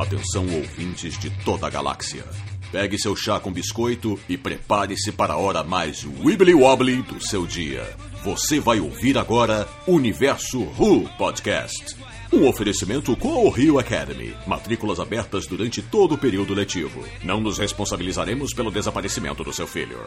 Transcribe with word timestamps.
Atenção, 0.00 0.46
ouvintes 0.46 1.18
de 1.18 1.28
toda 1.44 1.66
a 1.66 1.70
galáxia. 1.70 2.24
Pegue 2.72 2.98
seu 2.98 3.14
chá 3.14 3.38
com 3.38 3.52
biscoito 3.52 4.18
e 4.26 4.38
prepare-se 4.38 5.12
para 5.12 5.34
a 5.34 5.36
hora 5.36 5.62
mais 5.62 6.04
wibbly 6.04 6.54
wobbly 6.54 7.02
do 7.02 7.20
seu 7.22 7.46
dia. 7.46 7.86
Você 8.24 8.58
vai 8.58 8.80
ouvir 8.80 9.18
agora 9.18 9.68
Universo 9.86 10.60
Who 10.78 11.06
Podcast. 11.18 11.98
Um 12.32 12.48
oferecimento 12.48 13.14
com 13.14 13.46
o 13.46 13.50
Rio 13.50 13.78
Academy. 13.78 14.34
Matrículas 14.46 14.98
abertas 14.98 15.46
durante 15.46 15.82
todo 15.82 16.14
o 16.14 16.18
período 16.18 16.54
letivo. 16.54 17.06
Não 17.22 17.38
nos 17.38 17.58
responsabilizaremos 17.58 18.54
pelo 18.54 18.70
desaparecimento 18.70 19.44
do 19.44 19.52
seu 19.52 19.66
filho. 19.66 20.02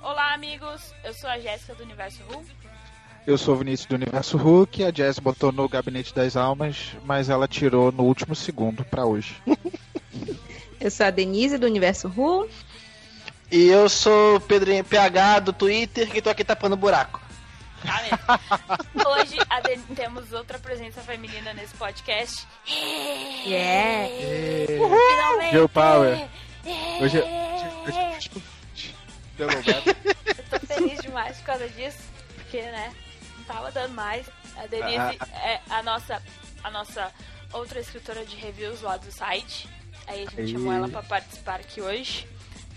Olá, 0.00 0.32
amigos. 0.32 0.94
Eu 1.04 1.12
sou 1.12 1.28
a 1.28 1.38
Jéssica 1.38 1.74
do 1.74 1.82
Universo 1.82 2.22
Who. 2.30 2.42
Eu 3.26 3.36
sou 3.36 3.54
o 3.54 3.58
Vinícius 3.58 3.88
do 3.88 3.94
Universo 3.96 4.36
Hulk, 4.36 4.84
a 4.84 4.92
Jess 4.92 5.18
botou 5.18 5.50
no 5.50 5.68
Gabinete 5.68 6.14
das 6.14 6.36
Almas, 6.36 6.92
mas 7.04 7.28
ela 7.28 7.48
tirou 7.48 7.90
no 7.90 8.04
último 8.04 8.36
segundo 8.36 8.84
pra 8.84 9.04
hoje. 9.04 9.34
Eu 10.78 10.90
sou 10.90 11.06
a 11.06 11.10
Denise 11.10 11.58
do 11.58 11.66
Universo 11.66 12.12
Who. 12.16 12.48
E 13.50 13.68
eu 13.68 13.88
sou 13.88 14.36
o 14.36 14.40
Pedrinho 14.40 14.84
PH 14.84 15.38
do 15.40 15.52
Twitter, 15.52 16.08
que 16.10 16.20
tô 16.20 16.28
aqui 16.28 16.44
tapando 16.44 16.76
buraco. 16.76 17.20
Hoje 18.94 19.36
Den- 19.64 19.94
temos 19.94 20.32
outra 20.32 20.58
presença 20.58 21.00
feminina 21.00 21.54
nesse 21.54 21.74
podcast. 21.76 22.46
Yeah. 23.46 24.08
Finalmente! 24.66 25.50
Girl 25.52 25.66
Power. 25.66 26.28
É. 26.64 27.02
Hoje, 27.02 27.18
hoje, 27.20 28.30
menos. 29.38 29.66
Eu 29.66 30.44
tô 30.50 30.66
feliz 30.66 31.00
demais 31.00 31.36
por 31.38 31.44
causa 31.46 31.68
disso, 31.68 31.98
porque, 32.34 32.60
né, 32.60 32.92
tava 33.46 33.70
dando 33.72 33.94
mais. 33.94 34.26
A 34.56 34.66
Denise 34.66 35.18
é 35.42 35.60
a 35.70 35.82
nossa, 35.82 36.22
a 36.62 36.70
nossa 36.70 37.12
outra 37.52 37.80
escritora 37.80 38.24
de 38.24 38.36
reviews 38.36 38.80
lá 38.82 38.96
do 38.96 39.10
site. 39.10 39.68
Aí 40.06 40.22
a 40.22 40.30
gente 40.30 40.40
Aí. 40.40 40.48
chamou 40.52 40.72
ela 40.72 40.88
pra 40.88 41.02
participar 41.02 41.60
aqui 41.60 41.80
hoje. 41.80 42.26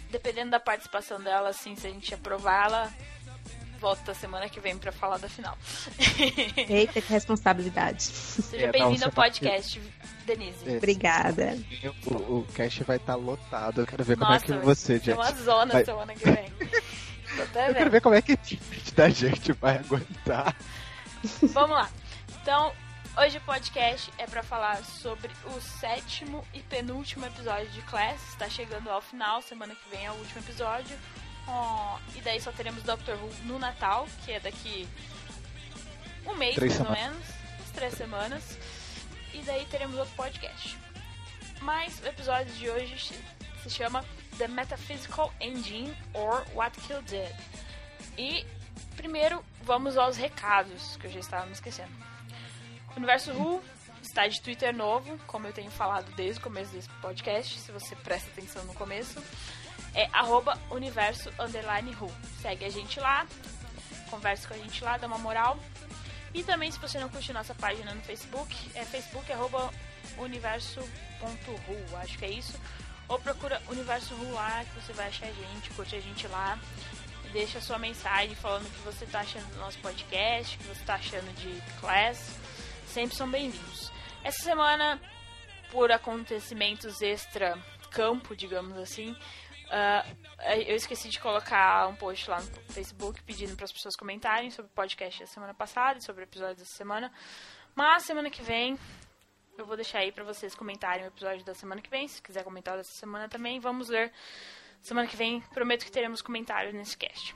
Dependendo 0.09 0.51
da 0.51 0.59
participação 0.59 1.21
dela, 1.21 1.49
assim, 1.49 1.75
se 1.75 1.85
a 1.85 1.89
gente 1.91 2.11
aprovar 2.15 2.65
ela, 2.65 2.93
volta 3.79 4.11
semana 4.15 4.49
que 4.49 4.59
vem 4.59 4.75
pra 4.77 4.91
falar 4.91 5.19
da 5.19 5.29
final. 5.29 5.55
Eita, 6.67 6.99
que 6.99 7.13
responsabilidade. 7.13 8.01
Seja 8.03 8.65
É, 8.65 8.71
você 8.71 9.03
ao 9.03 9.11
tá- 9.11 9.21
podcast, 9.21 9.79
Denise. 10.25 10.67
É. 10.67 10.77
Obrigada. 10.77 11.57
O, 12.07 12.39
o 12.39 12.47
cast 12.55 12.83
vai 12.83 12.97
estar 12.97 13.13
lotado. 13.15 13.81
Eu 13.81 13.87
quero 13.87 14.03
ver 14.03 14.17
como 14.17 14.31
é 14.31 14.33
Nossa, 14.33 14.45
que 14.45 14.51
vai 14.53 14.61
você, 14.61 14.99
ser 14.99 15.13
uma 15.13 15.31
zona 15.31 15.73
vai- 15.73 15.85
semana 15.85 16.15
que 16.15 16.25
vem. 16.29 16.51
Até 17.41 17.69
Eu 17.69 17.75
quero 17.75 17.91
ver 17.91 18.01
como 18.01 18.15
é 18.15 18.21
que 18.21 18.37
da 18.95 19.09
gente 19.09 19.51
vai 19.53 19.77
aguentar. 19.77 20.55
Vamos 21.53 21.71
lá. 21.77 21.89
Então, 22.41 22.73
hoje 23.17 23.37
o 23.37 23.41
podcast 23.41 24.11
é 24.17 24.25
pra 24.25 24.43
falar 24.43 24.83
sobre 24.83 25.31
o 25.45 25.61
sétimo 25.61 26.45
e 26.53 26.61
penúltimo 26.61 27.25
episódio 27.25 27.69
de 27.69 27.81
Class. 27.83 28.21
Está 28.29 28.49
chegando 28.49 28.89
ao 28.89 29.01
final, 29.01 29.41
semana 29.41 29.75
que 29.75 29.89
vem 29.89 30.05
é 30.05 30.11
o 30.11 30.15
último 30.15 30.39
episódio. 30.41 30.97
Ó, 31.47 31.97
e 32.15 32.21
daí 32.21 32.39
só 32.39 32.51
teremos 32.51 32.83
Doctor 32.83 33.15
Who 33.15 33.31
no 33.45 33.57
Natal, 33.59 34.07
que 34.23 34.31
é 34.31 34.39
daqui 34.39 34.87
um 36.25 36.35
mês 36.35 36.55
Três 36.55 36.77
mais 36.77 36.89
ou 36.89 36.95
semanas. 36.95 37.13
menos, 37.17 37.35
umas 37.59 37.71
três 37.71 37.93
semanas. 37.95 38.57
E 39.33 39.41
daí 39.41 39.65
teremos 39.65 39.97
outro 39.97 40.13
podcast. 40.15 40.77
Mas 41.61 41.99
o 42.01 42.07
episódio 42.07 42.53
de 42.53 42.69
hoje 42.69 43.13
se 43.63 43.69
chama 43.69 44.03
The 44.39 44.47
Metaphysical 44.47 45.33
Engine 45.41 45.93
or 46.13 46.45
What 46.55 46.79
Killed 46.79 47.13
It. 47.13 47.35
E 48.17 48.45
primeiro 48.95 49.43
vamos 49.63 49.97
aos 49.97 50.15
recados, 50.15 50.95
que 50.97 51.07
eu 51.07 51.11
já 51.11 51.19
estava 51.19 51.45
me 51.45 51.51
esquecendo. 51.51 51.91
O 52.95 52.97
Universo 52.97 53.31
Who 53.33 53.61
está 54.01 54.25
de 54.27 54.41
Twitter 54.41 54.73
novo, 54.73 55.19
como 55.27 55.45
eu 55.45 55.51
tenho 55.51 55.69
falado 55.69 56.09
desde 56.15 56.39
o 56.39 56.43
começo 56.43 56.71
desse 56.71 56.89
podcast, 57.01 57.59
se 57.59 57.69
você 57.71 57.95
presta 57.97 58.29
atenção 58.31 58.63
no 58.63 58.73
começo. 58.73 59.21
É 59.93 60.07
arroba 60.13 60.57
universo 60.71 61.29
underline 61.37 61.93
who. 61.99 62.09
Segue 62.41 62.63
a 62.63 62.69
gente 62.69 62.97
lá, 62.99 63.27
conversa 64.09 64.47
com 64.47 64.53
a 64.53 64.57
gente 64.57 64.81
lá, 64.83 64.97
dá 64.97 65.05
uma 65.05 65.17
moral. 65.17 65.59
E 66.33 66.43
também, 66.43 66.71
se 66.71 66.79
você 66.79 66.97
não 66.97 67.09
curte 67.09 67.33
nossa 67.33 67.53
página 67.55 67.93
no 67.93 68.01
Facebook, 68.03 68.55
é 68.73 68.85
facebook 68.85 69.29
arroba 69.33 69.69
universo.ru, 70.17 71.97
acho 71.97 72.17
que 72.17 72.25
é 72.25 72.31
isso. 72.31 72.57
Ou 73.09 73.19
procura 73.19 73.61
Universo 73.67 74.13
Ru 74.13 74.31
lá, 74.33 74.63
que 74.63 74.79
você 74.79 74.93
vai 74.93 75.07
achar 75.07 75.25
a 75.25 75.31
gente, 75.31 75.71
curte 75.71 75.95
a 75.95 75.99
gente 75.99 76.27
lá. 76.27 76.59
Deixa 77.33 77.59
sua 77.59 77.79
mensagem 77.79 78.35
falando 78.35 78.67
o 78.67 78.69
que 78.69 78.79
você 78.79 79.05
tá 79.07 79.21
achando 79.21 79.51
do 79.51 79.57
nosso 79.59 79.79
podcast, 79.79 80.55
o 80.55 80.59
que 80.59 80.67
você 80.67 80.85
tá 80.85 80.95
achando 80.95 81.33
de 81.35 81.61
Class. 81.79 82.37
Sempre 82.87 83.15
são 83.15 83.29
bem-vindos. 83.29 83.91
Essa 84.23 84.43
semana, 84.43 85.01
por 85.71 85.91
acontecimentos 85.91 87.01
extra-campo, 87.01 88.35
digamos 88.35 88.77
assim, 88.77 89.15
ah, 89.71 90.05
eu 90.67 90.75
esqueci 90.75 91.09
de 91.09 91.19
colocar 91.19 91.87
um 91.87 91.95
post 91.95 92.29
lá 92.29 92.39
no 92.41 92.73
Facebook 92.73 93.21
pedindo 93.23 93.55
para 93.55 93.65
as 93.65 93.71
pessoas 93.71 93.95
comentarem 93.95 94.49
sobre 94.49 94.71
o 94.71 94.75
podcast 94.75 95.19
da 95.19 95.27
semana 95.27 95.53
passada 95.53 95.99
e 95.99 96.03
sobre 96.03 96.23
o 96.23 96.25
episódio 96.25 96.57
dessa 96.57 96.75
semana. 96.75 97.11
Mas 97.75 98.03
semana 98.03 98.29
que 98.29 98.41
vem 98.41 98.77
eu 99.61 99.65
vou 99.65 99.75
deixar 99.75 99.99
aí 99.99 100.11
pra 100.11 100.23
vocês 100.23 100.55
comentarem 100.55 101.05
o 101.05 101.07
episódio 101.07 101.43
da 101.45 101.53
semana 101.53 101.81
que 101.81 101.89
vem. 101.89 102.07
Se 102.07 102.21
quiser 102.21 102.43
comentar 102.43 102.77
dessa 102.77 102.93
semana 102.93 103.27
também, 103.27 103.59
vamos 103.59 103.89
ler. 103.89 104.11
Semana 104.81 105.07
que 105.07 105.15
vem, 105.15 105.41
prometo 105.53 105.85
que 105.85 105.91
teremos 105.91 106.21
comentários 106.21 106.73
nesse 106.73 106.97
cast. 106.97 107.35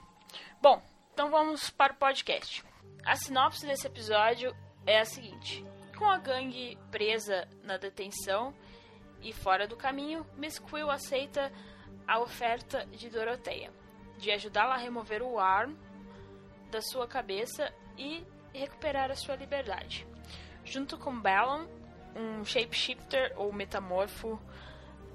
Bom, 0.61 0.81
então 1.13 1.29
vamos 1.29 1.69
para 1.69 1.93
o 1.93 1.97
podcast. 1.97 2.63
A 3.05 3.15
sinopse 3.15 3.65
desse 3.65 3.87
episódio 3.87 4.55
é 4.85 4.99
a 4.99 5.05
seguinte: 5.05 5.65
Com 5.97 6.05
a 6.05 6.17
gangue 6.17 6.77
presa 6.89 7.47
na 7.63 7.77
detenção 7.77 8.53
e 9.21 9.33
fora 9.33 9.67
do 9.67 9.75
caminho, 9.75 10.25
Miss 10.35 10.59
Quill 10.59 10.89
aceita 10.89 11.51
a 12.07 12.19
oferta 12.19 12.85
de 12.87 13.09
Doroteia 13.09 13.71
de 14.17 14.31
ajudá-la 14.31 14.75
a 14.75 14.77
remover 14.77 15.21
o 15.21 15.39
arm 15.39 15.75
da 16.71 16.81
sua 16.81 17.07
cabeça 17.07 17.73
e 17.97 18.25
recuperar 18.53 19.11
a 19.11 19.15
sua 19.15 19.35
liberdade. 19.35 20.07
Junto 20.63 20.97
com 20.97 21.19
Ballon, 21.19 21.65
um 22.15 22.45
shapeshifter 22.45 23.33
ou 23.35 23.51
metamorfo 23.51 24.39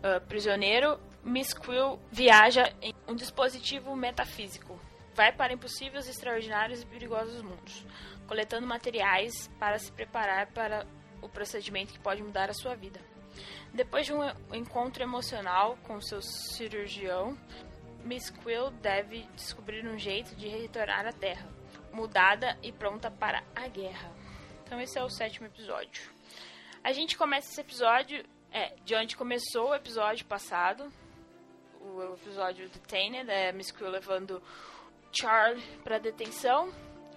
ah, 0.02 0.20
prisioneiro, 0.20 1.00
Miss 1.24 1.52
Quill 1.52 1.98
viaja 2.10 2.72
em 2.80 2.94
um 3.06 3.14
dispositivo 3.14 3.94
metafísico. 3.96 4.78
Vai 5.14 5.32
para 5.32 5.52
impossíveis, 5.52 6.08
extraordinários 6.08 6.82
e 6.82 6.86
perigosos 6.86 7.42
mundos, 7.42 7.84
coletando 8.28 8.66
materiais 8.66 9.48
para 9.58 9.78
se 9.78 9.90
preparar 9.90 10.46
para 10.52 10.86
o 11.20 11.28
procedimento 11.28 11.92
que 11.92 11.98
pode 11.98 12.22
mudar 12.22 12.48
a 12.48 12.54
sua 12.54 12.76
vida. 12.76 13.00
Depois 13.72 14.06
de 14.06 14.12
um 14.12 14.22
encontro 14.54 15.02
emocional 15.02 15.76
com 15.82 16.00
seu 16.00 16.22
cirurgião, 16.22 17.36
Miss 18.04 18.30
Quill 18.30 18.70
deve 18.70 19.22
descobrir 19.34 19.86
um 19.86 19.98
jeito 19.98 20.36
de 20.36 20.46
retornar 20.46 21.06
à 21.06 21.12
Terra, 21.12 21.48
mudada 21.92 22.56
e 22.62 22.70
pronta 22.70 23.10
para 23.10 23.42
a 23.54 23.66
guerra. 23.66 24.10
Então 24.64 24.80
esse 24.80 24.96
é 24.96 25.02
o 25.02 25.10
sétimo 25.10 25.46
episódio. 25.46 26.17
A 26.88 26.92
gente 26.92 27.18
começa 27.18 27.50
esse 27.50 27.60
episódio 27.60 28.24
é, 28.50 28.72
de 28.82 28.94
onde 28.94 29.14
começou 29.14 29.68
o 29.68 29.74
episódio 29.74 30.24
passado, 30.24 30.90
o 31.82 32.14
episódio 32.14 32.66
Detained, 32.70 33.30
é 33.30 33.52
Miss 33.52 33.70
Quill 33.70 33.90
levando 33.90 34.42
Charlie 35.12 35.62
para 35.84 35.98
detenção. 35.98 36.72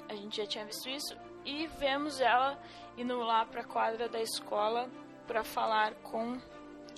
A 0.10 0.14
gente 0.14 0.36
já 0.36 0.46
tinha 0.46 0.66
visto 0.66 0.90
isso 0.90 1.18
e 1.46 1.68
vemos 1.80 2.20
ela 2.20 2.62
indo 2.98 3.18
lá 3.20 3.46
para 3.46 3.62
a 3.62 3.64
quadra 3.64 4.10
da 4.10 4.22
escola 4.22 4.90
para 5.26 5.42
falar 5.42 5.94
com 6.04 6.38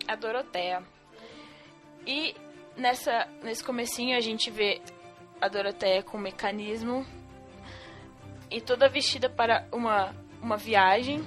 a 0.08 0.16
Doroteia. 0.16 0.82
E 2.08 2.36
nessa 2.76 3.28
nesse 3.44 3.64
comecinho 3.64 4.18
a 4.18 4.20
gente 4.20 4.50
vê 4.50 4.82
a 5.40 5.48
Doroteia 5.48 6.02
com 6.02 6.18
um 6.18 6.22
mecanismo 6.22 7.06
e 8.50 8.60
toda 8.60 8.90
vestida 8.90 9.30
para 9.30 9.68
uma 9.72 10.12
uma 10.42 10.58
viagem 10.58 11.24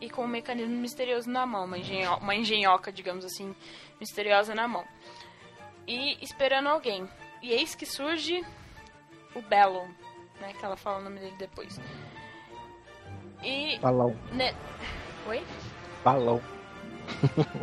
e 0.00 0.10
com 0.10 0.24
um 0.24 0.28
mecanismo 0.28 0.76
misterioso 0.76 1.28
na 1.30 1.46
mão, 1.46 1.64
uma, 1.64 1.78
engenho 1.78 2.14
uma 2.16 2.34
engenhoca, 2.34 2.92
digamos 2.92 3.24
assim, 3.24 3.54
misteriosa 4.00 4.54
na 4.54 4.66
mão. 4.68 4.84
E 5.86 6.22
esperando 6.22 6.68
alguém. 6.68 7.08
E 7.42 7.52
eis 7.52 7.74
que 7.74 7.86
surge 7.86 8.44
o 9.34 9.40
Bellon, 9.42 9.86
né, 10.40 10.52
que 10.58 10.64
ela 10.64 10.76
fala 10.76 10.98
o 10.98 11.02
nome 11.04 11.20
dele 11.20 11.36
depois. 11.38 11.80
E 13.42 13.78
Balão. 13.78 14.16
né, 14.32 14.54
Oi? 15.26 15.42
Balão. 16.04 16.42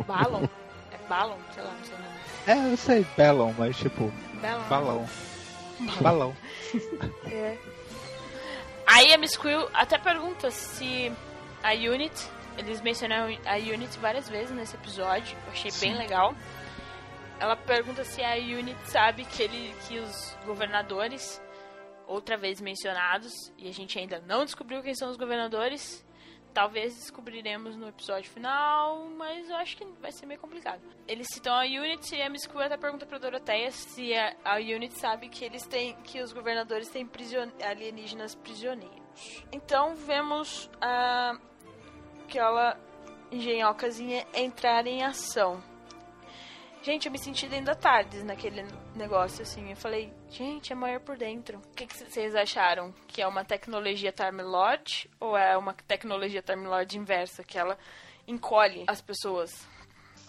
Ballon? 0.06 0.46
É 0.92 1.08
Ballon? 1.08 1.36
Sei 1.52 1.62
lá, 1.62 1.70
não 1.72 1.84
sei 1.84 1.94
o 1.94 1.98
nome. 1.98 2.14
É, 2.46 2.72
eu 2.72 2.76
sei, 2.76 3.06
Bellon, 3.16 3.52
mas 3.58 3.76
tipo, 3.76 4.10
Bellon. 4.40 4.68
balão. 4.68 5.08
Balão. 6.00 6.36
É. 7.30 7.56
Aí 8.86 9.12
a 9.12 9.18
Miss 9.18 9.36
Quill 9.36 9.68
até 9.72 9.98
pergunta 9.98 10.50
se 10.50 11.12
a 11.64 11.72
Unit, 11.72 12.14
eles 12.58 12.82
mencionaram 12.82 13.34
a 13.46 13.56
Unit 13.56 13.98
várias 13.98 14.28
vezes 14.28 14.54
nesse 14.54 14.76
episódio, 14.76 15.34
eu 15.46 15.52
achei 15.52 15.70
bem 15.80 15.96
legal. 15.96 16.34
Ela 17.40 17.56
pergunta 17.56 18.04
se 18.04 18.22
a 18.22 18.34
Unit 18.34 18.78
sabe 18.84 19.24
que, 19.24 19.42
ele, 19.42 19.74
que 19.88 19.98
os 19.98 20.36
governadores, 20.44 21.42
outra 22.06 22.36
vez 22.36 22.60
mencionados, 22.60 23.32
e 23.56 23.66
a 23.66 23.72
gente 23.72 23.98
ainda 23.98 24.22
não 24.26 24.44
descobriu 24.44 24.82
quem 24.82 24.94
são 24.94 25.10
os 25.10 25.16
governadores, 25.16 26.04
talvez 26.52 26.94
descobriremos 26.96 27.76
no 27.76 27.88
episódio 27.88 28.30
final, 28.30 29.08
mas 29.16 29.48
eu 29.48 29.56
acho 29.56 29.76
que 29.78 29.86
vai 30.02 30.12
ser 30.12 30.26
meio 30.26 30.38
complicado. 30.38 30.82
Eles 31.08 31.26
citam 31.32 31.54
a 31.54 31.62
Unity 31.64 32.16
e 32.16 32.22
a 32.22 32.28
Miss 32.28 32.46
Quill 32.46 32.60
até 32.60 32.76
pergunta 32.76 33.06
pra 33.06 33.16
Doroteia 33.16 33.70
se 33.70 34.14
a, 34.14 34.36
a 34.44 34.56
Unity 34.56 34.98
sabe 34.98 35.30
que 35.30 35.46
eles 35.46 35.66
têm 35.66 35.96
que 36.02 36.20
os 36.20 36.32
governadores 36.32 36.90
têm 36.90 37.06
prision, 37.06 37.48
alienígenas 37.62 38.34
prisioneiros. 38.34 39.02
Então 39.50 39.96
vemos 39.96 40.70
a 40.80 41.38
aquela 42.24 42.78
engenhocazinha 43.30 44.26
entrar 44.34 44.86
em 44.86 45.02
ação. 45.02 45.62
Gente, 46.82 47.06
eu 47.06 47.12
me 47.12 47.18
senti 47.18 47.46
dentro 47.48 47.66
da 47.66 47.74
tarde 47.74 48.22
naquele 48.24 48.62
negócio, 48.94 49.42
assim. 49.42 49.70
Eu 49.70 49.76
falei, 49.76 50.12
gente, 50.28 50.70
é 50.70 50.76
maior 50.76 51.00
por 51.00 51.16
dentro. 51.16 51.58
O 51.58 51.74
que, 51.74 51.86
que 51.86 51.96
vocês 51.96 52.34
acharam? 52.34 52.92
Que 53.08 53.22
é 53.22 53.26
uma 53.26 53.42
tecnologia 53.42 54.12
Time 54.12 54.42
Lord 54.42 55.10
ou 55.18 55.36
é 55.36 55.56
uma 55.56 55.72
tecnologia 55.72 56.42
Time 56.42 56.66
Lord 56.66 56.98
inversa, 56.98 57.42
que 57.42 57.58
ela 57.58 57.78
encolhe 58.28 58.84
as 58.86 59.00
pessoas? 59.00 59.66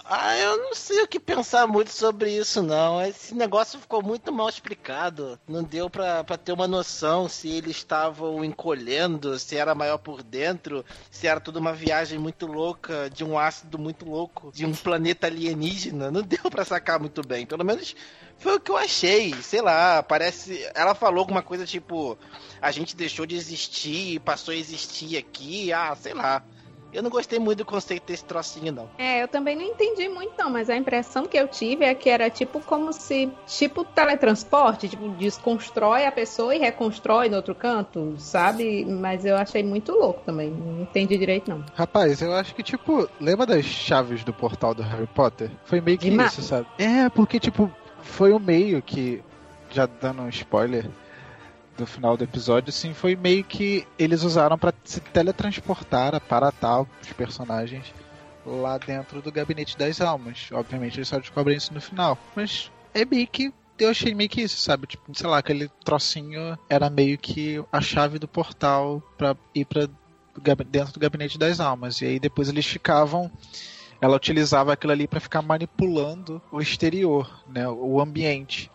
Ah, 0.07 0.38
eu 0.38 0.57
não 0.57 0.75
sei 0.75 1.02
o 1.02 1.07
que 1.07 1.19
pensar 1.19 1.66
muito 1.66 1.90
sobre 1.92 2.30
isso, 2.31 2.62
não. 2.62 3.02
Esse 3.04 3.34
negócio 3.34 3.80
ficou 3.80 4.04
muito 4.04 4.31
mal 4.31 4.48
explicado. 4.48 5.40
Não 5.48 5.63
deu 5.63 5.90
pra, 5.90 6.24
pra 6.24 6.38
ter 6.38 6.52
uma 6.52 6.68
noção 6.68 7.28
se 7.28 7.50
eles 7.50 7.78
estavam 7.78 8.46
encolhendo, 8.46 9.40
se 9.40 9.57
era 9.57 9.74
maior 9.74 9.98
por 9.98 10.22
dentro, 10.22 10.86
se 11.10 11.25
era 11.25 11.40
tudo 11.40 11.57
uma 11.57 11.74
viagem 11.74 12.19
muito 12.19 12.46
louca, 12.46 13.10
de 13.10 13.24
um 13.24 13.38
ácido 13.40 13.80
muito 13.80 14.06
louco, 14.07 14.52
de 14.54 14.63
um 14.63 14.74
planeta 14.74 15.25
alienígena. 15.25 16.12
Não 16.12 16.22
deu 16.22 16.52
pra 16.52 16.63
sacar 16.63 17.00
muito 17.00 17.25
bem. 17.28 17.48
Pelo 17.48 17.66
menos 17.66 17.96
foi 18.38 18.57
o 18.57 18.60
que 18.60 18.69
eu 18.69 18.78
achei. 18.78 19.34
Sei 19.42 19.62
lá, 19.62 20.04
parece. 20.04 20.69
Ela 20.75 20.94
falou 20.94 21.22
alguma 21.22 21.42
coisa 21.42 21.66
tipo: 21.66 22.16
a 22.62 22.69
gente 22.69 22.96
deixou 22.96 23.25
de 23.25 23.36
existir 23.36 24.19
passou 24.19 24.54
a 24.54 24.57
existir 24.57 25.18
aqui. 25.18 25.74
Ah, 25.74 25.96
sei 25.96 26.13
lá. 26.13 26.44
Eu 26.95 27.03
não 27.03 27.09
gostei 27.09 27.38
muito 27.38 27.57
do 27.57 27.65
conceito 27.65 28.07
desse 28.07 28.24
trocinho, 28.24 28.71
não. 28.71 28.89
É, 28.97 29.21
eu 29.21 29.27
também 29.27 29.53
não 29.53 29.63
entendi 29.63 30.07
muito, 30.07 30.31
não, 30.39 30.50
mas 30.50 30.69
a 30.69 30.77
impressão 30.77 31.25
que 31.25 31.38
eu 31.38 31.45
tive 31.45 31.83
é 31.83 31.94
que 31.94 32.09
era 32.09 32.30
tipo 32.30 32.62
como 32.62 32.94
se. 32.94 33.30
Tipo 33.45 33.83
teletransporte, 33.83 34.88
tipo, 34.88 35.09
desconstrói 35.09 36.06
a 36.06 36.12
pessoa 36.12 36.56
e 36.56 36.59
reconstrói 36.59 37.27
no 37.27 37.36
outro 37.36 37.53
canto, 37.53 38.15
sabe? 38.18 38.86
Mas 38.86 39.25
eu 39.25 39.36
achei 39.36 39.62
muito 39.62 39.92
louco 39.92 40.21
também. 40.25 40.50
Não 40.50 40.83
entendi 40.83 41.18
direito, 41.18 41.50
não. 41.50 41.65
Rapaz, 41.74 42.21
eu 42.21 42.33
acho 42.33 42.56
que, 42.56 42.63
tipo, 42.63 43.09
lembra 43.19 43.45
das 43.45 43.65
chaves 43.65 44.24
do 44.24 44.31
portal 44.31 44.74
do 44.74 44.81
Harry 44.81 45.07
Potter? 45.07 45.51
Foi 45.65 45.81
meio 45.81 45.97
que 45.97 46.09
Demais. 46.09 46.31
isso, 46.31 46.44
sabe? 46.44 46.65
É, 46.77 47.09
porque, 47.09 47.42
tipo, 47.42 47.69
foi 48.00 48.31
o 48.31 48.39
meio 48.39 48.81
que. 48.81 49.21
Já 49.69 49.86
dando 49.86 50.21
um 50.21 50.30
spoiler 50.30 50.89
do 51.77 51.86
final 51.86 52.16
do 52.16 52.24
episódio, 52.24 52.69
assim, 52.69 52.94
foi 52.94 53.16
meio 53.16 53.44
que 53.44 53.86
eles 54.00 54.24
usaram 54.24 54.57
pra 54.57 54.74
se 54.83 55.00
teletransportar, 55.01 56.16
aparatar 56.16 56.81
os 56.81 57.13
personagens 57.18 57.94
lá 58.45 58.77
dentro 58.77 59.22
do 59.22 59.31
gabinete 59.31 59.77
das 59.77 60.00
almas. 60.01 60.50
Obviamente 60.51 60.98
eles 60.98 61.07
só 61.07 61.19
descobrem 61.19 61.57
isso 61.57 61.74
no 61.74 61.81
final. 61.81 62.18
Mas 62.36 62.72
é 62.94 63.04
meio 63.06 63.27
que. 63.27 63.54
Eu 63.77 63.89
achei 63.89 64.16
meio 64.16 64.30
que 64.30 64.42
isso, 64.42 64.57
sabe? 64.57 64.88
Tipo, 64.88 65.13
sei 65.13 65.27
lá, 65.27 65.38
aquele 65.39 65.68
trocinho 65.83 66.57
era 66.69 66.89
meio 66.89 67.18
que 67.18 67.62
a 67.72 67.81
chave 67.81 68.18
do 68.18 68.28
portal 68.28 69.04
pra 69.18 69.36
ir 69.54 69.66
pra 69.66 69.89
gab- 70.42 70.63
dentro 70.63 70.94
do 70.94 71.00
gabinete 71.00 71.38
das 71.38 71.60
almas. 71.60 72.00
E 72.01 72.06
aí 72.06 72.19
depois 72.19 72.48
eles 72.48 72.66
ficavam. 72.66 73.30
Ela 74.00 74.16
utilizava 74.16 74.71
aquilo 74.71 74.94
ali 74.94 75.07
pra 75.07 75.19
ficar 75.19 75.42
manipulando 75.42 76.42
o 76.51 76.62
exterior, 76.62 77.44
né? 77.48 77.68
O 77.68 78.00
ambiente. 78.00 78.71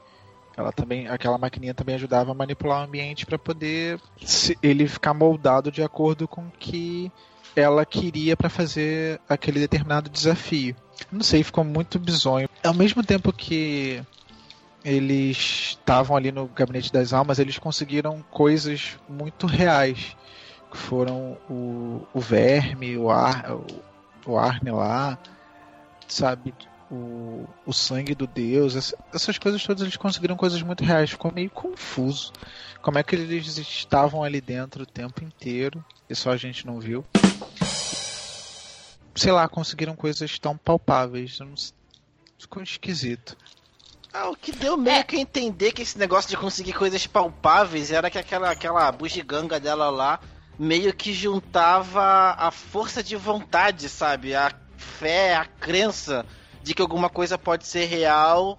Ela 0.60 0.72
também, 0.72 1.08
aquela 1.08 1.38
maquininha 1.38 1.72
também 1.72 1.94
ajudava 1.94 2.32
a 2.32 2.34
manipular 2.34 2.80
o 2.80 2.84
ambiente 2.84 3.24
para 3.24 3.38
poder 3.38 3.98
ele 4.62 4.86
ficar 4.86 5.14
moldado 5.14 5.72
de 5.72 5.82
acordo 5.82 6.28
com 6.28 6.42
o 6.42 6.52
que 6.58 7.10
ela 7.56 7.86
queria 7.86 8.36
para 8.36 8.50
fazer 8.50 9.18
aquele 9.26 9.58
determinado 9.58 10.10
desafio. 10.10 10.76
Não 11.10 11.22
sei, 11.22 11.42
ficou 11.42 11.64
muito 11.64 11.98
bizonho. 11.98 12.46
Ao 12.62 12.74
mesmo 12.74 13.02
tempo 13.02 13.32
que 13.32 14.02
eles 14.84 15.70
estavam 15.70 16.14
ali 16.14 16.30
no 16.30 16.46
gabinete 16.46 16.92
das 16.92 17.14
almas, 17.14 17.38
eles 17.38 17.58
conseguiram 17.58 18.22
coisas 18.30 18.98
muito 19.08 19.46
reais, 19.46 20.14
que 20.70 20.76
foram 20.76 21.38
o, 21.48 22.06
o 22.12 22.20
verme, 22.20 22.98
o 22.98 23.10
ar, 23.10 23.50
o, 23.50 23.66
o 24.26 24.38
Arne 24.38 24.70
lá, 24.70 25.18
sabe? 26.06 26.54
O, 26.90 27.46
o 27.64 27.72
sangue 27.72 28.16
do 28.16 28.26
deus, 28.26 28.74
essa- 28.74 28.96
essas 29.14 29.38
coisas 29.38 29.62
todas 29.64 29.82
eles 29.82 29.96
conseguiram 29.96 30.36
coisas 30.36 30.60
muito 30.62 30.82
reais. 30.82 31.10
Ficou 31.10 31.30
meio 31.32 31.48
confuso. 31.50 32.32
Como 32.82 32.98
é 32.98 33.02
que 33.04 33.14
eles 33.14 33.56
estavam 33.58 34.24
ali 34.24 34.40
dentro 34.40 34.82
o 34.82 34.86
tempo 34.86 35.22
inteiro 35.22 35.84
e 36.08 36.14
só 36.16 36.30
a 36.32 36.36
gente 36.36 36.66
não 36.66 36.80
viu? 36.80 37.04
Sei 39.14 39.30
lá, 39.32 39.48
conseguiram 39.48 39.94
coisas 39.94 40.38
tão 40.38 40.56
palpáveis. 40.56 41.38
Não 41.40 41.56
sei. 41.56 41.74
Ficou 42.38 42.62
esquisito. 42.62 43.36
Ah, 44.12 44.28
o 44.30 44.34
que 44.36 44.50
deu 44.50 44.76
meio 44.76 44.96
É. 44.96 45.02
que 45.04 45.14
a 45.16 45.20
entender 45.20 45.70
que 45.72 45.82
esse 45.82 45.96
negócio 45.98 46.28
de 46.30 46.36
conseguir 46.36 46.72
coisas 46.72 47.06
palpáveis 47.06 47.92
era 47.92 48.10
que 48.10 48.18
aquela, 48.18 48.50
aquela 48.50 48.90
bugiganga 48.90 49.60
dela 49.60 49.90
lá 49.90 50.18
meio 50.58 50.92
que 50.92 51.12
juntava 51.12 52.34
a 52.36 52.50
força 52.50 53.02
de 53.02 53.14
vontade, 53.14 53.88
sabe? 53.88 54.34
A 54.34 54.50
fé, 54.76 55.36
a 55.36 55.44
crença 55.44 56.26
de 56.62 56.74
que 56.74 56.82
alguma 56.82 57.08
coisa 57.08 57.38
pode 57.38 57.66
ser 57.66 57.86
real 57.86 58.58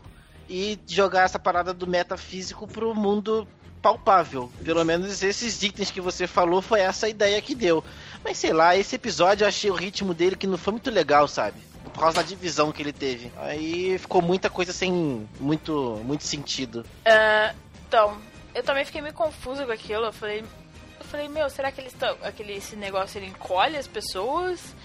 e 0.50 0.80
jogar 0.88 1.24
essa 1.24 1.40
parada 1.40 1.74
do 1.74 1.88
metafísico 1.88 2.68
pro 2.68 2.94
mundo 2.94 3.48
palpável. 3.82 4.52
Pelo 4.64 4.84
menos 4.86 5.24
esses 5.24 5.64
itens 5.64 5.90
que 5.90 6.00
você 6.00 6.28
falou 6.28 6.62
foi 6.62 6.82
essa 6.82 7.08
a 7.08 7.10
ideia 7.10 7.42
que 7.42 7.56
deu. 7.56 7.84
Mas 8.24 8.38
sei 8.38 8.54
lá, 8.54 8.76
esse 8.76 8.96
episódio 8.96 9.44
eu 9.44 9.48
achei 9.48 9.72
o 9.72 9.76
ritmo 9.76 10.14
dele 10.14 10.36
que 10.36 10.48
não 10.48 10.58
foi 10.58 10.72
muito 10.74 10.92
legal, 10.92 11.28
sabe? 11.28 11.60
Por 11.84 12.00
causa 12.00 12.18
da 12.18 12.24
divisão 12.24 12.72
que 12.72 12.82
ele 12.82 12.94
teve. 12.94 13.32
Aí 13.38 13.98
ficou 13.98 14.22
muita 14.22 14.50
coisa 14.50 14.72
sem 14.72 15.28
muito, 15.40 16.00
muito 16.06 16.24
sentido. 16.24 16.86
Ah, 17.06 17.54
então, 17.88 18.18
eu 18.54 18.64
também 18.64 18.86
fiquei 18.86 19.02
meio 19.02 19.14
confusa 19.14 19.66
com 19.66 19.72
aquilo. 19.72 20.06
Eu 20.06 20.14
falei, 20.14 20.44
eu 21.00 21.06
falei, 21.06 21.28
meu, 21.28 21.50
será 21.50 21.72
que 21.72 21.82
eles 21.82 21.94
estão. 21.94 22.16
Aquele 22.22 22.54
esse 22.54 22.76
negócio 22.76 23.18
ele 23.18 23.28
encolhe 23.28 23.76
as 23.78 23.88
pessoas? 23.88 24.76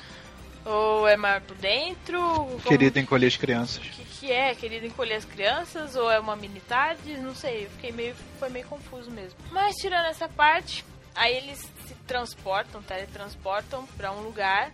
Ou 0.67 1.07
é 1.07 1.17
mais 1.17 1.43
por 1.45 1.57
dentro? 1.57 2.21
Como- 2.21 2.61
Querido 2.61 2.99
encolher 2.99 3.29
as 3.29 3.37
crianças. 3.37 3.79
O 3.79 3.81
que, 3.91 4.05
que 4.05 4.33
é? 4.33 4.55
Querido 4.55 4.85
encolher 4.87 5.15
as 5.15 5.25
crianças? 5.25 5.95
Ou 5.95 6.11
é 6.11 6.19
uma 6.19 6.35
mini 6.35 6.61
tarde? 6.61 7.17
Não 7.19 7.35
sei, 7.35 7.67
eu 7.67 7.71
fiquei 7.71 7.93
meio. 7.93 8.15
Foi 8.41 8.49
meio 8.49 8.67
confuso 8.67 9.11
mesmo. 9.11 9.39
Mas 9.53 9.77
tirando 9.77 10.07
essa 10.07 10.29
parte, 10.29 10.85
aí 11.15 11.37
eles 11.37 11.59
se 11.87 11.95
transportam, 12.07 12.83
teletransportam 12.83 13.87
pra 13.97 14.11
um 14.11 14.23
lugar 14.23 14.73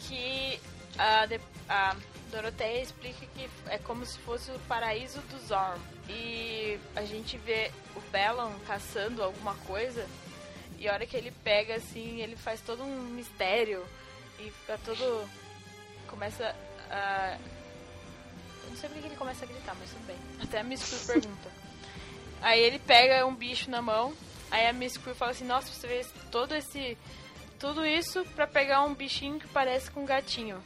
que 0.00 0.60
a, 0.98 1.26
a 1.68 1.96
Doroteia 2.30 2.82
explica 2.82 3.26
que 3.34 3.48
é 3.66 3.78
como 3.78 4.06
se 4.06 4.18
fosse 4.20 4.50
o 4.52 4.58
paraíso 4.60 5.20
do 5.22 5.38
Zorn. 5.46 5.80
E 6.08 6.78
a 6.94 7.02
gente 7.04 7.36
vê 7.38 7.70
o 7.96 8.00
Bellon 8.12 8.52
caçando 8.66 9.22
alguma 9.22 9.54
coisa. 9.66 10.06
E 10.78 10.88
a 10.88 10.92
hora 10.92 11.06
que 11.06 11.16
ele 11.16 11.32
pega 11.44 11.74
assim, 11.76 12.20
ele 12.20 12.36
faz 12.36 12.60
todo 12.60 12.82
um 12.82 13.02
mistério. 13.10 13.84
E 14.42 14.50
fica 14.50 14.78
todo. 14.84 15.28
Começa 16.08 16.54
a. 16.90 17.38
Eu 18.64 18.70
não 18.70 18.76
sei 18.76 18.88
porque 18.88 19.02
que 19.02 19.08
ele 19.08 19.16
começa 19.16 19.44
a 19.44 19.48
gritar, 19.48 19.74
mas 19.78 19.90
tudo 19.90 20.06
bem. 20.06 20.16
Até 20.42 20.60
a 20.60 20.64
Miss 20.64 20.88
Quill 20.88 21.14
pergunta. 21.14 21.50
Aí 22.40 22.60
ele 22.60 22.78
pega 22.80 23.24
um 23.24 23.34
bicho 23.34 23.70
na 23.70 23.80
mão. 23.80 24.12
Aí 24.50 24.66
a 24.66 24.72
Miss 24.72 24.96
Quill 24.96 25.14
fala 25.14 25.30
assim: 25.30 25.44
Nossa, 25.44 25.72
você 25.72 25.86
fez 25.86 26.12
todo 26.30 26.54
esse. 26.54 26.98
Tudo 27.58 27.86
isso 27.86 28.24
pra 28.34 28.46
pegar 28.46 28.82
um 28.82 28.94
bichinho 28.94 29.38
que 29.38 29.46
parece 29.46 29.90
com 29.90 30.02
um 30.02 30.06
gatinho. 30.06 30.60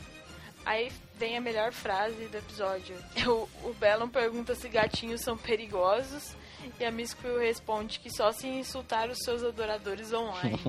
Aí 0.65 0.91
vem 1.15 1.37
a 1.37 1.41
melhor 1.41 1.73
frase 1.73 2.27
do 2.27 2.37
episódio. 2.37 2.97
O, 3.27 3.49
o 3.69 3.75
Bellon 3.75 4.09
pergunta 4.09 4.55
se 4.55 4.69
gatinhos 4.69 5.21
são 5.21 5.37
perigosos. 5.37 6.35
E 6.79 6.85
a 6.85 6.91
Miss 6.91 7.15
Quill 7.15 7.39
responde 7.39 7.99
que 8.01 8.11
só 8.11 8.33
se 8.33 8.47
insultar 8.47 9.09
os 9.09 9.19
seus 9.19 9.43
adoradores 9.43 10.13
online. 10.13 10.61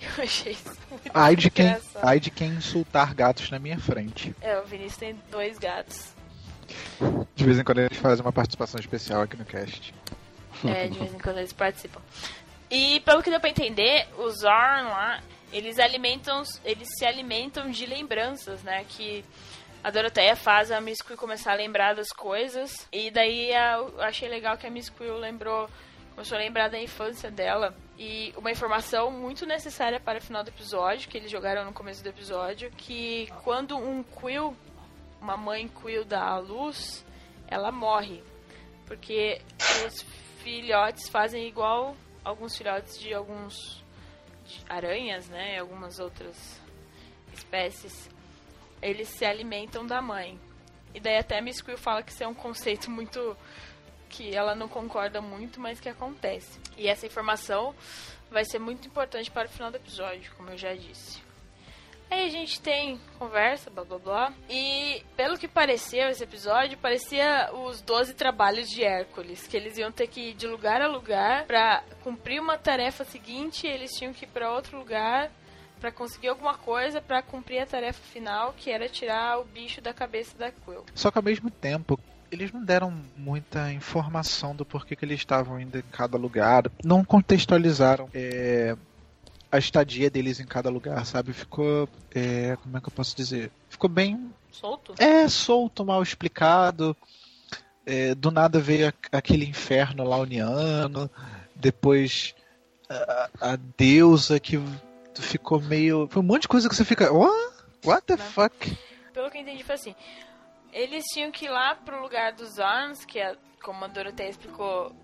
Eu 0.00 0.24
achei 0.24 0.52
isso 0.52 0.76
muito 0.90 1.10
Ai 1.12 1.36
de 1.36 1.50
quem, 1.50 1.76
ai 2.02 2.20
de 2.20 2.30
quem 2.30 2.48
insultar 2.50 3.14
gatos 3.14 3.50
na 3.50 3.58
minha 3.58 3.78
frente. 3.78 4.34
É, 4.40 4.58
o 4.58 4.64
Vinícius 4.64 4.96
tem 4.96 5.18
dois 5.30 5.58
gatos. 5.58 6.14
De 7.34 7.44
vez 7.44 7.58
em 7.58 7.64
quando 7.64 7.78
eles 7.78 7.98
fazem 7.98 8.24
uma 8.24 8.32
participação 8.32 8.80
especial 8.80 9.22
aqui 9.22 9.36
no 9.36 9.44
cast. 9.44 9.94
É, 10.64 10.88
de 10.88 10.98
vez 10.98 11.14
em 11.14 11.18
quando 11.18 11.38
eles 11.38 11.52
participam. 11.52 12.00
E 12.70 13.00
pelo 13.00 13.22
que 13.22 13.30
deu 13.30 13.40
pra 13.40 13.50
entender, 13.50 14.08
os 14.18 14.40
Zorn 14.40 14.88
lá, 14.88 15.20
eles 15.52 15.78
alimentam, 15.78 16.42
eles 16.64 16.88
se 16.98 17.04
alimentam 17.04 17.70
de 17.70 17.86
lembranças, 17.86 18.62
né? 18.62 18.84
Que 18.88 19.24
a 19.84 19.90
Doroteia 19.90 20.34
faz 20.34 20.70
a 20.70 20.80
Miss 20.80 21.02
Quill 21.02 21.18
começar 21.18 21.52
a 21.52 21.56
lembrar 21.56 21.94
das 21.94 22.08
coisas. 22.08 22.88
E 22.90 23.10
daí 23.10 23.50
eu 23.50 24.00
achei 24.00 24.26
legal 24.30 24.56
que 24.56 24.66
a 24.66 24.70
Miss 24.70 24.88
Quill 24.88 25.18
lembrou, 25.18 25.68
começou 26.14 26.36
a 26.36 26.40
lembrar 26.40 26.68
da 26.68 26.80
infância 26.80 27.30
dela. 27.30 27.76
E 27.98 28.32
uma 28.34 28.50
informação 28.50 29.10
muito 29.10 29.44
necessária 29.44 30.00
para 30.00 30.20
o 30.20 30.22
final 30.22 30.42
do 30.42 30.48
episódio, 30.48 31.06
que 31.06 31.18
eles 31.18 31.30
jogaram 31.30 31.66
no 31.66 31.72
começo 31.74 32.02
do 32.02 32.08
episódio, 32.08 32.70
que 32.70 33.30
quando 33.44 33.76
um 33.76 34.02
Quill, 34.02 34.56
uma 35.20 35.36
mãe 35.36 35.68
Quill 35.68 36.06
dá 36.06 36.28
à 36.28 36.38
luz, 36.38 37.04
ela 37.46 37.70
morre. 37.70 38.24
Porque 38.86 39.42
os 39.86 40.00
filhotes 40.42 41.10
fazem 41.10 41.46
igual 41.46 41.94
alguns 42.24 42.56
filhotes 42.56 42.98
de 42.98 43.12
alguns 43.12 43.84
de 44.46 44.62
aranhas, 44.66 45.28
né, 45.28 45.56
e 45.56 45.58
algumas 45.58 45.98
outras 45.98 46.58
espécies, 47.34 48.08
eles 48.84 49.08
se 49.08 49.24
alimentam 49.24 49.86
da 49.86 50.00
mãe. 50.00 50.38
E 50.94 51.00
daí 51.00 51.16
até 51.16 51.38
a 51.38 51.42
Miss 51.42 51.60
Quill 51.60 51.78
fala 51.78 52.02
que 52.02 52.12
isso 52.12 52.22
é 52.22 52.28
um 52.28 52.34
conceito 52.34 52.90
muito 52.90 53.36
que 54.08 54.34
ela 54.34 54.54
não 54.54 54.68
concorda 54.68 55.20
muito, 55.20 55.58
mas 55.58 55.80
que 55.80 55.88
acontece. 55.88 56.60
E 56.76 56.86
essa 56.86 57.06
informação 57.06 57.74
vai 58.30 58.44
ser 58.44 58.60
muito 58.60 58.86
importante 58.86 59.30
para 59.30 59.48
o 59.48 59.50
final 59.50 59.70
do 59.70 59.76
episódio, 59.76 60.32
como 60.36 60.50
eu 60.50 60.58
já 60.58 60.72
disse. 60.74 61.20
Aí 62.10 62.26
a 62.26 62.28
gente 62.28 62.60
tem 62.60 63.00
conversa, 63.18 63.70
blá 63.70 63.82
blá 63.82 63.98
blá. 63.98 64.32
E 64.48 65.02
pelo 65.16 65.36
que 65.36 65.48
pareceu 65.48 66.08
esse 66.10 66.22
episódio, 66.22 66.78
parecia 66.78 67.50
os 67.52 67.80
12 67.80 68.14
trabalhos 68.14 68.68
de 68.68 68.84
Hércules, 68.84 69.48
que 69.48 69.56
eles 69.56 69.78
iam 69.78 69.90
ter 69.90 70.06
que 70.06 70.30
ir 70.30 70.34
de 70.34 70.46
lugar 70.46 70.80
a 70.80 70.86
lugar 70.86 71.44
para 71.46 71.82
cumprir 72.04 72.40
uma 72.40 72.56
tarefa 72.56 73.02
seguinte, 73.04 73.66
eles 73.66 73.90
tinham 73.92 74.12
que 74.12 74.26
ir 74.26 74.28
para 74.28 74.52
outro 74.52 74.78
lugar 74.78 75.32
para 75.84 75.92
conseguir 75.92 76.28
alguma 76.28 76.54
coisa 76.54 77.02
para 77.02 77.20
cumprir 77.20 77.58
a 77.58 77.66
tarefa 77.66 78.00
final, 78.10 78.54
que 78.56 78.70
era 78.70 78.88
tirar 78.88 79.38
o 79.38 79.44
bicho 79.44 79.82
da 79.82 79.92
cabeça 79.92 80.34
da 80.38 80.50
Quill. 80.50 80.82
Só 80.94 81.10
que 81.10 81.18
ao 81.18 81.22
mesmo 81.22 81.50
tempo, 81.50 82.00
eles 82.32 82.50
não 82.50 82.64
deram 82.64 82.90
muita 83.14 83.70
informação 83.70 84.56
do 84.56 84.64
porquê 84.64 84.96
que 84.96 85.04
eles 85.04 85.20
estavam 85.20 85.60
indo 85.60 85.76
em 85.76 85.82
cada 85.82 86.16
lugar, 86.16 86.70
não 86.82 87.04
contextualizaram 87.04 88.08
é, 88.14 88.74
a 89.52 89.58
estadia 89.58 90.08
deles 90.08 90.40
em 90.40 90.46
cada 90.46 90.70
lugar, 90.70 91.04
sabe? 91.04 91.34
Ficou, 91.34 91.86
é, 92.14 92.56
como 92.62 92.78
é 92.78 92.80
que 92.80 92.88
eu 92.88 92.92
posso 92.92 93.14
dizer? 93.14 93.52
Ficou 93.68 93.90
bem 93.90 94.30
Solto? 94.50 94.94
é 94.98 95.28
solto, 95.28 95.84
mal 95.84 96.02
explicado. 96.02 96.96
É, 97.84 98.14
do 98.14 98.30
nada 98.30 98.58
veio 98.58 98.88
a- 98.88 99.18
aquele 99.18 99.44
inferno 99.44 100.02
launiano, 100.02 101.10
depois 101.54 102.34
a, 102.88 103.28
a 103.52 103.56
deusa 103.76 104.40
que 104.40 104.58
ficou 105.22 105.60
meio. 105.60 106.06
Foi 106.08 106.22
um 106.22 106.26
monte 106.26 106.42
de 106.42 106.48
coisa 106.48 106.68
que 106.68 106.74
você 106.74 106.84
fica. 106.84 107.12
What? 107.12 107.54
What 107.84 108.06
the 108.06 108.16
Né? 108.16 108.22
fuck? 108.24 108.78
Pelo 109.12 109.30
que 109.30 109.38
eu 109.38 109.42
entendi 109.42 109.62
foi 109.62 109.74
assim. 109.74 109.94
Eles 110.72 111.04
tinham 111.12 111.30
que 111.30 111.44
ir 111.46 111.50
lá 111.50 111.74
pro 111.76 112.00
lugar 112.02 112.32
dos 112.32 112.54
Zorns, 112.56 113.04
que 113.04 113.18
é, 113.20 113.36
como 113.62 113.84
a 113.84 113.88
Dorothea 113.88 114.28
explicou, 114.28 114.94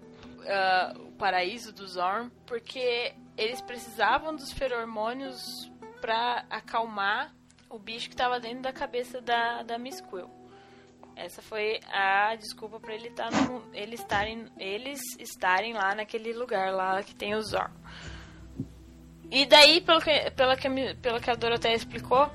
ah, 0.46 0.94
o 0.98 1.12
paraíso 1.12 1.72
dos 1.72 1.92
Zorn, 1.92 2.30
porque 2.46 3.14
eles 3.36 3.60
precisavam 3.60 4.34
dos 4.34 4.50
feromônios 4.52 5.70
pra 6.00 6.44
acalmar 6.50 7.32
o 7.68 7.78
bicho 7.78 8.10
que 8.10 8.16
tava 8.16 8.40
dentro 8.40 8.62
da 8.62 8.72
cabeça 8.72 9.20
da, 9.20 9.62
da 9.62 9.78
Miss 9.78 10.00
Quill. 10.00 10.28
Essa 11.14 11.40
foi 11.42 11.78
a 11.92 12.34
desculpa 12.34 12.80
pra 12.80 12.94
ele 12.94 13.08
estar 13.08 13.30
no, 13.30 13.62
ele 13.74 13.94
estarem, 13.94 14.46
eles 14.58 15.00
estarem 15.18 15.74
lá 15.74 15.94
naquele 15.94 16.32
lugar 16.32 16.72
lá 16.72 17.00
que 17.02 17.14
tem 17.14 17.34
os 17.34 17.50
Zorn. 17.50 17.72
E 19.30 19.46
daí, 19.46 19.80
pelo 19.80 20.00
que, 20.00 20.30
pela 20.32 20.56
que, 20.56 20.66
a 20.66 20.70
mi- 20.70 20.94
pelo 20.96 21.20
que 21.20 21.30
a 21.30 21.34
Dorothea 21.34 21.75
explicou, 21.75 22.30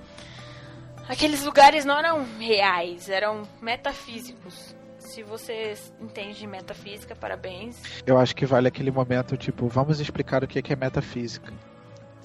Aqueles 1.08 1.44
lugares 1.44 1.86
não 1.86 2.00
eram 2.00 2.26
reais, 2.40 3.10
eram 3.10 3.44
metafísicos. 3.62 4.76
Se 4.98 5.22
você 5.22 5.76
entende 6.02 6.40
de 6.40 6.48
metafísica, 6.48 7.16
parabéns. 7.16 7.78
Eu 8.08 8.18
acho 8.18 8.36
que 8.36 8.44
vale 8.44 8.68
aquele 8.68 8.90
momento, 8.90 9.38
tipo, 9.38 9.68
vamos 9.68 10.00
explicar 10.00 10.44
o 10.44 10.48
que 10.48 10.58
é 10.58 10.62
que 10.64 10.74
é 10.74 10.76
metafísica. 10.76 11.54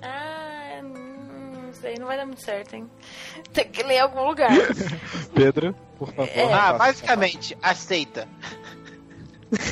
Ah, 0.01 0.81
hum, 0.83 1.69
isso 1.71 1.87
aí 1.87 1.99
não 1.99 2.07
vai 2.07 2.17
dar 2.17 2.25
muito 2.25 2.41
certo, 2.43 2.73
hein? 2.75 2.91
Tem 3.53 3.69
que 3.69 3.83
ler 3.83 3.97
em 3.97 4.01
algum 4.01 4.25
lugar. 4.27 4.49
Pedro, 5.35 5.75
por 5.99 6.09
favor. 6.15 6.31
É. 6.35 6.51
Ah, 6.51 6.73
basicamente, 6.73 7.55
aceita. 7.63 8.27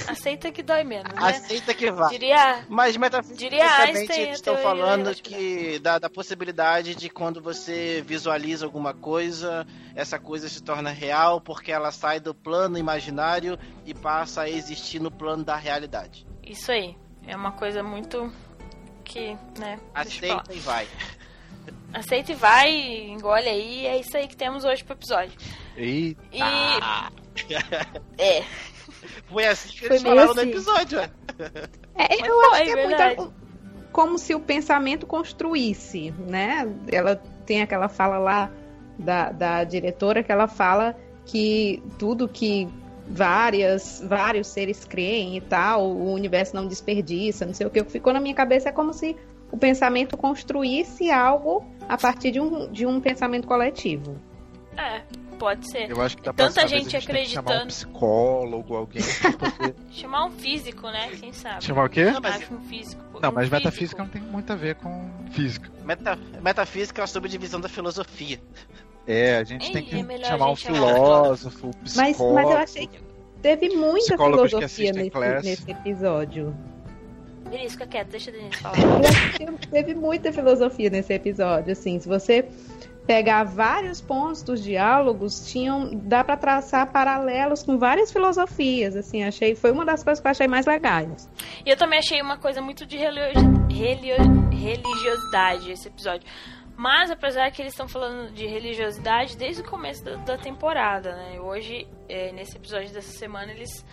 Aceita 0.09 0.51
que 0.51 0.63
dói 0.63 0.83
menos, 0.85 1.13
né? 1.13 1.21
Aceita 1.21 1.73
que 1.73 1.91
vai. 1.91 2.11
Diria. 2.11 2.65
Mas 2.69 2.93
Diria 2.93 3.01
metafisicamente 3.01 4.13
eles 4.13 4.29
a 4.29 4.33
estão 4.33 4.57
falando 4.59 5.15
que 5.15 5.79
da, 5.79 5.99
da 5.99 6.11
possibilidade 6.11 6.95
de 6.95 7.09
quando 7.09 7.41
você 7.41 8.03
visualiza 8.07 8.65
alguma 8.67 8.93
coisa, 8.93 9.67
essa 9.95 10.19
coisa 10.19 10.49
se 10.49 10.63
torna 10.63 10.91
real 10.91 11.41
porque 11.41 11.71
ela 11.71 11.93
sai 11.93 12.19
do 12.21 12.35
plano 12.35 12.77
imaginário 12.79 13.59
e 13.85 13.95
passa 13.95 14.43
a 14.43 14.51
existir 14.51 15.01
no 15.01 15.11
plano 15.11 15.45
da 15.45 15.57
realidade. 15.57 16.27
Isso 16.43 16.73
aí. 16.73 16.97
É 17.27 17.37
uma 17.37 17.53
coisa 17.53 17.83
muito. 17.83 18.33
Que, 19.05 19.37
né? 19.59 19.79
Aceita 19.95 20.53
e 20.53 20.59
vai. 20.59 20.89
Aceita 21.93 22.33
e 22.33 22.35
vai, 22.35 22.71
engole 23.09 23.49
aí. 23.49 23.87
É 23.87 23.99
isso 23.99 24.17
aí 24.17 24.27
que 24.29 24.37
temos 24.37 24.65
hoje 24.65 24.83
pro 24.85 24.95
episódio. 24.95 25.39
E 25.77 26.17
E. 26.33 26.39
É. 28.19 28.43
Foi 29.31 29.47
assim 29.47 29.69
que 29.69 29.85
eles 29.87 30.03
falaram 30.03 30.35
no 30.35 30.41
assim. 30.41 30.51
episódio, 30.51 30.99
ué. 30.99 31.11
É, 31.95 32.29
eu 32.29 32.41
acho 32.53 32.65
que 32.65 32.71
é 32.71 32.75
verdade. 32.87 33.17
muito 33.17 33.49
como 33.93 34.19
se 34.19 34.35
o 34.35 34.41
pensamento 34.41 35.07
construísse, 35.07 36.13
né? 36.13 36.73
Ela 36.91 37.21
tem 37.45 37.63
aquela 37.63 37.89
fala 37.89 38.19
lá 38.19 38.51
da, 38.99 39.31
da 39.31 39.65
diretora 39.65 40.23
que 40.23 40.31
ela 40.31 40.47
fala 40.47 40.97
que 41.25 41.83
tudo 41.99 42.29
que 42.29 42.69
várias, 43.09 44.03
vários 44.07 44.47
seres 44.47 44.85
creem 44.85 45.37
e 45.37 45.41
tal, 45.41 45.91
o 45.91 46.13
universo 46.13 46.55
não 46.55 46.67
desperdiça, 46.67 47.47
não 47.47 47.55
sei 47.55 47.67
o 47.67 47.71
que, 47.71 47.81
o 47.81 47.85
que 47.85 47.91
ficou 47.91 48.13
na 48.13 48.21
minha 48.21 48.35
cabeça 48.35 48.69
é 48.69 48.73
como 48.73 48.93
se 48.93 49.17
o 49.51 49.57
pensamento 49.57 50.17
construísse 50.17 51.11
algo 51.11 51.65
a 51.89 51.97
partir 51.97 52.31
de 52.31 52.41
um, 52.41 52.71
de 52.71 52.87
um 52.87 53.01
pensamento 53.01 53.49
coletivo. 53.49 54.17
É, 54.77 55.03
pode 55.39 55.71
ser. 55.71 55.91
eu 55.91 56.01
acho 56.03 56.17
que 56.17 56.23
da 56.23 56.33
Tanta 56.33 56.61
vez 56.67 56.71
gente 56.71 56.97
a 56.97 57.01
gente 57.01 57.11
tem 57.13 57.25
que 57.25 57.31
chamar 57.31 57.51
um 57.51 57.55
acreditando. 57.55 57.67
psicólogo, 57.75 58.75
alguém 58.77 59.03
pra 59.21 59.33
poder... 59.51 59.75
Chamar 59.91 60.25
um 60.27 60.31
físico, 60.33 60.89
né? 60.91 61.09
Quem 61.19 61.33
sabe? 61.33 61.65
Chamar 61.65 61.85
o 61.87 61.89
quê? 61.89 62.05
Não, 62.11 62.21
mas- 62.21 62.37
Acho 62.37 62.55
um 62.55 62.61
físico. 62.63 63.03
Não, 63.21 63.31
um 63.31 63.33
mas 63.33 63.49
físico. 63.49 63.57
metafísica 63.57 64.03
não 64.03 64.11
tem 64.11 64.23
muito 64.23 64.53
a 64.53 64.57
ver 64.57 64.75
com 64.77 65.11
física. 65.31 65.71
Meta, 65.85 66.17
metafísica 66.43 67.01
é 67.01 67.03
uma 67.03 67.07
subdivisão 67.09 67.61
da 67.61 67.69
filosofia. 67.69 68.41
É, 69.07 69.37
a 69.39 69.45
gente 69.45 69.67
Ei, 69.67 69.73
tem 69.73 69.85
que 69.85 70.13
é 70.13 70.25
chamar 70.25 70.51
um 70.51 70.57
filósofo, 70.57 71.69
um 71.69 71.71
Mas, 71.83 71.97
mas 71.97 72.09
psicólogo. 72.17 72.51
eu 72.51 72.57
achei 72.59 72.87
que 72.87 73.01
teve 73.41 73.71
muita 73.71 74.17
filosofia 74.19 74.93
nesse, 74.93 75.11
nesse 75.43 75.71
episódio. 75.71 76.55
Vinícius, 77.51 77.73
fica 77.73 77.87
quieto, 77.87 78.09
deixa 78.09 78.31
a 78.31 78.35
Denise 78.35 78.57
falar. 78.61 78.79
Eu 78.79 78.99
acho 79.09 79.59
que 79.61 79.69
teve 79.69 79.95
muita 79.95 80.31
filosofia 80.31 80.91
nesse 80.91 81.15
episódio, 81.15 81.73
assim, 81.73 81.99
se 81.99 82.07
você 82.07 82.47
pegar 83.09 83.43
vários 83.45 84.01
pontos 84.03 84.43
dos 84.43 84.63
diálogos, 84.63 85.51
tinham 85.51 85.91
dá 85.95 86.23
para 86.23 86.37
traçar 86.37 86.93
paralelos 86.93 87.63
com 87.63 87.79
várias 87.79 88.13
filosofias, 88.13 88.95
assim, 88.95 89.25
achei 89.25 89.55
foi 89.57 89.71
uma 89.73 89.85
das 89.85 90.05
coisas 90.05 90.21
que 90.21 90.27
eu 90.29 90.31
achei 90.31 90.47
mais 90.47 90.67
legais. 90.67 91.29
E 91.65 91.71
eu 91.71 91.77
também 91.77 91.99
achei 91.99 92.21
uma 92.21 92.37
coisa 92.37 92.61
muito 92.61 92.85
de 92.85 92.99
religiosidade 94.55 95.71
esse 95.73 95.89
episódio. 95.89 96.29
Mas 96.77 97.11
apesar 97.11 97.51
que 97.51 97.61
eles 97.63 97.73
estão 97.73 97.89
falando 97.89 98.31
de 98.33 98.47
religiosidade 98.47 99.37
desde 99.37 99.63
o 99.63 99.65
começo 99.65 100.05
da, 100.05 100.15
da 100.17 100.39
temporada, 100.39 101.13
né? 101.17 101.41
Hoje, 101.41 101.89
é, 102.09 102.31
nesse 102.33 102.57
episódio 102.57 102.93
dessa 102.93 103.11
semana, 103.19 103.51
eles 103.51 103.85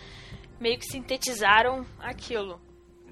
meio 0.60 0.78
que 0.78 0.84
sintetizaram 0.84 1.84
aquilo. 1.98 2.60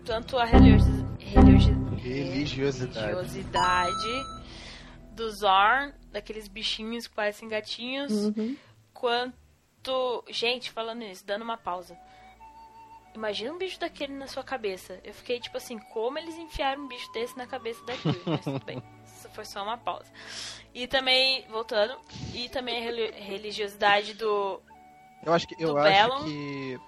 Tanto 0.05 0.37
a 0.39 0.45
religiosi- 0.45 1.05
religiosi- 1.19 1.75
Religiosidade. 1.97 3.07
religiosidade 3.07 4.35
do 5.15 5.31
Zorn, 5.31 5.93
daqueles 6.11 6.49
bichinhos 6.49 7.07
que 7.07 7.15
parecem 7.15 7.49
gatinhos, 7.49 8.13
Uhum. 8.13 8.57
quanto. 8.93 10.25
Gente, 10.31 10.71
falando 10.71 10.99
nisso, 11.01 11.25
dando 11.27 11.43
uma 11.43 11.57
pausa. 11.57 11.97
Imagina 13.15 13.53
um 13.53 13.59
bicho 13.59 13.79
daquele 13.79 14.13
na 14.13 14.27
sua 14.27 14.43
cabeça. 14.43 14.99
Eu 15.05 15.15
fiquei 15.15 15.39
tipo 15.39 15.57
assim, 15.57 15.79
como 15.79 16.19
eles 16.19 16.35
enfiaram 16.37 16.83
um 16.83 16.89
bicho 16.89 17.11
desse 17.13 17.37
na 17.37 17.47
cabeça 17.47 17.85
daquele? 17.85 18.21
Mas 18.27 18.43
tudo 18.45 18.65
bem. 18.65 18.83
Isso 19.07 19.29
foi 19.31 19.45
só 19.45 19.63
uma 19.63 19.79
pausa. 19.79 20.11
E 20.75 20.89
também, 20.89 21.47
voltando, 21.49 21.97
e 22.33 22.49
também 22.49 22.79
a 22.79 22.81
reli- 22.81 23.13
religiosidade 23.13 24.15
do. 24.15 24.61
Eu 25.25 25.33
acho 25.33 25.47
que 25.47 25.55
eu 25.63 25.77
acho 25.79 26.25
que 26.25 26.79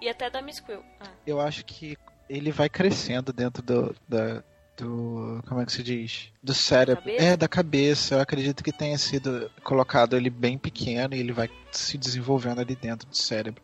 E 0.00 0.08
até 0.08 0.28
da 0.28 0.42
Miss 0.42 0.60
Quill. 0.60 0.84
Ah, 1.00 1.08
eu 1.26 1.40
acho 1.40 1.64
que 1.64 1.96
ele 2.28 2.52
vai 2.52 2.68
crescendo 2.68 3.32
dentro 3.32 3.62
do 3.62 3.96
da, 4.06 4.44
do 4.76 5.42
como 5.46 5.60
é 5.60 5.66
que 5.66 5.72
se 5.72 5.82
diz? 5.82 6.30
Do 6.42 6.54
cérebro. 6.54 7.02
Cabeça? 7.02 7.24
É, 7.24 7.36
da 7.36 7.48
cabeça. 7.48 8.14
Eu 8.16 8.20
acredito 8.20 8.62
que 8.62 8.72
tenha 8.72 8.98
sido 8.98 9.50
colocado 9.62 10.16
ele 10.16 10.30
bem 10.30 10.58
pequeno 10.58 11.14
e 11.14 11.20
ele 11.20 11.32
vai 11.32 11.48
se 11.70 11.98
desenvolvendo 11.98 12.60
ali 12.60 12.76
dentro 12.76 13.08
do 13.08 13.16
cérebro. 13.16 13.62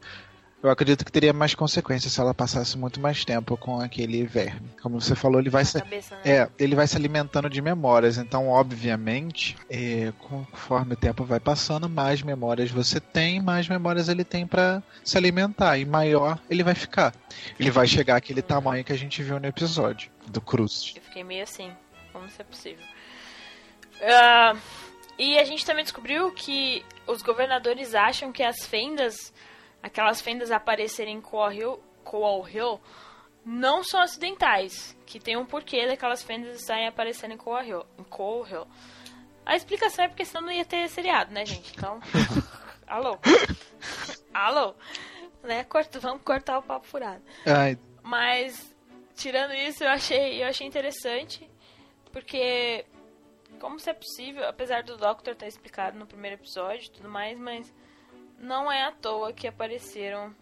Eu 0.63 0.69
acredito 0.69 1.07
que 1.07 1.13
teria 1.13 1.33
mais 1.33 1.55
consequências 1.55 2.13
se 2.13 2.21
ela 2.21 2.35
passasse 2.35 2.77
muito 2.77 3.01
mais 3.01 3.25
tempo 3.25 3.57
com 3.57 3.81
aquele 3.81 4.27
verme. 4.27 4.69
Como 4.83 5.01
você 5.01 5.15
falou, 5.15 5.41
ele 5.41 5.49
vai 5.49 5.65
se 5.65 5.81
cabeça, 5.81 6.15
né? 6.17 6.21
É, 6.23 6.49
ele 6.59 6.75
vai 6.75 6.87
se 6.87 6.95
alimentando 6.97 7.49
de 7.49 7.63
memórias, 7.63 8.19
então, 8.19 8.47
obviamente, 8.49 9.57
é, 9.71 10.13
conforme 10.19 10.93
o 10.93 10.97
tempo 10.97 11.25
vai 11.25 11.41
passando, 11.41 11.89
mais 11.89 12.21
memórias 12.21 12.71
você 12.71 13.01
tem, 13.01 13.41
mais 13.41 13.69
memórias 13.69 14.11
ele 14.11 14.23
tem 14.23 14.47
pra 14.47 14.83
se 15.03 15.17
alimentar, 15.17 15.79
e 15.79 15.87
maior 15.87 16.39
ele 16.51 16.63
vai 16.63 16.75
ficar. 16.75 17.15
Ele 17.59 17.71
vai 17.71 17.87
chegar 17.87 18.17
àquele 18.17 18.43
tamanho 18.43 18.85
que 18.85 18.93
a 18.93 18.99
gente 18.99 19.23
viu 19.23 19.41
no 19.41 19.47
episódio 19.47 20.11
do 20.31 20.41
Cruz. 20.41 20.93
Eu 20.97 21.03
fiquei 21.03 21.25
meio 21.25 21.43
assim, 21.43 21.75
como 22.13 22.27
isso 22.27 22.41
é 22.41 22.45
possível. 22.45 22.85
Ah, 24.03 24.57
e 25.19 25.39
a 25.39 25.45
gente 25.45 25.67
também 25.67 25.85
descobriu 25.85 26.33
que 26.33 26.85
os 27.07 27.21
governadores 27.23 27.95
acham 27.95 28.33
que 28.33 28.43
as 28.43 28.65
fendas, 28.65 29.33
aquelas 29.83 30.21
fendas 30.21 30.51
aparecerem 30.51 31.17
em 31.17 31.21
Coal 31.21 31.53
Hill, 31.53 31.83
Coal 32.03 32.49
Hill 32.49 32.81
não 33.45 33.83
são 33.83 34.01
acidentais, 34.01 34.97
que 35.07 35.19
tem 35.19 35.37
um 35.37 35.45
porquê 35.45 35.87
daquelas 35.87 36.23
fendas 36.23 36.61
estarem 36.61 36.87
aparecendo 36.87 37.33
em 37.33 37.37
Coal 37.37 37.65
Hill. 37.65 37.87
Em 37.99 38.05
Coal 38.05 38.47
Hill. 38.47 38.67
A 39.45 39.57
explicação 39.57 40.05
é 40.05 40.09
porque 40.09 40.25
senão 40.25 40.43
não 40.43 40.53
ia 40.53 40.65
ter 40.65 40.89
seriado, 40.89 41.33
né, 41.33 41.45
gente? 41.45 41.73
Então, 41.77 42.01
alô? 42.87 43.19
alô? 44.33 44.75
Né? 45.43 45.65
Corta, 45.65 45.99
vamos 45.99 46.23
cortar 46.23 46.59
o 46.59 46.63
papo 46.63 46.87
furado. 46.87 47.23
Ai, 47.47 47.79
Mas 48.03 48.70
tirando 49.21 49.53
isso, 49.53 49.85
eu 49.85 49.91
achei, 49.91 50.43
eu 50.43 50.49
achei 50.49 50.67
interessante, 50.67 51.49
porque 52.11 52.87
como 53.61 53.79
se 53.79 53.91
é 53.91 53.93
possível, 53.93 54.49
apesar 54.49 54.83
do 54.83 54.97
Doctor 54.97 55.37
ter 55.37 55.47
explicado 55.47 55.99
no 55.99 56.07
primeiro 56.07 56.37
episódio 56.37 56.87
e 56.87 56.91
tudo 56.91 57.09
mais, 57.09 57.39
mas 57.39 57.73
não 58.39 58.73
é 58.73 58.85
à 58.85 58.93
toa 58.93 59.33
que 59.33 59.47
apareceram 59.47 60.35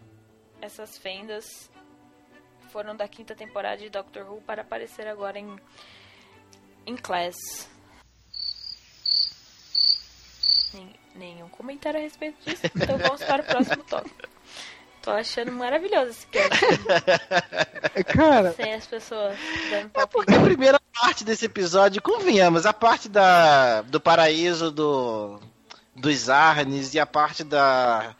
essas 0.61 0.97
fendas 0.97 1.69
foram 2.69 2.95
da 2.95 3.07
quinta 3.07 3.35
temporada 3.35 3.77
de 3.77 3.89
Doctor 3.89 4.31
Who 4.31 4.41
para 4.41 4.61
aparecer 4.61 5.07
agora 5.07 5.37
em 5.37 5.59
em 6.85 6.95
Class. 6.95 7.69
Nenhum 11.15 11.49
comentário 11.49 11.99
a 11.99 12.03
respeito 12.03 12.41
disso, 12.45 12.65
então 12.67 12.97
vamos 12.97 13.23
para 13.23 13.41
o 13.41 13.45
próximo 13.45 13.83
tópico. 13.83 14.38
Tô 15.01 15.11
achando 15.11 15.51
maravilhoso 15.51 16.11
esse 16.11 16.27
cast, 16.27 16.59
cara, 18.13 18.51
sem 18.53 18.73
as 18.73 18.85
pessoas 18.85 19.37
dando 19.69 19.91
É 19.93 20.05
porque 20.05 20.33
a 20.33 20.41
primeira 20.41 20.79
parte 20.93 21.23
desse 21.23 21.45
episódio, 21.45 22.01
convenhamos, 22.01 22.65
a 22.65 22.73
parte 22.73 23.07
da, 23.07 23.81
do 23.83 23.99
paraíso 23.99 24.69
do, 24.71 25.39
dos 25.95 26.29
Arnes 26.29 26.93
e 26.93 26.99
a 26.99 27.05
parte 27.05 27.43
da 27.43 28.13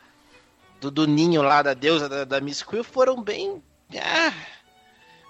do, 0.80 0.90
do 0.90 1.06
ninho 1.06 1.42
lá 1.42 1.62
da 1.62 1.74
deusa 1.74 2.08
da, 2.08 2.24
da 2.24 2.40
Miss 2.40 2.62
Quill 2.62 2.82
foram 2.82 3.22
bem. 3.22 3.62
ah, 3.94 4.32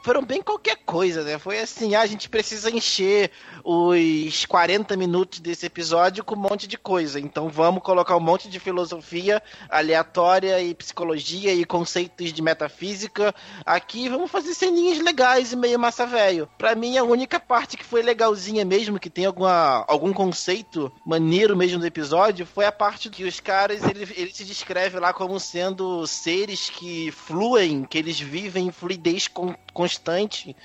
foram 0.02 0.22
bem 0.24 0.42
qualquer 0.42 0.76
coisa, 0.84 1.22
né? 1.22 1.38
Foi 1.38 1.58
assim, 1.60 1.94
ah, 1.94 2.00
a 2.00 2.06
gente 2.06 2.28
precisa 2.28 2.70
encher 2.70 3.30
os 3.64 4.46
40 4.46 4.96
minutos 4.96 5.40
desse 5.40 5.66
episódio 5.66 6.24
com 6.24 6.34
um 6.34 6.38
monte 6.38 6.66
de 6.66 6.78
coisa. 6.78 7.20
Então 7.20 7.48
vamos 7.48 7.82
colocar 7.82 8.16
um 8.16 8.20
monte 8.20 8.48
de 8.48 8.58
filosofia 8.58 9.42
aleatória 9.68 10.60
e 10.62 10.74
psicologia 10.74 11.52
e 11.52 11.64
conceitos 11.64 12.32
de 12.32 12.42
metafísica 12.42 13.34
aqui. 13.64 14.08
Vamos 14.08 14.30
fazer 14.30 14.54
ceninhas 14.54 14.98
legais 14.98 15.52
e 15.52 15.56
meio 15.56 15.78
massa 15.78 16.06
velho. 16.06 16.48
Pra 16.58 16.74
mim, 16.74 16.96
a 16.96 17.04
única 17.04 17.38
parte 17.38 17.76
que 17.76 17.84
foi 17.84 18.02
legalzinha 18.02 18.64
mesmo, 18.64 18.98
que 18.98 19.10
tem 19.10 19.26
alguma, 19.26 19.84
algum 19.88 20.12
conceito 20.12 20.92
maneiro 21.04 21.56
mesmo 21.56 21.78
do 21.78 21.86
episódio, 21.86 22.46
foi 22.46 22.64
a 22.64 22.72
parte 22.72 23.10
que 23.10 23.24
os 23.24 23.40
caras, 23.40 23.82
ele, 23.84 24.06
ele 24.16 24.32
se 24.32 24.44
descreve 24.44 24.98
lá 24.98 25.12
como 25.12 25.38
sendo 25.38 26.06
seres 26.06 26.70
que 26.70 27.10
fluem, 27.10 27.84
que 27.84 27.98
eles 27.98 28.18
vivem 28.18 28.66
em 28.68 28.72
fluidez 28.72 29.28
con- 29.28 29.54
constante. 29.90 30.56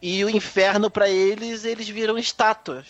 E 0.00 0.24
o 0.24 0.30
inferno 0.30 0.90
pra 0.90 1.08
eles, 1.10 1.64
eles 1.64 1.88
viram 1.88 2.16
estátuas. 2.16 2.86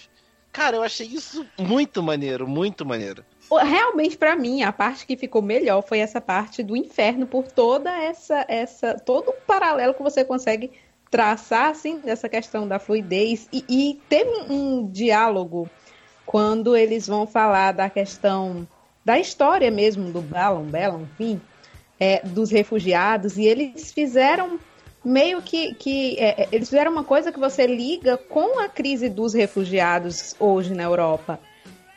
Cara, 0.53 0.77
eu 0.77 0.83
achei 0.83 1.07
isso 1.07 1.47
muito 1.59 2.03
maneiro, 2.03 2.47
muito 2.47 2.85
maneiro. 2.85 3.25
Realmente, 3.51 4.17
pra 4.17 4.37
mim, 4.37 4.63
a 4.63 4.73
parte 4.73 5.07
que 5.07 5.17
ficou 5.17 5.41
melhor 5.41 5.83
foi 5.83 6.01
essa 6.01 6.21
parte 6.21 6.63
do 6.63 6.77
inferno, 6.77 7.27
por 7.27 7.51
toda 7.51 7.91
essa, 7.91 8.45
essa 8.47 8.95
todo 8.95 9.31
o 9.31 9.33
paralelo 9.47 9.95
que 9.95 10.03
você 10.03 10.25
consegue 10.25 10.71
traçar, 11.11 11.71
assim, 11.71 11.99
dessa 12.01 12.29
questão 12.29 12.69
da 12.69 12.79
fluidez. 12.79 13.49
E, 13.51 13.65
e 13.69 14.01
teve 14.09 14.31
um, 14.31 14.83
um 14.83 14.91
diálogo 14.91 15.71
quando 16.27 16.77
eles 16.77 17.07
vão 17.07 17.27
falar 17.27 17.73
da 17.73 17.89
questão 17.89 18.69
da 19.03 19.19
história 19.19 19.71
mesmo 19.71 20.13
do 20.13 20.21
Balon, 20.21 20.65
Belon, 20.65 21.03
enfim, 21.03 21.41
é, 21.99 22.21
dos 22.23 22.51
refugiados, 22.51 23.39
e 23.39 23.47
eles 23.47 23.91
fizeram 23.91 24.61
meio 25.05 25.41
que, 25.43 25.75
que 25.75 26.17
é, 26.19 26.43
é, 26.43 26.49
eles 26.53 26.69
fizeram 26.69 26.91
uma 26.93 27.05
coisa 27.05 27.33
que 27.33 27.39
você 27.39 27.67
liga 27.67 28.17
com 28.17 28.59
a 28.59 28.69
crise 28.69 29.09
dos 29.09 29.35
refugiados 29.35 30.35
hoje 30.39 30.75
na 30.75 30.83
Europa. 30.83 31.41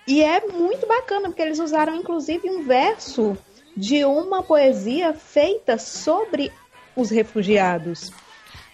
E 0.08 0.24
é 0.24 0.41
muito 0.48 0.88
bacana, 0.88 1.29
porque 1.29 1.41
eles 1.41 1.60
usaram 1.60 1.96
inclusive 1.96 2.50
um 2.50 2.64
verso 2.64 3.37
de 3.75 4.03
uma 4.03 4.44
poesia 4.44 5.14
feita 5.14 5.77
sobre 5.77 6.51
os 6.96 7.09
refugiados. 7.09 8.11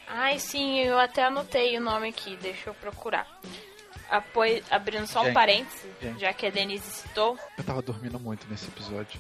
Ai, 0.08 0.40
sim, 0.40 0.80
eu 0.80 0.98
até 0.98 1.26
anotei 1.26 1.78
o 1.78 1.82
nome 1.82 2.10
aqui, 2.10 2.38
deixa 2.42 2.70
eu 2.70 2.74
procurar. 2.74 3.28
Apoio, 4.10 4.64
abrindo 4.72 5.06
só 5.06 5.20
um 5.22 5.26
Gente, 5.26 5.34
parênteses, 5.34 5.86
gente. 6.02 6.22
já 6.22 6.32
que 6.32 6.46
a 6.46 6.50
Denise 6.50 6.90
citou. 6.90 7.38
eu 7.58 7.64
tava 7.64 7.82
dormindo 7.82 8.18
muito 8.18 8.48
nesse 8.50 8.68
episódio. 8.68 9.20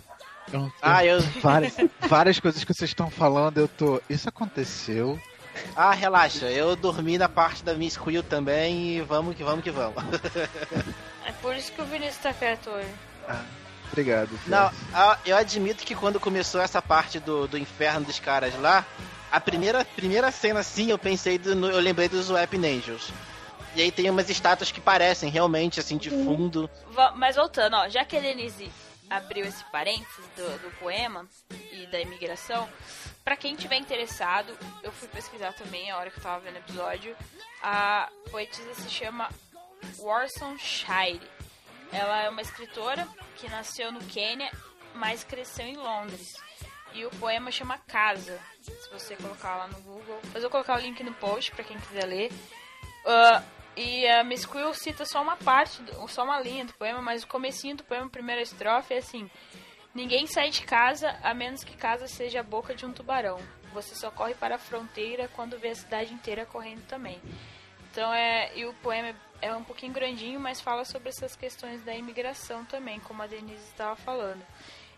Eu 0.52 0.72
Ah, 0.82 1.06
eu. 1.06 1.22
várias, 1.42 1.76
várias 2.08 2.40
coisas 2.40 2.64
que 2.64 2.74
vocês 2.74 2.90
estão 2.90 3.10
falando, 3.10 3.58
eu 3.58 3.68
tô. 3.68 4.02
Isso 4.10 4.28
aconteceu. 4.30 5.20
Ah, 5.76 5.92
relaxa, 5.92 6.46
eu 6.46 6.76
dormi 6.76 7.18
na 7.18 7.28
parte 7.28 7.64
da 7.64 7.74
Miss 7.74 7.98
Quill 7.98 8.22
também 8.24 8.98
e 8.98 9.02
vamos 9.02 9.36
que 9.36 9.44
vamos 9.44 9.64
que 9.64 9.72
vamos. 9.72 9.96
É 11.26 11.32
por 11.42 11.56
isso 11.56 11.72
que 11.72 11.82
o 11.82 11.86
Vinícius 11.86 12.18
tá 12.18 12.32
quieto 12.34 12.70
hoje. 12.70 12.88
Ah, 13.28 13.44
obrigado. 13.92 14.30
Não, 14.46 14.72
ah, 14.94 15.18
eu 15.26 15.36
admito 15.36 15.84
que 15.84 15.96
quando 15.96 16.20
começou 16.20 16.62
essa 16.62 16.82
parte 16.82 17.20
do, 17.20 17.48
do 17.48 17.58
inferno 17.58 18.06
dos 18.06 18.20
caras 18.20 18.54
lá, 18.60 18.86
a 19.32 19.40
primeira, 19.42 19.84
primeira 19.84 20.32
cena 20.32 20.60
assim, 20.60 20.92
eu 20.92 20.98
pensei, 21.00 21.38
do, 21.40 21.50
eu 21.70 21.80
lembrei 21.80 22.08
dos 22.08 22.30
Weapon 22.30 22.58
Angels. 22.58 23.10
E 23.76 23.82
aí 23.82 23.92
tem 23.92 24.10
umas 24.10 24.30
estátuas 24.30 24.72
que 24.72 24.80
parecem 24.80 25.30
realmente 25.30 25.80
assim 25.80 25.98
de 25.98 26.10
fundo. 26.12 26.70
Va- 26.92 27.14
Mas 27.16 27.36
voltando, 27.36 27.76
ó, 27.76 27.90
já 27.90 28.06
que 28.06 28.16
a 28.16 28.20
Denise 28.22 28.72
abriu 29.10 29.46
esse 29.46 29.63
parênteses 29.65 30.26
do, 30.36 30.60
do 30.60 30.80
poema 30.80 31.28
e 31.72 31.86
da 31.88 32.00
imigração, 32.00 32.70
pra 33.24 33.38
quem 33.38 33.56
tiver 33.56 33.78
interessado, 33.78 34.58
eu 34.84 34.91
fui 34.91 35.08
pesquisar 35.08 35.54
também 35.54 35.89
a 35.89 35.98
hora 35.98 36.10
que 36.10 36.17
eu 36.17 36.24
tava 36.24 36.39
vendo 36.39 36.56
o 36.56 36.60
episódio. 36.60 37.15
A 37.62 38.10
poetisa 38.30 38.74
se 38.76 38.89
chama 38.89 39.30
Warson 40.00 40.58
Shire. 40.58 41.30
Ela 41.91 42.24
é 42.24 42.30
uma 42.30 42.41
escritora 42.41 43.08
que 43.38 43.50
nasceu 43.50 43.91
no 43.91 44.00
Quênia, 44.00 44.52
mas 44.93 45.24
cresceu 45.24 45.65
em 45.65 45.78
Londres. 45.78 46.36
E 46.93 47.06
o 47.06 47.12
poema 47.12 47.52
chama 47.52 47.78
Casa. 47.78 48.39
Se 48.62 48.89
você 48.91 49.15
colocar 49.15 49.56
lá 49.56 49.67
no 49.67 49.80
Google. 49.82 50.20
Depois 50.24 50.43
eu 50.43 50.50
vou 50.50 50.52
colocar 50.52 50.76
o 50.76 50.82
link 50.82 51.02
no 51.04 51.13
post 51.13 51.52
pra 51.52 51.63
quem 51.63 51.80
quiser 51.80 52.06
ler. 52.06 52.32
Ah, 53.06 53.43
e 53.78 54.08
a 54.08 54.24
Miss 54.24 54.44
Quill 54.44 54.74
cita 54.74 55.06
só 55.06 55.22
uma 55.22 55.38
parte, 55.38 55.80
só 56.08 56.24
uma 56.24 56.42
linha 56.42 56.66
do 56.66 56.74
poema, 56.74 57.00
mas 57.00 57.22
o 57.24 57.28
comecinho 57.28 57.78
do 57.78 57.84
poema, 57.84 58.10
primeira 58.10 58.42
estrofe, 58.42 58.96
é 58.96 58.98
assim: 58.98 59.30
Ninguém 59.94 60.28
sai 60.28 60.50
de 60.50 60.63
casa 60.63 61.18
a 61.24 61.34
menos 61.34 61.63
que 61.63 61.78
casa 61.78 62.08
seja 62.08 62.40
a 62.40 62.44
boca 62.44 62.76
de 62.76 62.86
um 62.86 62.92
tubarão. 62.94 63.40
Você 63.74 63.96
só 63.96 64.12
corre 64.12 64.34
para 64.36 64.56
a 64.56 64.60
fronteira 64.60 65.28
quando 65.36 65.60
vê 65.60 65.70
a 65.70 65.76
cidade 65.76 66.13
inteira 66.13 66.46
correndo 66.46 66.86
também. 66.88 67.22
Então 67.92 68.13
é. 68.13 68.52
E 68.56 68.66
o 68.66 68.74
poema 68.76 69.16
é 69.42 69.54
um 69.56 69.63
pouquinho 69.63 69.94
grandinho, 69.94 70.40
mas 70.40 70.62
fala 70.62 70.86
sobre 70.86 71.10
essas 71.10 71.36
questões 71.36 71.84
da 71.84 71.96
imigração 71.96 72.66
também, 72.66 73.00
como 73.00 73.22
a 73.22 73.28
Denise 73.28 73.63
estava 73.63 73.96
falando. 73.96 74.46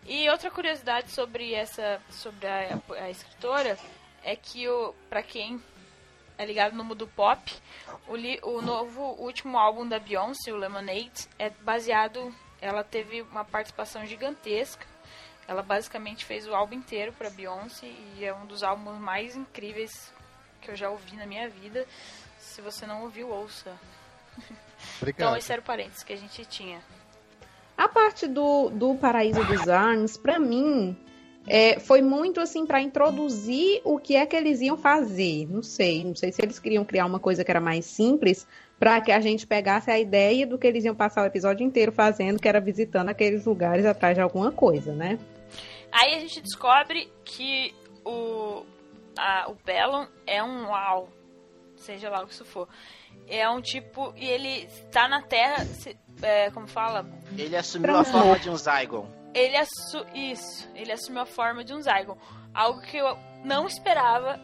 E 0.06 0.28
outra 0.28 0.50
curiosidade 0.50 1.10
sobre 1.10 1.54
essa. 1.54 2.00
sobre 2.10 2.46
a, 2.46 2.78
a 2.98 3.10
escritora 3.10 3.78
é 4.22 4.36
que 4.36 4.66
para 5.08 5.22
quem 5.22 5.62
é 6.40 6.46
ligado 6.46 6.74
no 6.74 6.82
mundo 6.82 7.06
pop, 7.06 7.52
o, 8.08 8.16
li- 8.16 8.40
o 8.42 8.62
novo 8.62 9.02
o 9.02 9.24
último 9.24 9.58
álbum 9.58 9.86
da 9.86 9.98
Beyoncé, 9.98 10.50
o 10.50 10.56
Lemonade, 10.56 11.28
é 11.38 11.50
baseado. 11.50 12.34
Ela 12.62 12.82
teve 12.82 13.20
uma 13.22 13.44
participação 13.44 14.06
gigantesca. 14.06 14.86
Ela 15.46 15.62
basicamente 15.62 16.24
fez 16.24 16.46
o 16.46 16.54
álbum 16.54 16.76
inteiro 16.76 17.12
para 17.12 17.28
Beyoncé 17.28 17.86
e 18.16 18.24
é 18.24 18.32
um 18.34 18.46
dos 18.46 18.62
álbuns 18.62 18.98
mais 18.98 19.36
incríveis 19.36 20.12
que 20.62 20.70
eu 20.70 20.76
já 20.76 20.88
ouvi 20.88 21.14
na 21.16 21.26
minha 21.26 21.48
vida. 21.48 21.86
Se 22.38 22.62
você 22.62 22.86
não 22.86 23.02
ouviu, 23.02 23.28
ouça. 23.28 23.78
Obrigado. 24.98 25.28
Então, 25.28 25.36
esse 25.36 25.52
era 25.52 25.60
o 25.60 25.64
parênteses 25.64 26.02
que 26.02 26.12
a 26.12 26.16
gente 26.16 26.44
tinha. 26.46 26.80
A 27.76 27.86
parte 27.88 28.26
do, 28.26 28.70
do 28.70 28.94
Paraíso 28.94 29.44
dos 29.44 29.68
Arns, 29.68 30.16
pra 30.16 30.38
mim, 30.38 30.96
é, 31.46 31.78
foi 31.80 32.00
muito 32.02 32.40
assim 32.40 32.66
pra 32.66 32.80
introduzir 32.80 33.80
o 33.84 33.98
que 33.98 34.14
é 34.16 34.24
que 34.26 34.36
eles 34.36 34.60
iam 34.60 34.76
fazer. 34.76 35.46
Não 35.50 35.62
sei, 35.62 36.04
não 36.04 36.14
sei 36.14 36.30
se 36.32 36.42
eles 36.42 36.58
queriam 36.58 36.84
criar 36.84 37.06
uma 37.06 37.18
coisa 37.18 37.44
que 37.44 37.50
era 37.50 37.60
mais 37.60 37.84
simples 37.86 38.46
pra 38.78 39.00
que 39.00 39.12
a 39.12 39.20
gente 39.20 39.46
pegasse 39.46 39.90
a 39.90 39.98
ideia 39.98 40.46
do 40.46 40.56
que 40.58 40.66
eles 40.66 40.84
iam 40.84 40.94
passar 40.94 41.22
o 41.22 41.26
episódio 41.26 41.64
inteiro 41.66 41.92
fazendo, 41.92 42.40
que 42.40 42.48
era 42.48 42.60
visitando 42.60 43.08
aqueles 43.10 43.44
lugares 43.44 43.84
atrás 43.84 44.14
de 44.14 44.20
alguma 44.22 44.50
coisa, 44.52 44.92
né? 44.94 45.18
Aí 45.92 46.14
a 46.14 46.18
gente 46.20 46.40
descobre 46.40 47.10
que 47.24 47.74
o, 48.04 48.64
a, 49.18 49.50
o 49.50 49.56
Bellon 49.64 50.06
é 50.26 50.42
um 50.42 50.66
Wow, 50.68 51.08
seja 51.76 52.08
lá 52.08 52.22
o 52.22 52.26
que 52.26 52.32
isso 52.32 52.44
for. 52.44 52.68
É 53.28 53.48
um 53.50 53.60
tipo. 53.60 54.14
E 54.16 54.24
ele 54.26 54.66
tá 54.90 55.08
na 55.08 55.22
Terra. 55.22 55.64
se- 55.64 55.96
é, 56.22 56.50
como 56.50 56.66
fala? 56.66 57.04
Ele 57.36 57.56
assumiu 57.56 57.96
a 57.96 58.04
forma 58.04 58.38
de 58.38 58.48
um 58.50 58.56
Zygon. 58.56 59.06
Ele 59.34 59.56
assu 59.56 60.06
Isso, 60.14 60.68
ele 60.74 60.92
assumiu 60.92 61.22
a 61.22 61.26
forma 61.26 61.64
de 61.64 61.72
um 61.72 61.80
Zygon. 61.80 62.16
Algo 62.52 62.80
que 62.80 62.96
eu 62.96 63.16
não 63.44 63.66
esperava 63.66 64.40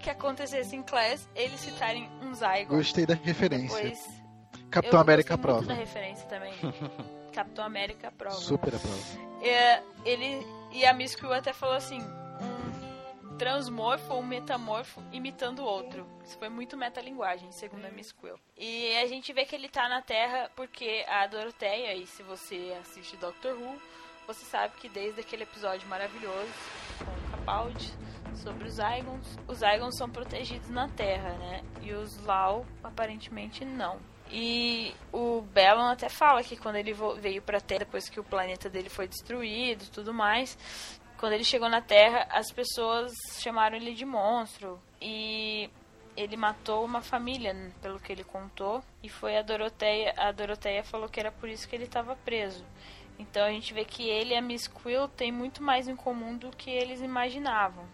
que 0.00 0.10
acontecesse 0.10 0.74
em 0.74 0.82
Class, 0.82 1.28
eles 1.34 1.60
citarem 1.60 2.10
um 2.22 2.34
Zygon. 2.34 2.76
Gostei 2.76 3.06
da 3.06 3.14
referência. 3.14 3.76
Depois, 3.76 4.22
Capitão 4.70 5.00
América 5.00 5.36
gostei 5.36 5.52
muito 5.52 5.66
prova. 5.66 5.66
da 5.66 5.74
referência 5.74 6.26
também. 6.26 6.52
Capitão 7.32 7.64
América 7.64 8.12
prova. 8.12 8.36
Super 8.36 8.74
a 8.74 8.78
prova. 8.78 8.98
É, 9.42 9.82
ele 10.04 10.46
e 10.72 10.84
a 10.86 10.92
Miss 10.92 11.14
Quill 11.14 11.32
até 11.32 11.52
falou 11.52 11.74
assim, 11.74 12.00
um, 12.00 13.36
transmorfo 13.36 14.14
ou 14.14 14.22
metamorfo 14.22 15.02
imitando 15.12 15.64
outro. 15.64 16.06
Isso 16.24 16.38
foi 16.38 16.48
muito 16.48 16.76
metalinguagem, 16.76 17.50
segundo 17.52 17.84
a 17.84 17.90
Miss 17.90 18.12
Quill. 18.12 18.38
E 18.56 18.96
a 18.96 19.06
gente 19.06 19.32
vê 19.32 19.44
que 19.44 19.54
ele 19.54 19.68
tá 19.68 19.88
na 19.88 20.00
Terra 20.00 20.50
porque 20.56 21.04
a 21.08 21.26
Doroteia, 21.26 21.94
e 21.94 22.06
se 22.06 22.22
você 22.22 22.76
assiste 22.80 23.16
Doctor 23.16 23.54
Who, 23.54 23.80
você 24.26 24.44
sabe 24.44 24.74
que 24.76 24.88
desde 24.88 25.20
aquele 25.20 25.42
episódio 25.42 25.88
maravilhoso 25.88 26.52
com 26.98 27.04
o 27.04 27.30
Capaldi 27.30 27.92
sobre 28.36 28.68
os 28.68 28.74
Zygons, 28.74 29.38
os 29.46 29.58
Zygons 29.58 29.96
são 29.96 30.08
protegidos 30.08 30.68
na 30.68 30.88
Terra, 30.88 31.30
né? 31.38 31.62
E 31.82 31.92
os 31.92 32.18
Lau 32.24 32.66
aparentemente 32.82 33.64
não. 33.64 33.98
E 34.30 34.94
o 35.12 35.42
Bellon 35.42 35.90
até 35.90 36.08
fala 36.08 36.42
que 36.42 36.56
quando 36.56 36.76
ele 36.76 36.94
veio 37.20 37.42
pra 37.42 37.60
Terra, 37.60 37.80
depois 37.80 38.08
que 38.08 38.18
o 38.18 38.24
planeta 38.24 38.70
dele 38.70 38.88
foi 38.88 39.06
destruído 39.06 39.90
tudo 39.90 40.14
mais, 40.14 40.56
quando 41.18 41.34
ele 41.34 41.44
chegou 41.44 41.68
na 41.68 41.82
Terra, 41.82 42.26
as 42.30 42.50
pessoas 42.50 43.12
chamaram 43.38 43.76
ele 43.76 43.94
de 43.94 44.04
monstro. 44.04 44.80
E 45.00 45.70
ele 46.16 46.36
matou 46.36 46.84
uma 46.84 47.00
família, 47.00 47.54
pelo 47.80 48.00
que 48.00 48.10
ele 48.10 48.24
contou. 48.24 48.82
E 49.02 49.08
foi 49.08 49.36
a 49.36 49.42
Doroteia. 49.42 50.14
A 50.16 50.32
Doroteia 50.32 50.82
falou 50.82 51.08
que 51.08 51.20
era 51.20 51.30
por 51.30 51.48
isso 51.48 51.68
que 51.68 51.76
ele 51.76 51.84
estava 51.84 52.16
preso. 52.16 52.64
Então 53.22 53.44
a 53.44 53.50
gente 53.50 53.72
vê 53.72 53.84
que 53.84 54.08
ele 54.08 54.34
e 54.34 54.36
a 54.36 54.42
Miss 54.42 54.66
Quill 54.68 55.08
têm 55.08 55.30
muito 55.30 55.62
mais 55.62 55.88
em 55.88 55.96
comum 55.96 56.36
do 56.36 56.50
que 56.50 56.70
eles 56.70 57.00
imaginavam. 57.00 57.84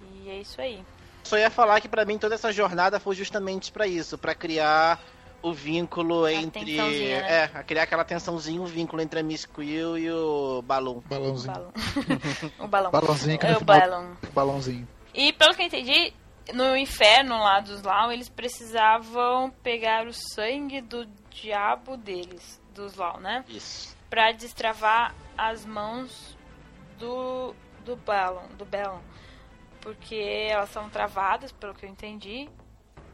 E 0.00 0.30
é 0.30 0.40
isso 0.40 0.60
aí. 0.60 0.82
Só 1.24 1.36
ia 1.36 1.50
falar 1.50 1.80
que 1.80 1.88
para 1.88 2.04
mim 2.04 2.18
toda 2.18 2.34
essa 2.34 2.52
jornada 2.52 2.98
foi 2.98 3.14
justamente 3.14 3.70
para 3.70 3.86
isso, 3.86 4.16
para 4.18 4.34
criar 4.34 5.00
o 5.40 5.52
vínculo 5.52 6.24
a 6.24 6.32
entre. 6.32 6.76
Né? 6.76 7.42
É, 7.42 7.48
criar 7.64 7.82
aquela 7.82 8.04
tensãozinha, 8.04 8.60
o 8.60 8.66
vínculo 8.66 9.02
entre 9.02 9.20
a 9.20 9.22
Miss 9.22 9.44
Quill 9.44 9.98
e 9.98 10.10
o 10.10 10.62
Balão. 10.62 11.02
Balãozinho. 11.06 11.72
o 12.58 12.66
balão. 12.68 12.90
Balãozinho 12.92 13.38
que 13.38 13.46
é 13.46 13.56
o 13.56 13.64
balão. 13.64 14.16
Balãozinho. 14.32 14.88
E 15.14 15.32
pelo 15.32 15.54
que 15.54 15.62
eu 15.62 15.66
entendi, 15.66 16.12
no 16.54 16.76
inferno 16.76 17.38
lá 17.38 17.60
dos 17.60 17.82
Lau, 17.82 18.12
eles 18.12 18.28
precisavam 18.28 19.50
pegar 19.62 20.06
o 20.06 20.12
sangue 20.12 20.80
do 20.80 21.06
diabo 21.30 21.96
deles, 21.96 22.60
dos 22.74 22.96
Lau, 22.96 23.20
né? 23.20 23.44
Isso. 23.48 23.96
Pra 24.12 24.30
destravar 24.30 25.14
as 25.38 25.64
mãos 25.64 26.36
do 26.98 27.54
do 27.82 27.96
Balon, 27.96 28.46
do 28.58 28.66
Balon. 28.66 29.00
Porque 29.80 30.46
elas 30.50 30.68
são 30.68 30.90
travadas, 30.90 31.50
pelo 31.50 31.72
que 31.74 31.86
eu 31.86 31.90
entendi, 31.90 32.46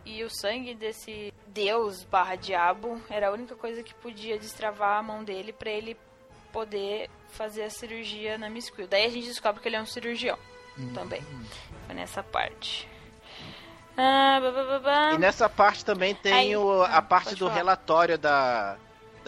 e 0.04 0.24
o 0.24 0.28
sangue 0.28 0.74
desse 0.74 1.32
deus 1.46 2.02
barra 2.02 2.34
diabo 2.34 3.00
era 3.08 3.28
a 3.28 3.32
única 3.32 3.54
coisa 3.54 3.80
que 3.80 3.94
podia 3.94 4.36
destravar 4.36 4.98
a 4.98 5.02
mão 5.02 5.22
dele 5.22 5.52
para 5.52 5.70
ele 5.70 5.96
poder 6.52 7.08
fazer 7.28 7.62
a 7.62 7.70
cirurgia 7.70 8.36
na 8.36 8.50
Miss 8.50 8.68
Quill. 8.68 8.88
Daí 8.88 9.06
a 9.06 9.08
gente 9.08 9.28
descobre 9.28 9.62
que 9.62 9.68
ele 9.68 9.76
é 9.76 9.80
um 9.80 9.86
cirurgião 9.86 10.36
uhum. 10.76 10.92
também. 10.94 11.22
Foi 11.86 11.94
nessa 11.94 12.24
parte. 12.24 12.88
Ah, 13.96 14.40
bah, 14.40 14.50
bah, 14.50 14.78
bah, 14.80 15.12
e 15.14 15.18
nessa 15.18 15.48
parte 15.48 15.84
também 15.84 16.14
tem 16.14 16.32
Aí, 16.32 16.56
o, 16.56 16.82
a 16.82 16.98
ah, 16.98 17.02
parte 17.02 17.36
do 17.36 17.46
falar. 17.46 17.54
relatório 17.54 18.18
da, 18.18 18.76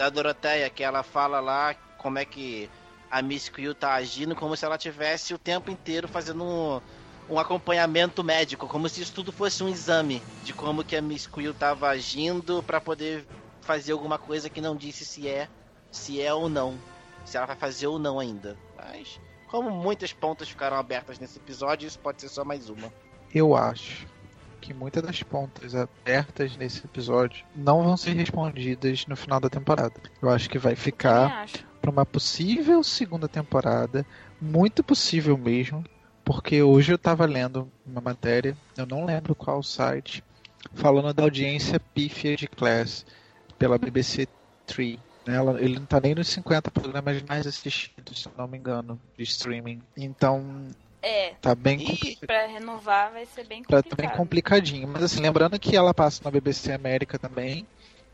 da 0.01 0.09
Doroteia, 0.09 0.67
que 0.67 0.83
ela 0.83 1.03
fala 1.03 1.39
lá 1.39 1.75
como 1.99 2.17
é 2.17 2.25
que 2.25 2.67
a 3.09 3.21
Miss 3.21 3.49
Quill 3.49 3.75
tá 3.75 3.93
agindo, 3.93 4.35
como 4.35 4.57
se 4.57 4.65
ela 4.65 4.75
tivesse 4.75 5.31
o 5.31 5.37
tempo 5.37 5.69
inteiro 5.69 6.07
fazendo 6.07 6.43
um 6.43 6.81
um 7.29 7.39
acompanhamento 7.39 8.23
médico, 8.23 8.67
como 8.67 8.89
se 8.89 9.01
isso 9.03 9.13
tudo 9.13 9.31
fosse 9.31 9.63
um 9.63 9.69
exame 9.69 10.21
de 10.43 10.53
como 10.53 10.83
que 10.83 10.97
a 10.97 11.01
Miss 11.01 11.27
Quill 11.27 11.51
estava 11.51 11.87
agindo 11.87 12.61
para 12.63 12.81
poder 12.81 13.25
fazer 13.61 13.93
alguma 13.93 14.17
coisa 14.17 14.49
que 14.49 14.59
não 14.59 14.75
disse 14.75 15.05
se 15.05 15.29
é, 15.29 15.47
se 15.91 16.19
é 16.19 16.33
ou 16.33 16.49
não, 16.49 16.77
se 17.23 17.37
ela 17.37 17.45
vai 17.45 17.55
fazer 17.55 17.87
ou 17.87 17.97
não 17.97 18.19
ainda. 18.19 18.57
Mas 18.75 19.17
como 19.47 19.69
muitas 19.69 20.11
pontas 20.11 20.49
ficaram 20.49 20.75
abertas 20.75 21.19
nesse 21.19 21.37
episódio, 21.37 21.87
isso 21.87 21.99
pode 21.99 22.19
ser 22.19 22.27
só 22.27 22.43
mais 22.43 22.69
uma. 22.69 22.91
Eu 23.33 23.55
acho 23.55 24.05
que 24.61 24.73
muitas 24.73 25.03
das 25.03 25.23
pontas 25.23 25.75
abertas 25.75 26.55
nesse 26.55 26.85
episódio 26.85 27.43
não 27.55 27.83
vão 27.83 27.97
ser 27.97 28.13
respondidas 28.13 29.05
no 29.07 29.15
final 29.15 29.39
da 29.39 29.49
temporada. 29.49 29.93
Eu 30.21 30.29
acho 30.29 30.49
que 30.49 30.59
vai 30.59 30.75
ficar 30.75 31.47
para 31.81 31.91
uma 31.91 32.05
possível 32.05 32.83
segunda 32.83 33.27
temporada, 33.27 34.05
muito 34.39 34.83
possível 34.83 35.37
mesmo, 35.37 35.83
porque 36.23 36.61
hoje 36.61 36.91
eu 36.91 36.95
estava 36.95 37.25
lendo 37.25 37.69
uma 37.85 37.99
matéria, 37.99 38.55
eu 38.77 38.85
não 38.85 39.03
lembro 39.03 39.33
qual 39.33 39.63
site, 39.63 40.23
falando 40.75 41.13
da 41.13 41.23
audiência 41.23 41.79
pífia 41.79 42.37
de 42.37 42.47
Class 42.47 43.05
pela 43.57 43.79
BBC 43.79 44.27
3. 44.67 44.99
Né? 45.25 45.35
Ele 45.59 45.75
não 45.75 45.83
está 45.83 45.99
nem 45.99 46.15
nos 46.15 46.27
50 46.27 46.71
programas 46.71 47.21
mais 47.23 47.45
assistidos, 47.45 48.23
se 48.23 48.29
não 48.37 48.47
me 48.47 48.57
engano, 48.57 48.99
de 49.17 49.23
streaming. 49.23 49.81
Então, 49.97 50.67
é. 51.01 51.33
Tá 51.41 51.55
bem 51.55 51.79
e 51.81 52.15
pra 52.15 52.45
renovar 52.45 53.11
vai 53.11 53.25
ser 53.25 53.45
bem 53.45 53.63
complicado. 53.63 53.89
Tá 53.89 53.95
bem 53.95 54.09
complicadinho. 54.09 54.87
Mas 54.87 55.03
assim, 55.03 55.21
lembrando 55.21 55.59
que 55.59 55.75
ela 55.75 55.93
passa 55.93 56.21
na 56.23 56.31
BBC 56.31 56.71
América 56.71 57.17
também 57.17 57.65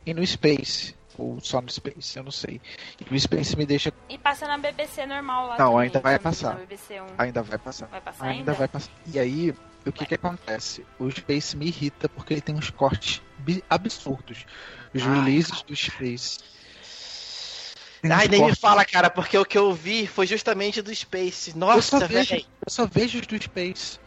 e 0.05 0.13
no 0.13 0.25
Space 0.25 0.95
ou 1.17 1.39
só 1.41 1.59
no 1.59 1.69
Space, 1.69 2.15
eu 2.15 2.23
não 2.23 2.31
sei. 2.31 2.61
E 2.99 3.13
o 3.13 3.19
Space 3.19 3.57
me 3.57 3.65
deixa. 3.65 3.91
E 4.07 4.17
passa 4.17 4.47
na 4.47 4.57
BBC 4.57 5.05
normal 5.05 5.47
lá. 5.47 5.57
Não, 5.57 5.71
também, 5.71 5.85
ainda 5.85 5.99
vai 5.99 6.19
passar. 6.19 6.59
Ainda 7.17 7.41
vai 7.41 7.57
passar. 7.57 7.87
Vai 7.87 8.01
passar 8.01 8.25
ainda? 8.25 8.39
ainda 8.39 8.53
vai 8.53 8.67
passar. 8.67 8.91
E 9.11 9.19
aí, 9.19 9.53
o 9.85 9.91
que 9.91 10.05
que 10.05 10.15
acontece? 10.15 10.85
O 10.99 11.09
Space 11.09 11.57
me 11.57 11.67
irrita 11.67 12.07
porque 12.07 12.33
ele 12.33 12.41
tem 12.41 12.55
uns 12.55 12.69
cortes 12.69 13.21
absurdos. 13.69 14.45
Os 14.93 15.01
ah. 15.01 15.13
releases 15.13 15.61
do 15.63 15.75
Space. 15.75 16.39
Ai, 18.11 18.27
nem 18.27 18.45
me 18.45 18.55
fala, 18.55 18.85
cara, 18.85 19.09
porque 19.09 19.37
o 19.37 19.45
que 19.45 19.57
eu 19.57 19.73
vi 19.73 20.07
foi 20.07 20.27
justamente 20.27 20.81
do 20.81 20.93
Space. 20.93 21.57
Nossa, 21.57 22.05
velho. 22.07 22.35
Eu 22.35 22.69
só 22.69 22.85
vejo 22.85 23.19
os 23.19 23.27
do 23.27 23.41
Space 23.41 23.99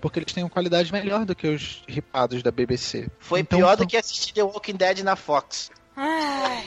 porque 0.00 0.18
eles 0.20 0.32
têm 0.32 0.44
uma 0.44 0.50
qualidade 0.50 0.92
melhor 0.92 1.24
do 1.24 1.34
que 1.34 1.48
os 1.48 1.82
ripados 1.88 2.42
da 2.42 2.50
BBC. 2.50 3.08
Foi 3.18 3.40
então, 3.40 3.58
pior 3.58 3.76
do 3.76 3.86
que 3.86 3.96
assistir 3.96 4.32
The 4.34 4.42
Walking 4.42 4.76
Dead 4.76 5.00
na 5.00 5.16
Fox. 5.16 5.70
Ai. 5.96 6.66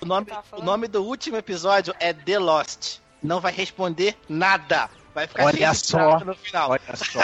O 0.00 0.06
nome, 0.06 0.26
tá 0.26 0.42
o 0.52 0.62
nome 0.62 0.88
do 0.88 1.02
último 1.02 1.36
episódio 1.36 1.94
é 1.98 2.12
The 2.12 2.38
Lost. 2.38 2.98
Não 3.22 3.40
vai 3.40 3.52
responder 3.52 4.16
nada. 4.28 4.88
Vai 5.14 5.26
ficar 5.26 5.44
olha 5.44 5.74
só, 5.74 6.20
no 6.20 6.34
final. 6.34 6.70
Olha 6.70 6.96
só, 6.96 7.20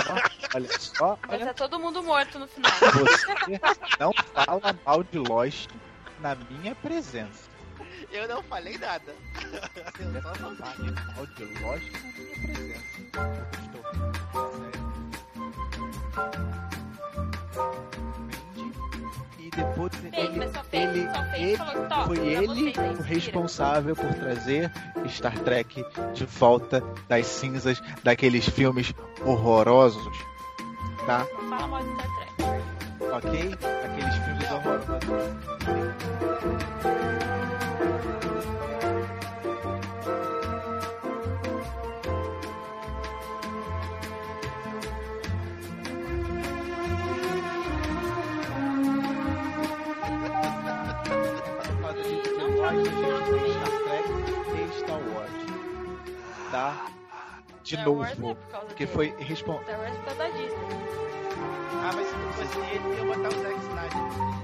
olha 0.54 0.78
só. 0.78 1.18
Vai 1.28 1.38
estar 1.38 1.52
todo 1.52 1.78
mundo 1.78 2.02
morto 2.02 2.38
no 2.38 2.48
final. 2.48 2.72
Você 2.80 3.60
não 4.00 4.12
fala 4.32 4.74
mal 4.86 5.04
de 5.04 5.18
Lost 5.18 5.68
na 6.20 6.34
minha 6.34 6.74
presença. 6.74 7.51
Eu 8.12 8.28
não 8.28 8.42
falei 8.42 8.76
nada. 8.76 9.14
Eu 9.98 10.22
só 10.22 10.34
não 10.40 10.54
falei 10.56 10.90
mal 10.90 11.26
de 11.26 11.44
Lost 11.62 11.92
na 11.92 12.00
minha 12.12 12.36
presença. 12.42 12.98
Eu 13.04 13.58
estou 13.64 13.82
depois 19.54 19.92
ele, 20.14 20.44
ele, 20.72 21.00
ele 21.36 21.58
foi 22.06 22.18
ele 22.18 22.72
o 22.98 23.02
responsável 23.02 23.94
por 23.94 24.14
trazer 24.14 24.72
Star 25.08 25.38
Trek 25.40 25.84
de 26.14 26.24
volta 26.24 26.82
das 27.08 27.26
cinzas 27.26 27.82
daqueles 28.02 28.48
filmes 28.48 28.94
horrorosos, 29.24 30.12
tá? 31.06 31.26
Não 31.34 31.50
fala 31.50 31.66
mal 31.66 31.82
de 31.82 31.92
Star 31.92 32.08
Trek. 32.16 32.62
Ok? 33.12 33.58
Aqueles 33.84 34.14
filmes 34.24 34.50
horrorosos. 34.50 36.11
De 57.72 57.78
Star 57.78 57.86
novo. 57.86 58.04
É 58.04 58.14
por 58.14 58.36
porque 58.36 58.86
foi 58.86 59.14
respondido. 59.18 59.64
Star 59.64 59.80
Wars 59.80 59.94
é 59.94 59.96
por 59.96 60.04
causa 60.04 60.18
da 60.18 60.28
Disney. 60.28 60.52
Ah, 61.84 61.90
mas 61.94 62.06
se 62.06 62.14
não 62.16 62.32
fosse 62.34 62.58
ele, 62.58 62.84
eu 62.84 62.92
ia 62.98 63.04
botar 63.04 63.28
o 63.28 63.40
Zack 63.40 63.58
Snyder. 63.60 64.42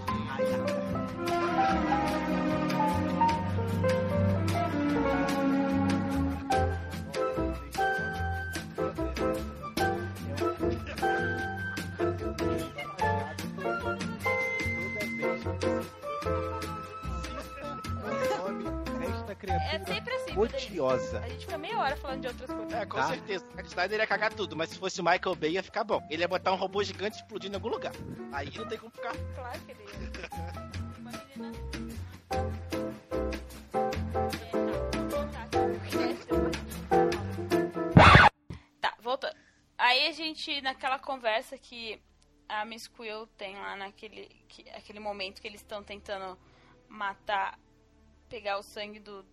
criatura 19.38 19.72
é 19.72 19.78
sempre 19.78 19.92
assim, 19.92 20.07
odiosa. 20.38 21.20
A 21.20 21.28
gente 21.28 21.46
fica 21.46 21.58
meia 21.58 21.78
hora 21.78 21.96
falando 21.96 22.20
de 22.22 22.28
outras 22.28 22.50
coisas. 22.50 22.72
É, 22.72 22.86
com 22.86 22.96
tá? 22.96 23.08
certeza. 23.08 23.44
O 23.52 23.56
Zack 23.56 23.68
Snyder 23.68 24.00
ia 24.00 24.06
cagar 24.06 24.32
tudo, 24.32 24.56
mas 24.56 24.70
se 24.70 24.78
fosse 24.78 25.00
o 25.00 25.04
Michael 25.04 25.34
Bay 25.34 25.52
ia 25.52 25.62
ficar 25.62 25.84
bom. 25.84 26.06
Ele 26.10 26.22
ia 26.22 26.28
botar 26.28 26.52
um 26.52 26.56
robô 26.56 26.82
gigante 26.82 27.16
explodindo 27.16 27.54
em 27.54 27.56
algum 27.56 27.68
lugar. 27.68 27.92
Aí 28.32 28.50
não 28.56 28.66
tem 28.66 28.78
como 28.78 28.90
ficar. 28.90 29.12
Claro 29.34 29.60
que 29.60 29.72
ele 29.72 29.82
ia. 29.82 30.98
Uma 30.98 31.12
menina... 31.12 31.52
Tá, 38.80 38.94
voltando. 39.00 39.34
Aí 39.76 40.12
gente, 40.12 40.60
naquela 40.60 40.98
conversa 40.98 41.56
que 41.56 42.02
a 42.48 42.64
Miss 42.64 42.88
Quill 42.88 43.26
tem 43.36 43.56
lá 43.56 43.76
naquele 43.76 44.26
que, 44.48 44.68
aquele 44.70 44.98
momento 44.98 45.40
que 45.40 45.46
eles 45.46 45.60
estão 45.60 45.82
tentando 45.84 46.38
matar, 46.88 47.58
pegar 48.28 48.58
o 48.58 48.62
sangue 48.62 48.98
do. 48.98 49.24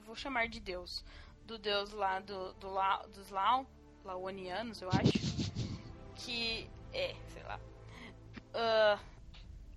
Vou 0.00 0.14
chamar 0.14 0.48
de 0.48 0.60
Deus. 0.60 1.04
Do 1.44 1.58
Deus 1.58 1.92
lá 1.92 2.20
do, 2.20 2.52
do 2.54 2.70
La, 2.70 2.98
dos 3.06 3.30
Lau, 3.30 3.66
Lauanianos, 4.04 4.80
eu 4.82 4.88
acho. 4.90 5.12
Que. 6.16 6.68
É, 6.92 7.14
sei 7.32 7.42
lá. 7.42 7.60
Ah, 8.54 8.98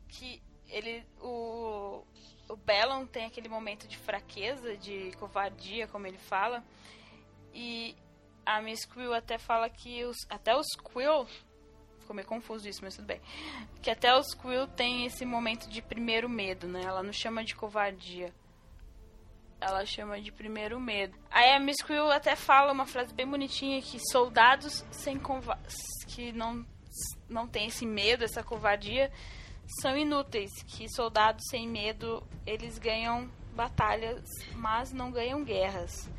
que 0.08 0.42
ele. 0.68 1.06
O. 1.22 2.04
O 2.50 2.58
Bellon 2.58 3.06
tem 3.06 3.26
aquele 3.26 3.48
momento 3.48 3.88
de 3.88 3.98
fraqueza, 3.98 4.76
de 4.76 5.12
covardia, 5.18 5.88
como 5.88 6.06
ele 6.06 6.18
fala. 6.18 6.64
E 7.54 7.96
a 8.46 8.62
Miss 8.62 8.86
Quill 8.86 9.14
até 9.14 9.38
fala 9.38 9.70
que 9.70 10.04
os, 10.04 10.18
até 10.30 10.56
os 10.56 10.68
Quill. 10.76 11.26
Ficou 12.00 12.16
meio 12.16 12.28
confuso 12.28 12.68
isso, 12.68 12.82
mas 12.84 12.96
tudo 12.96 13.06
bem. 13.06 13.22
Que 13.82 13.90
até 13.90 14.14
os 14.16 14.34
Quill 14.34 14.68
tem 14.68 15.06
esse 15.06 15.26
momento 15.26 15.70
de 15.70 15.82
primeiro 15.82 16.28
medo, 16.28 16.68
né? 16.68 16.84
Ela 16.84 17.02
não 17.02 17.14
chama 17.14 17.44
de 17.46 17.56
covardia. 17.56 18.34
Ela 19.65 19.86
chama 19.86 20.19
de 20.19 20.30
primeiro 20.30 20.78
medo. 20.78 21.17
Aí 21.32 21.54
a 21.54 21.60
Miss 21.60 21.82
Quill 21.82 22.12
até 22.12 22.36
fala 22.36 22.73
uma 22.73 22.86
frase 22.86 23.13
bem 23.13 23.26
bonitinha 23.26 23.82
que 23.82 23.97
soldados 24.12 24.84
sem 24.91 25.17
que 26.08 26.34
não 26.34 26.65
não 27.30 27.47
tem 27.47 27.67
esse 27.67 27.86
medo, 27.86 28.26
essa 28.26 28.43
covardia, 28.43 29.10
são 29.82 29.97
inúteis. 29.97 30.52
Que 30.67 30.93
soldados 30.93 31.45
sem 31.49 31.67
medo 31.67 32.21
eles 32.45 32.78
ganham 32.78 33.30
batalhas, 33.56 34.21
mas 34.54 34.91
não 34.91 35.10
ganham 35.10 35.45
guerras. 35.45 36.10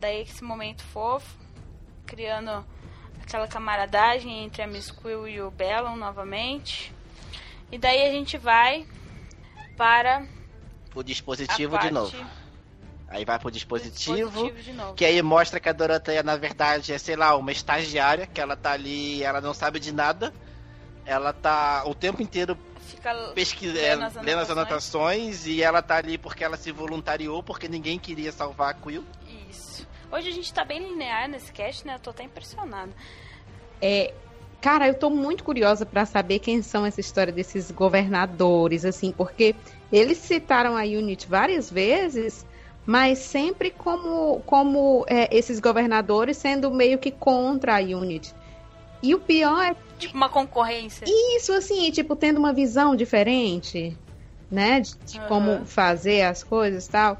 Daí 0.00 0.22
esse 0.22 0.42
momento 0.42 0.82
fofo, 0.82 1.36
criando 2.06 2.66
aquela 3.22 3.46
camaradagem 3.46 4.42
entre 4.42 4.62
a 4.62 4.66
Miss 4.66 4.90
Quill 4.90 5.28
e 5.28 5.42
o 5.42 5.50
Bellon 5.50 5.96
novamente. 5.96 6.92
E 7.70 7.76
daí 7.76 8.08
a 8.08 8.10
gente 8.10 8.38
vai 8.38 8.86
para 9.76 10.26
O 10.94 11.02
dispositivo 11.02 11.78
de 11.78 11.90
novo. 11.90 12.45
Aí 13.08 13.24
vai 13.24 13.38
pro 13.38 13.50
dispositivo. 13.50 14.26
dispositivo 14.26 14.62
de 14.62 14.72
novo. 14.72 14.94
Que 14.94 15.04
aí 15.04 15.20
mostra 15.22 15.60
que 15.60 15.68
a 15.68 15.72
Doroteia, 15.72 16.22
na 16.22 16.36
verdade, 16.36 16.92
é, 16.92 16.98
sei 16.98 17.14
lá, 17.16 17.36
uma 17.36 17.52
estagiária, 17.52 18.26
que 18.26 18.40
ela 18.40 18.56
tá 18.56 18.72
ali, 18.72 19.22
ela 19.22 19.40
não 19.40 19.54
sabe 19.54 19.78
de 19.78 19.92
nada. 19.92 20.32
Ela 21.04 21.32
tá 21.32 21.84
o 21.86 21.94
tempo 21.94 22.20
inteiro 22.20 22.58
Fica 22.80 23.14
pesquisando, 23.34 23.78
lendo 23.78 24.02
as 24.02 24.14
lendo 24.16 24.38
as 24.40 24.50
anotações. 24.50 24.50
anotações 24.50 25.46
e 25.46 25.62
ela 25.62 25.80
tá 25.82 25.96
ali 25.96 26.18
porque 26.18 26.42
ela 26.42 26.56
se 26.56 26.72
voluntariou, 26.72 27.42
porque 27.42 27.68
ninguém 27.68 27.98
queria 27.98 28.32
salvar 28.32 28.70
a 28.70 28.74
Quill. 28.74 29.04
Isso. 29.48 29.86
Hoje 30.10 30.28
a 30.28 30.32
gente 30.32 30.52
tá 30.52 30.64
bem 30.64 30.80
linear 30.80 31.28
nesse 31.28 31.52
cast, 31.52 31.86
né? 31.86 31.94
Eu 31.94 31.98
tô 32.00 32.10
até 32.10 32.24
impressionada. 32.24 32.90
É, 33.80 34.12
cara, 34.60 34.88
eu 34.88 34.94
tô 34.94 35.10
muito 35.10 35.44
curiosa 35.44 35.84
pra 35.84 36.06
saber 36.06 36.38
quem 36.38 36.62
são 36.62 36.86
essa 36.86 37.00
história 37.00 37.32
desses 37.32 37.70
governadores, 37.70 38.84
assim, 38.84 39.12
porque 39.12 39.54
eles 39.92 40.18
citaram 40.18 40.76
a 40.76 40.82
Unity 40.82 41.26
várias 41.28 41.70
vezes, 41.70 42.46
mas 42.86 43.18
sempre 43.18 43.70
como, 43.70 44.40
como 44.46 45.04
é, 45.08 45.28
esses 45.36 45.58
governadores 45.58 46.36
sendo 46.36 46.70
meio 46.70 46.98
que 46.98 47.10
contra 47.10 47.76
a 47.76 47.80
Unity. 47.80 48.32
E 49.02 49.14
o 49.14 49.18
pior 49.18 49.62
é 49.64 49.76
Tipo 49.98 50.14
uma 50.16 50.28
concorrência. 50.28 51.06
isso, 51.08 51.52
assim, 51.52 51.90
tipo, 51.90 52.14
tendo 52.14 52.38
uma 52.38 52.52
visão 52.52 52.94
diferente, 52.94 53.96
né? 54.50 54.80
De, 54.80 54.92
de 55.04 55.18
Aham. 55.18 55.28
como 55.28 55.66
fazer 55.66 56.22
as 56.22 56.44
coisas 56.44 56.86
e 56.86 56.90
tal. 56.90 57.18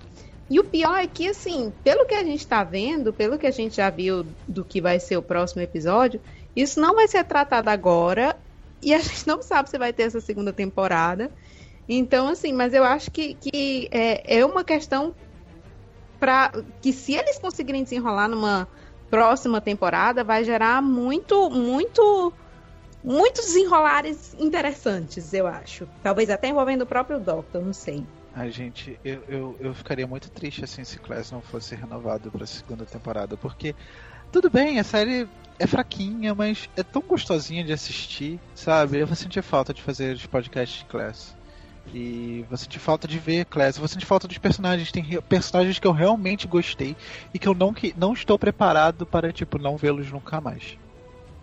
E 0.49 0.61
o 0.61 0.65
pior 0.65 0.97
é 0.97 1.07
que, 1.07 1.29
assim, 1.29 1.73
pelo 1.83 2.07
que 2.07 2.15
a 2.15 2.23
gente 2.23 2.47
tá 2.47 2.63
vendo, 2.63 3.13
pelo 3.13 3.39
que 3.39 3.47
a 3.47 3.51
gente 3.51 3.77
já 3.77 3.91
viu 3.91 4.25
do 4.47 4.65
que 4.65 4.81
vai 4.81 5.01
ser 5.01 5.17
o 5.17 5.23
próximo 5.23 5.63
episódio, 5.63 6.21
isso 6.55 6.81
não 6.81 6.95
vai 6.95 7.09
ser 7.09 7.25
tratado 7.25 7.69
agora. 7.69 8.37
E 8.83 8.95
a 8.95 8.99
gente 9.01 9.27
não 9.27 9.43
sabe 9.43 9.69
se 9.71 9.79
vai 9.79 9.93
ter 9.93 10.05
essa 10.05 10.21
segunda 10.21 10.53
temporada. 10.53 11.33
Então, 11.89 12.29
assim, 12.29 12.53
mas 12.53 12.75
eu 12.75 12.85
acho 12.85 13.11
que, 13.11 13.35
que 13.35 13.89
é, 13.91 14.39
é 14.39 14.45
uma 14.45 14.65
questão 14.65 15.15
para 16.27 16.51
que 16.83 16.93
se 16.93 17.15
eles 17.15 17.39
conseguirem 17.39 17.85
desenrolar 17.85 18.27
numa 18.27 18.67
próxima 19.09 19.61
temporada, 19.61 20.25
vai 20.25 20.43
gerar 20.43 20.83
muito, 20.83 21.49
muito 21.49 22.33
muitos 23.05 23.45
desenrolares 23.47 24.35
interessantes, 24.37 25.33
eu 25.33 25.47
acho. 25.47 25.87
Talvez 26.03 26.29
até 26.29 26.49
envolvendo 26.49 26.83
o 26.83 26.87
próprio 26.87 27.21
Doctor, 27.21 27.65
não 27.65 27.73
sei. 27.73 28.05
Ai, 28.35 28.51
gente, 28.51 28.99
eu, 29.05 29.23
eu, 29.29 29.57
eu 29.61 29.73
ficaria 29.73 30.05
muito 30.05 30.29
triste 30.29 30.65
assim 30.65 30.83
se 30.83 30.99
Class 30.99 31.31
não 31.31 31.41
fosse 31.41 31.77
renovado 31.77 32.29
pra 32.33 32.45
segunda 32.45 32.85
temporada, 32.85 33.37
porque 33.37 33.73
tudo 34.33 34.51
bem, 34.51 34.81
a 34.81 34.85
série 34.85 35.29
é 35.61 35.67
fraquinha, 35.69 36.35
mas 36.35 36.69
é 36.77 36.83
tão 36.83 37.03
gostosinha 37.03 37.63
de 37.63 37.73
assistir, 37.73 38.41
sabe? 38.53 38.99
Eu 38.99 39.07
vou 39.07 39.15
sentir 39.15 39.43
falta 39.43 39.73
de 39.73 39.81
fazer 39.81 40.17
os 40.17 40.27
podcasts 40.27 40.81
de 40.81 40.87
Class. 40.87 41.36
E 41.95 42.45
vou 42.49 42.59
sentir 42.59 42.79
falta 42.79 43.07
de 43.09 43.19
ver 43.19 43.45
Class, 43.47 43.77
eu 43.77 43.81
vou 43.81 43.89
sentir 43.89 44.05
falta 44.07 44.27
dos 44.29 44.39
personagens. 44.39 44.91
Tem 44.93 45.05
personagens 45.23 45.79
que 45.79 45.87
eu 45.87 45.93
realmente 45.93 46.47
gostei 46.47 46.97
e 47.33 47.39
que 47.39 47.47
eu 47.49 47.55
não, 47.55 47.73
que, 47.73 47.95
não 47.97 48.13
estou 48.13 48.39
preparado 48.39 49.07
para, 49.07 49.33
tipo, 49.33 49.57
não 49.59 49.77
vê-los 49.77 50.11
nunca 50.11 50.41
mais. 50.41 50.77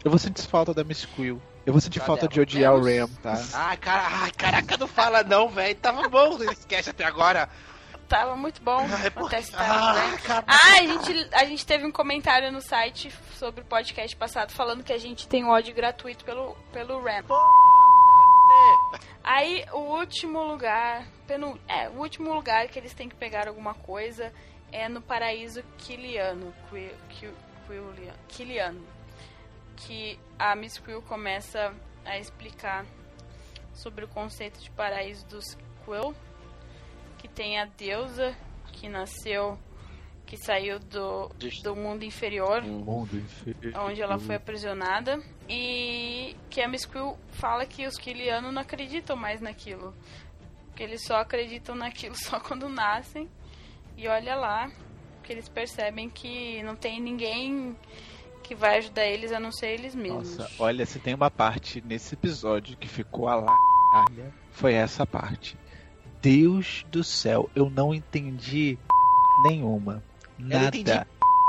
Eu 0.03 0.11
vou 0.11 0.19
sentir 0.19 0.45
falta 0.47 0.73
da 0.73 0.83
Miss 0.83 1.05
Quill. 1.05 1.41
Eu 1.65 1.71
vou 1.71 1.79
sentir 1.81 1.99
Tá 2.01 2.05
falta 2.05 2.27
de 2.27 2.41
odiar 2.41 2.75
o 2.75 2.83
Ram, 2.83 3.07
tá? 3.21 3.41
Ai, 3.53 3.77
cara, 3.77 4.03
ai, 4.05 4.31
caraca, 4.31 4.75
não 4.77 4.87
fala 4.87 5.23
não, 5.23 5.47
velho. 5.47 5.75
Tava 5.75 6.09
bom 6.09 6.37
esse 6.43 6.67
cast 6.67 6.89
até 6.89 7.05
agora. 7.05 7.47
Tava 8.09 8.35
muito 8.35 8.61
bom. 8.61 8.85
Ai, 9.01 9.09
por- 9.09 9.27
até 9.27 9.39
estava, 9.39 9.63
Ah, 9.73 9.93
né? 9.93 10.17
cara. 10.25 10.43
Ah, 10.45 10.59
a 10.79 10.85
gente, 10.85 11.29
a 11.33 11.45
gente 11.45 11.65
teve 11.65 11.85
um 11.85 11.91
comentário 11.91 12.51
no 12.51 12.59
site 12.59 13.09
sobre 13.39 13.61
o 13.61 13.65
podcast 13.65 14.13
passado 14.17 14.51
falando 14.51 14.83
que 14.83 14.91
a 14.91 14.97
gente 14.97 15.25
tem 15.25 15.45
ódio 15.45 15.73
gratuito 15.73 16.25
pelo, 16.25 16.53
pelo 16.73 17.01
Ram. 17.01 17.23
Aí 19.23 19.65
o 19.71 19.79
último 19.97 20.43
lugar, 20.43 21.07
penu, 21.25 21.59
é, 21.67 21.89
o 21.89 21.93
último 21.99 22.33
lugar 22.33 22.67
que 22.67 22.77
eles 22.77 22.93
têm 22.93 23.07
que 23.09 23.15
pegar 23.15 23.47
alguma 23.47 23.73
coisa 23.73 24.33
é 24.71 24.89
no 24.89 25.01
paraíso 25.01 25.63
Kiliano, 25.77 26.53
Qui- 26.69 26.95
Qui- 27.09 27.33
Quilian- 27.67 28.15
Kiliano, 28.27 28.87
que 29.77 30.19
a 30.37 30.55
Miss 30.55 30.77
Quill 30.79 31.01
começa 31.03 31.73
a 32.05 32.17
explicar 32.19 32.85
sobre 33.73 34.05
o 34.05 34.07
conceito 34.07 34.59
de 34.59 34.69
paraíso 34.71 35.25
dos 35.27 35.57
Quill, 35.85 36.13
que 37.17 37.27
tem 37.27 37.59
a 37.59 37.65
deusa 37.65 38.35
que 38.73 38.89
nasceu, 38.89 39.57
que 40.33 40.37
saiu 40.37 40.79
do, 40.79 41.29
do 41.61 41.75
mundo 41.75 42.03
inferior, 42.03 42.63
Mundo 42.63 43.15
inferior. 43.15 43.79
onde 43.85 44.01
ela 44.01 44.17
foi 44.17 44.33
aprisionada 44.33 45.21
e 45.47 46.35
que 46.49 46.59
a 46.59 46.67
Miss 46.67 46.87
Quill 46.87 47.15
fala 47.33 47.67
que 47.67 47.85
os 47.85 47.99
Kilianos 47.99 48.51
não 48.51 48.59
acreditam 48.59 49.15
mais 49.15 49.39
naquilo, 49.39 49.93
que 50.75 50.81
eles 50.81 51.05
só 51.05 51.17
acreditam 51.17 51.75
naquilo 51.75 52.15
só 52.17 52.39
quando 52.39 52.67
nascem 52.67 53.29
e 53.95 54.07
olha 54.07 54.35
lá 54.35 54.71
que 55.21 55.31
eles 55.31 55.47
percebem 55.47 56.09
que 56.09 56.63
não 56.63 56.75
tem 56.75 56.99
ninguém 56.99 57.77
que 58.41 58.55
vai 58.55 58.79
ajudar 58.79 59.05
eles 59.05 59.31
a 59.31 59.39
não 59.39 59.51
ser 59.51 59.67
eles 59.67 59.93
mesmos. 59.93 60.35
Nossa, 60.35 60.51
olha, 60.57 60.83
se 60.83 60.97
tem 60.97 61.13
uma 61.13 61.29
parte 61.29 61.79
nesse 61.85 62.15
episódio 62.15 62.75
que 62.75 62.87
ficou 62.87 63.27
a 63.27 63.35
lá, 63.35 63.55
foi 64.49 64.73
essa 64.73 65.05
parte. 65.05 65.55
Deus 66.23 66.83
do 66.89 67.03
céu, 67.03 67.51
eu 67.55 67.69
não 67.69 67.93
entendi 67.93 68.79
nenhuma. 69.43 70.01
Não 70.43 70.59
Nada. 70.61 70.77
entendi. 70.77 71.05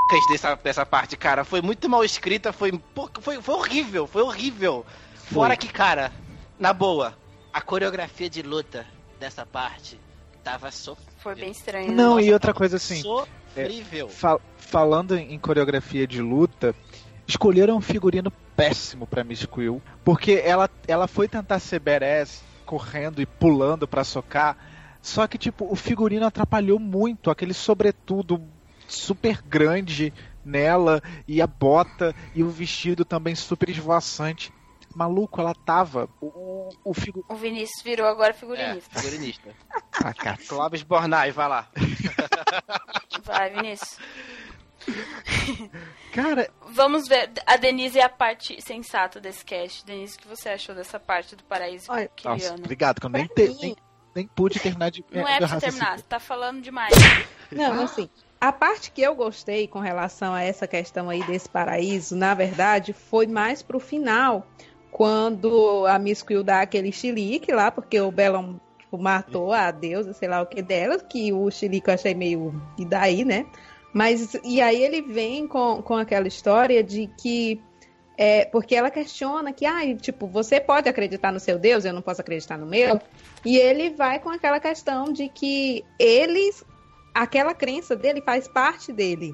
Cast 0.09 0.27
Dessa, 0.31 0.55
dessa 0.55 0.85
parte, 0.85 1.17
cara, 1.17 1.43
foi 1.43 1.61
muito 1.63 1.89
mal 1.89 2.03
escrita, 2.03 2.53
foi, 2.53 2.71
foi, 3.21 3.41
foi 3.41 3.55
horrível, 3.55 4.05
foi 4.05 4.21
horrível. 4.21 4.85
Fora 5.15 5.57
que, 5.57 5.67
cara, 5.67 6.11
na 6.59 6.71
boa, 6.71 7.17
a 7.51 7.59
coreografia 7.59 8.29
de 8.29 8.43
luta 8.43 8.85
dessa 9.19 9.45
parte 9.47 9.99
tava 10.43 10.69
sofrível. 10.69 11.13
Foi 11.17 11.33
bem 11.33 11.49
estranho. 11.51 11.87
né? 11.87 11.93
Não, 11.95 12.15
Nossa, 12.15 12.21
e 12.27 12.31
outra 12.33 12.53
coisa 12.53 12.77
assim, 12.77 13.01
Sofrível. 13.01 14.07
fa- 14.09 14.39
falando 14.57 15.17
em 15.17 15.39
coreografia 15.39 16.05
de 16.05 16.21
luta, 16.21 16.75
escolheram 17.27 17.77
um 17.77 17.81
figurino 17.81 18.31
péssimo 18.55 19.07
pra 19.07 19.23
Miss 19.23 19.43
Quill, 19.47 19.81
porque 20.03 20.39
ela, 20.45 20.69
ela 20.87 21.07
foi 21.07 21.27
tentar 21.27 21.57
ser 21.57 21.79
badass, 21.79 22.43
correndo 22.63 23.19
e 23.23 23.25
pulando 23.25 23.87
pra 23.87 24.03
socar, 24.03 24.55
só 25.01 25.25
que 25.25 25.39
tipo, 25.39 25.65
o 25.67 25.75
figurino 25.75 26.27
atrapalhou 26.27 26.77
muito, 26.79 27.31
aquele 27.31 27.55
sobretudo 27.55 28.39
super 28.87 29.41
grande 29.41 30.13
nela 30.43 31.01
e 31.27 31.41
a 31.41 31.47
bota 31.47 32.15
e 32.33 32.43
o 32.43 32.49
vestido 32.49 33.03
também 33.05 33.35
super 33.35 33.69
esvoaçante. 33.69 34.53
Maluco, 34.95 35.41
ela 35.41 35.53
tava. 35.53 36.07
O, 36.21 36.69
o, 36.83 36.93
figu... 36.93 37.25
O 37.27 37.35
Vinícius 37.35 37.83
virou 37.83 38.07
agora 38.07 38.29
É, 38.29 38.33
figurinista. 38.33 38.99
figurinista. 38.99 39.49
Ah, 40.03 40.13
cara. 40.13 40.37
Clóvis 40.47 40.83
Bornai, 40.83 41.31
vai 41.31 41.47
lá. 41.47 41.67
Vai, 43.23 43.49
Vinícius. 43.49 43.97
Cara, 46.13 46.49
Vamos 46.69 47.07
ver. 47.07 47.31
A 47.45 47.57
Denise 47.57 47.99
é 47.99 48.03
a 48.03 48.09
parte 48.09 48.61
sensata 48.61 49.19
desse 49.19 49.43
cast. 49.43 49.85
Denise, 49.85 50.15
o 50.17 50.19
que 50.21 50.27
você 50.27 50.49
achou 50.49 50.75
dessa 50.75 50.99
parte 50.99 51.35
do 51.35 51.43
paraíso 51.43 51.91
Olha, 51.91 52.09
nossa, 52.23 52.53
obrigado, 52.53 52.99
que 52.99 53.05
eu 53.05 53.09
nem, 53.09 53.27
te- 53.27 53.55
nem, 53.61 53.75
nem 54.13 54.27
pude 54.27 54.59
terminar 54.59 54.91
de. 54.91 55.03
Não 55.11 55.23
meu 55.23 55.27
é 55.27 55.37
pra 55.39 55.59
terminar, 55.59 55.97
você 55.97 56.03
tá 56.05 56.19
falando 56.19 56.61
demais. 56.61 56.93
Não, 57.51 57.83
assim, 57.83 58.09
A 58.39 58.51
parte 58.51 58.91
que 58.91 59.01
eu 59.01 59.15
gostei 59.15 59.67
com 59.67 59.79
relação 59.79 60.33
a 60.33 60.41
essa 60.43 60.67
questão 60.67 61.09
aí 61.09 61.23
desse 61.23 61.49
paraíso, 61.49 62.15
na 62.15 62.33
verdade, 62.33 62.93
foi 62.93 63.25
mais 63.27 63.63
pro 63.63 63.79
final, 63.79 64.45
quando 64.91 65.85
a 65.87 65.97
Miss 65.97 66.21
Quill 66.21 66.43
dá 66.43 66.61
aquele 66.61 66.91
chilique 66.91 67.51
lá, 67.51 67.71
porque 67.71 67.99
o 67.99 68.11
Bellon 68.11 68.55
tipo, 68.77 68.97
matou 68.97 69.51
a 69.51 69.71
deusa, 69.71 70.13
sei 70.13 70.27
lá 70.27 70.41
o 70.41 70.45
que 70.45 70.61
dela, 70.61 70.99
que 70.99 71.33
o 71.33 71.49
chilique 71.51 71.89
eu 71.89 71.93
achei 71.93 72.13
meio. 72.13 72.53
E 72.77 72.85
daí, 72.85 73.25
né? 73.25 73.45
Mas, 73.93 74.35
e 74.43 74.61
aí 74.61 74.81
ele 74.81 75.01
vem 75.01 75.47
com, 75.47 75.81
com 75.81 75.95
aquela 75.95 76.27
história 76.27 76.83
de 76.83 77.09
que. 77.19 77.61
É, 78.17 78.45
porque 78.45 78.73
ela 78.75 78.89
questiona 78.89 79.51
que, 79.51 79.65
ah, 79.65 79.93
tipo, 79.97 80.25
você 80.25 80.61
pode 80.61 80.87
acreditar 80.87 81.33
no 81.33 81.39
seu 81.39 81.59
Deus, 81.59 81.83
eu 81.83 81.91
não 81.91 82.01
posso 82.01 82.21
acreditar 82.21 82.57
no 82.57 82.65
meu. 82.65 82.99
E 83.43 83.57
ele 83.57 83.89
vai 83.89 84.19
com 84.19 84.29
aquela 84.29 84.59
questão 84.59 85.11
de 85.11 85.27
que 85.27 85.83
eles 85.99 86.63
aquela 87.15 87.53
crença 87.53 87.95
dele 87.95 88.21
faz 88.21 88.45
parte 88.45 88.91
dele, 88.91 89.33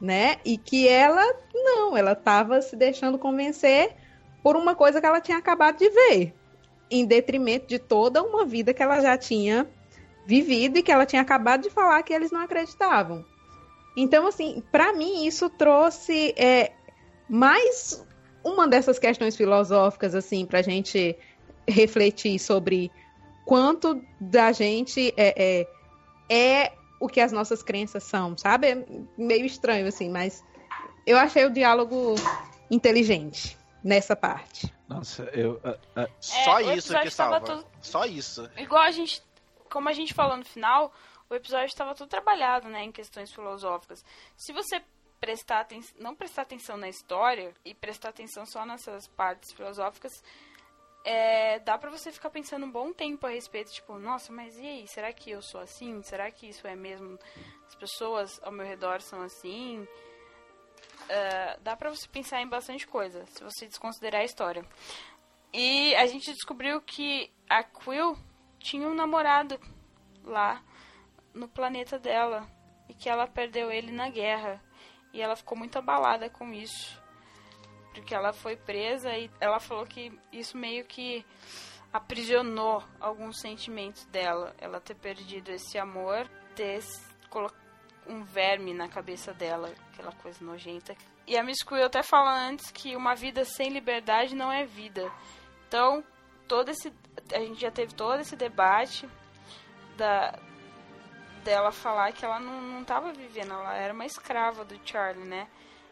né? 0.00 0.36
E 0.44 0.56
que 0.56 0.86
ela 0.86 1.24
não, 1.52 1.96
ela 1.96 2.12
estava 2.12 2.62
se 2.62 2.76
deixando 2.76 3.18
convencer 3.18 3.96
por 4.40 4.56
uma 4.56 4.76
coisa 4.76 5.00
que 5.00 5.06
ela 5.06 5.20
tinha 5.20 5.36
acabado 5.36 5.78
de 5.78 5.90
ver, 5.90 6.32
em 6.88 7.04
detrimento 7.04 7.66
de 7.66 7.80
toda 7.80 8.22
uma 8.22 8.44
vida 8.44 8.72
que 8.72 8.80
ela 8.80 9.00
já 9.00 9.18
tinha 9.18 9.68
vivido 10.24 10.78
e 10.78 10.82
que 10.82 10.92
ela 10.92 11.04
tinha 11.04 11.20
acabado 11.20 11.62
de 11.62 11.70
falar 11.70 12.02
que 12.04 12.12
eles 12.12 12.30
não 12.30 12.40
acreditavam. 12.40 13.24
Então, 13.96 14.24
assim, 14.24 14.62
para 14.70 14.92
mim 14.92 15.26
isso 15.26 15.50
trouxe 15.50 16.32
é, 16.36 16.70
mais 17.28 18.06
uma 18.44 18.68
dessas 18.68 18.96
questões 18.96 19.36
filosóficas, 19.36 20.14
assim, 20.14 20.46
para 20.46 20.60
a 20.60 20.62
gente 20.62 21.16
refletir 21.66 22.38
sobre 22.38 22.92
quanto 23.44 24.00
da 24.20 24.52
gente 24.52 25.12
é, 25.16 25.66
é, 26.30 26.64
é 26.64 26.77
o 27.00 27.08
que 27.08 27.20
as 27.20 27.32
nossas 27.32 27.62
crenças 27.62 28.04
são, 28.04 28.36
sabe? 28.36 28.68
É 28.68 28.86
meio 29.16 29.44
estranho, 29.44 29.86
assim, 29.86 30.10
mas 30.10 30.44
eu 31.06 31.16
achei 31.16 31.44
o 31.44 31.50
diálogo 31.50 32.14
inteligente 32.70 33.56
nessa 33.82 34.14
parte. 34.16 34.72
Nossa, 34.88 35.24
eu. 35.34 35.60
Uh, 35.64 36.00
uh... 36.00 36.10
Só 36.20 36.60
é, 36.60 36.76
isso 36.76 36.98
que 37.00 37.10
salva. 37.10 37.40
Tudo... 37.40 37.66
Só 37.80 38.04
isso. 38.04 38.50
Igual 38.56 38.82
a 38.82 38.90
gente. 38.90 39.22
Como 39.70 39.88
a 39.88 39.92
gente 39.92 40.14
falou 40.14 40.36
no 40.36 40.44
final, 40.44 40.92
o 41.28 41.34
episódio 41.34 41.66
estava 41.66 41.94
tudo 41.94 42.08
trabalhado, 42.08 42.68
né, 42.68 42.84
em 42.84 42.92
questões 42.92 43.30
filosóficas. 43.30 44.02
Se 44.34 44.52
você 44.52 44.82
prestar 45.20 45.60
atenção, 45.60 45.94
não 46.00 46.14
prestar 46.14 46.42
atenção 46.42 46.76
na 46.76 46.88
história 46.88 47.52
e 47.64 47.74
prestar 47.74 48.10
atenção 48.10 48.46
só 48.46 48.64
nessas 48.64 49.06
partes 49.08 49.52
filosóficas, 49.52 50.22
é, 51.10 51.58
dá 51.60 51.78
para 51.78 51.88
você 51.88 52.12
ficar 52.12 52.28
pensando 52.28 52.66
um 52.66 52.70
bom 52.70 52.92
tempo 52.92 53.26
a 53.26 53.30
respeito, 53.30 53.72
tipo, 53.72 53.98
nossa, 53.98 54.30
mas 54.30 54.58
e 54.58 54.66
aí, 54.66 54.86
será 54.86 55.10
que 55.10 55.30
eu 55.30 55.40
sou 55.40 55.58
assim? 55.58 56.02
Será 56.02 56.30
que 56.30 56.46
isso 56.46 56.66
é 56.66 56.76
mesmo? 56.76 57.18
As 57.66 57.74
pessoas 57.74 58.38
ao 58.42 58.52
meu 58.52 58.66
redor 58.66 59.00
são 59.00 59.22
assim? 59.22 59.78
Uh, 59.78 61.60
dá 61.62 61.74
pra 61.74 61.88
você 61.88 62.06
pensar 62.06 62.42
em 62.42 62.46
bastante 62.46 62.86
coisa, 62.86 63.24
se 63.24 63.42
você 63.42 63.66
desconsiderar 63.66 64.20
a 64.20 64.24
história. 64.24 64.62
E 65.50 65.94
a 65.94 66.04
gente 66.06 66.30
descobriu 66.30 66.78
que 66.82 67.32
a 67.48 67.62
Quill 67.64 68.14
tinha 68.58 68.86
um 68.86 68.94
namorado 68.94 69.58
lá 70.22 70.62
no 71.32 71.48
planeta 71.48 71.98
dela 71.98 72.46
e 72.86 72.92
que 72.92 73.08
ela 73.08 73.26
perdeu 73.26 73.70
ele 73.70 73.92
na 73.92 74.10
guerra. 74.10 74.62
E 75.14 75.22
ela 75.22 75.36
ficou 75.36 75.56
muito 75.56 75.78
abalada 75.78 76.28
com 76.28 76.52
isso 76.52 76.97
porque 77.92 78.14
ela 78.14 78.32
foi 78.32 78.56
presa 78.56 79.16
e 79.16 79.30
ela 79.40 79.58
falou 79.58 79.86
que 79.86 80.12
isso 80.32 80.56
meio 80.56 80.84
que 80.84 81.24
aprisionou 81.92 82.82
alguns 83.00 83.40
sentimentos 83.40 84.04
dela. 84.06 84.54
Ela 84.58 84.80
ter 84.80 84.94
perdido 84.94 85.50
esse 85.50 85.78
amor, 85.78 86.28
ter 86.54 86.80
um 88.06 88.22
verme 88.22 88.72
na 88.72 88.88
cabeça 88.88 89.32
dela, 89.32 89.72
aquela 89.92 90.12
coisa 90.12 90.44
nojenta. 90.44 90.96
E 91.26 91.36
a 91.36 91.42
Miss 91.42 91.62
Quill 91.62 91.84
até 91.84 92.02
fala 92.02 92.32
antes 92.32 92.70
que 92.70 92.96
uma 92.96 93.14
vida 93.14 93.44
sem 93.44 93.68
liberdade 93.68 94.34
não 94.34 94.50
é 94.50 94.64
vida. 94.64 95.10
Então, 95.66 96.02
todo 96.46 96.70
esse 96.70 96.92
a 97.34 97.38
gente 97.40 97.60
já 97.60 97.70
teve 97.70 97.94
todo 97.94 98.20
esse 98.20 98.34
debate 98.34 99.08
da 99.96 100.38
dela 101.44 101.70
falar 101.70 102.12
que 102.12 102.24
ela 102.24 102.40
não 102.40 102.82
estava 102.82 103.12
vivendo, 103.12 103.52
ela 103.52 103.74
era 103.74 103.94
uma 103.94 104.04
escrava 104.04 104.64
do 104.64 104.78
Charlie, 104.84 105.26
né? 105.26 105.48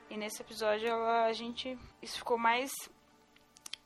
E 0.09 0.17
nesse 0.17 0.43
episódio 0.43 0.89
ela, 0.89 1.25
a 1.25 1.33
gente. 1.33 1.79
Isso 2.01 2.19
ficou 2.19 2.39
mais. 2.39 2.71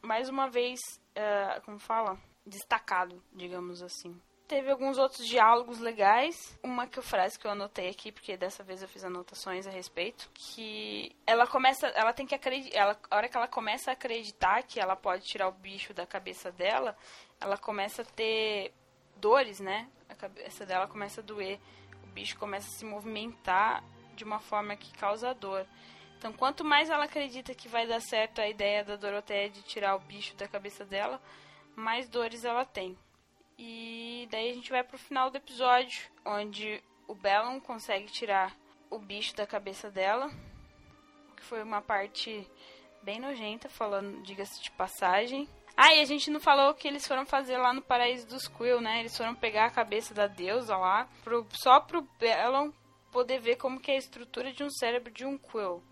Mais 0.02 0.28
uma 0.28 0.48
vez. 0.48 0.78
Uh, 1.10 1.60
como 1.64 1.78
fala? 1.78 2.18
Destacado, 2.44 3.22
digamos 3.32 3.82
assim. 3.82 4.20
Teve 4.46 4.68
alguns 4.68 4.98
outros 4.98 5.26
diálogos 5.26 5.78
legais. 5.78 6.58
Uma 6.62 6.86
que 6.86 7.00
frase 7.00 7.38
que 7.38 7.46
eu 7.46 7.52
anotei 7.52 7.88
aqui, 7.88 8.10
porque 8.10 8.36
dessa 8.36 8.64
vez 8.64 8.82
eu 8.82 8.88
fiz 8.88 9.04
anotações 9.04 9.66
a 9.66 9.70
respeito. 9.70 10.28
Que 10.34 11.14
ela 11.26 11.46
começa. 11.46 11.86
Ela 11.88 12.12
tem 12.12 12.26
que 12.26 12.34
acreditar. 12.34 12.98
A 13.08 13.16
hora 13.16 13.28
que 13.28 13.36
ela 13.36 13.46
começa 13.46 13.90
a 13.90 13.94
acreditar 13.94 14.62
que 14.64 14.80
ela 14.80 14.96
pode 14.96 15.24
tirar 15.24 15.48
o 15.48 15.52
bicho 15.52 15.94
da 15.94 16.06
cabeça 16.06 16.50
dela, 16.50 16.96
ela 17.40 17.56
começa 17.56 18.02
a 18.02 18.04
ter 18.04 18.74
dores, 19.16 19.60
né? 19.60 19.88
A 20.08 20.14
cabeça 20.14 20.66
dela 20.66 20.88
começa 20.88 21.20
a 21.20 21.24
doer. 21.24 21.60
O 22.02 22.06
bicho 22.08 22.36
começa 22.36 22.66
a 22.66 22.72
se 22.72 22.84
movimentar 22.84 23.84
de 24.16 24.24
uma 24.24 24.40
forma 24.40 24.74
que 24.76 24.92
causa 24.98 25.32
dor. 25.32 25.64
Então, 26.20 26.34
quanto 26.34 26.62
mais 26.62 26.90
ela 26.90 27.04
acredita 27.04 27.54
que 27.54 27.66
vai 27.66 27.86
dar 27.86 27.98
certo 28.02 28.42
a 28.42 28.46
ideia 28.46 28.84
da 28.84 28.94
Doroteia 28.94 29.48
de 29.48 29.62
tirar 29.62 29.96
o 29.96 30.00
bicho 30.00 30.36
da 30.36 30.46
cabeça 30.46 30.84
dela, 30.84 31.18
mais 31.74 32.10
dores 32.10 32.44
ela 32.44 32.62
tem. 32.62 32.94
E 33.58 34.28
daí 34.30 34.50
a 34.50 34.52
gente 34.52 34.70
vai 34.70 34.84
pro 34.84 34.98
final 34.98 35.30
do 35.30 35.38
episódio, 35.38 36.10
onde 36.26 36.82
o 37.08 37.14
Bellum 37.14 37.58
consegue 37.58 38.04
tirar 38.12 38.54
o 38.90 38.98
bicho 38.98 39.34
da 39.34 39.46
cabeça 39.46 39.90
dela, 39.90 40.30
que 41.38 41.42
foi 41.42 41.62
uma 41.62 41.80
parte 41.80 42.46
bem 43.02 43.18
nojenta, 43.18 43.70
falando, 43.70 44.22
diga-se 44.22 44.62
de 44.62 44.70
passagem. 44.72 45.48
Ah, 45.74 45.94
e 45.94 46.02
a 46.02 46.04
gente 46.04 46.30
não 46.30 46.38
falou 46.38 46.68
o 46.68 46.74
que 46.74 46.86
eles 46.86 47.08
foram 47.08 47.24
fazer 47.24 47.56
lá 47.56 47.72
no 47.72 47.80
Paraíso 47.80 48.26
dos 48.26 48.46
Quill, 48.46 48.82
né? 48.82 49.00
Eles 49.00 49.16
foram 49.16 49.34
pegar 49.34 49.64
a 49.64 49.70
cabeça 49.70 50.12
da 50.12 50.26
deusa 50.26 50.76
lá, 50.76 51.08
pro, 51.24 51.46
só 51.52 51.80
pro 51.80 52.06
Bellum 52.18 52.70
poder 53.10 53.40
ver 53.40 53.56
como 53.56 53.80
que 53.80 53.90
é 53.90 53.94
a 53.94 53.98
estrutura 53.98 54.52
de 54.52 54.62
um 54.62 54.68
cérebro 54.68 55.10
de 55.10 55.24
um 55.24 55.38
Quill. 55.38 55.82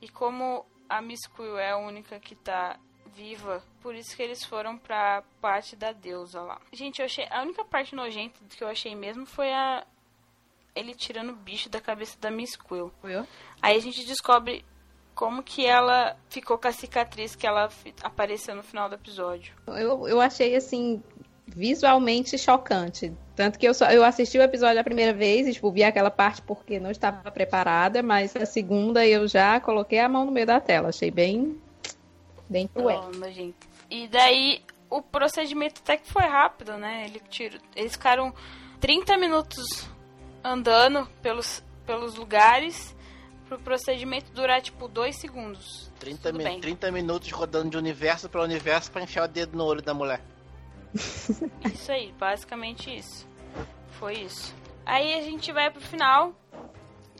E 0.00 0.08
como 0.08 0.64
a 0.88 1.02
Miss 1.02 1.26
Quill 1.26 1.58
é 1.58 1.70
a 1.70 1.76
única 1.76 2.18
que 2.18 2.34
tá 2.34 2.78
viva, 3.14 3.62
por 3.80 3.94
isso 3.94 4.14
que 4.16 4.22
eles 4.22 4.44
foram 4.44 4.78
pra 4.78 5.22
parte 5.40 5.74
da 5.74 5.92
deusa 5.92 6.40
lá. 6.40 6.60
Gente, 6.72 7.00
eu 7.00 7.06
achei. 7.06 7.26
A 7.30 7.42
única 7.42 7.64
parte 7.64 7.94
nojenta 7.94 8.38
que 8.48 8.62
eu 8.62 8.68
achei 8.68 8.94
mesmo 8.94 9.26
foi 9.26 9.52
a. 9.52 9.84
Ele 10.74 10.94
tirando 10.94 11.30
o 11.30 11.36
bicho 11.36 11.68
da 11.68 11.80
cabeça 11.80 12.16
da 12.20 12.30
Miss 12.30 12.54
Quill. 12.54 12.92
Aí 13.60 13.76
a 13.76 13.80
gente 13.80 14.06
descobre 14.06 14.64
como 15.14 15.42
que 15.42 15.66
ela 15.66 16.16
ficou 16.28 16.56
com 16.56 16.68
a 16.68 16.72
cicatriz 16.72 17.34
que 17.34 17.44
ela 17.44 17.68
apareceu 18.04 18.54
no 18.54 18.62
final 18.62 18.88
do 18.88 18.94
episódio. 18.94 19.52
Eu, 19.66 20.06
eu 20.06 20.20
achei 20.20 20.54
assim 20.54 21.02
visualmente 21.44 22.38
chocante. 22.38 23.12
Tanto 23.38 23.56
que 23.56 23.68
eu, 23.68 23.72
só, 23.72 23.88
eu 23.92 24.02
assisti 24.02 24.36
o 24.36 24.42
episódio 24.42 24.80
a 24.80 24.82
primeira 24.82 25.12
vez 25.12 25.46
e 25.46 25.52
tipo, 25.52 25.70
vi 25.70 25.84
aquela 25.84 26.10
parte 26.10 26.42
porque 26.42 26.80
não 26.80 26.90
estava 26.90 27.30
preparada, 27.30 28.02
mas 28.02 28.34
a 28.34 28.44
segunda 28.44 29.06
eu 29.06 29.28
já 29.28 29.60
coloquei 29.60 30.00
a 30.00 30.08
mão 30.08 30.24
no 30.24 30.32
meio 30.32 30.44
da 30.44 30.58
tela. 30.58 30.88
Achei 30.88 31.08
bem. 31.08 31.56
bem 32.50 32.66
cruel. 32.66 33.08
Oh, 33.08 33.30
gente. 33.30 33.54
E 33.88 34.08
daí 34.08 34.60
o 34.90 35.00
procedimento 35.00 35.80
até 35.84 35.96
que 35.98 36.12
foi 36.12 36.24
rápido, 36.24 36.76
né? 36.78 37.04
Ele 37.04 37.22
tiro, 37.30 37.60
eles 37.76 37.92
ficaram 37.92 38.34
30 38.80 39.16
minutos 39.16 39.88
andando 40.42 41.06
pelos, 41.22 41.62
pelos 41.86 42.16
lugares 42.16 42.92
pro 43.48 43.56
procedimento 43.60 44.32
durar 44.32 44.60
tipo 44.60 44.88
2 44.88 45.14
segundos. 45.14 45.92
30, 46.00 46.32
mi 46.32 46.60
30 46.60 46.90
minutos 46.90 47.30
rodando 47.30 47.70
de 47.70 47.76
universo 47.76 48.28
para 48.28 48.42
universo 48.42 48.90
para 48.90 49.02
enfiar 49.02 49.26
o 49.26 49.28
dedo 49.28 49.56
no 49.56 49.64
olho 49.64 49.80
da 49.80 49.94
mulher. 49.94 50.20
Isso 51.72 51.92
aí, 51.92 52.12
basicamente 52.18 52.92
isso. 52.92 53.27
Foi 53.98 54.14
isso. 54.14 54.54
Aí 54.86 55.14
a 55.14 55.22
gente 55.22 55.52
vai 55.52 55.70
pro 55.70 55.80
final, 55.80 56.32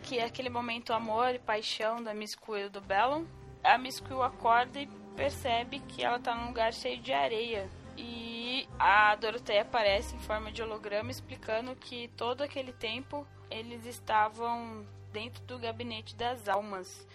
que 0.02 0.18
é 0.18 0.24
aquele 0.24 0.48
momento 0.48 0.92
amor 0.92 1.34
e 1.34 1.38
paixão 1.38 2.02
da 2.02 2.14
Miss 2.14 2.34
Quill 2.34 2.70
do 2.70 2.80
Bellum. 2.80 3.26
A 3.64 3.76
Miss 3.76 4.00
Quill 4.00 4.22
acorda 4.22 4.80
e 4.80 4.86
percebe 5.16 5.80
que 5.80 6.04
ela 6.04 6.20
tá 6.20 6.34
num 6.34 6.46
lugar 6.46 6.72
cheio 6.72 6.98
de 6.98 7.12
areia. 7.12 7.68
E 7.96 8.68
a 8.78 9.16
Doroteia 9.16 9.62
aparece 9.62 10.14
em 10.14 10.20
forma 10.20 10.52
de 10.52 10.62
holograma 10.62 11.10
explicando 11.10 11.74
que 11.74 12.08
todo 12.16 12.42
aquele 12.42 12.72
tempo 12.72 13.26
eles 13.50 13.84
estavam 13.84 14.86
dentro 15.12 15.42
do 15.44 15.58
gabinete 15.58 16.14
das 16.14 16.48
almas. 16.48 17.06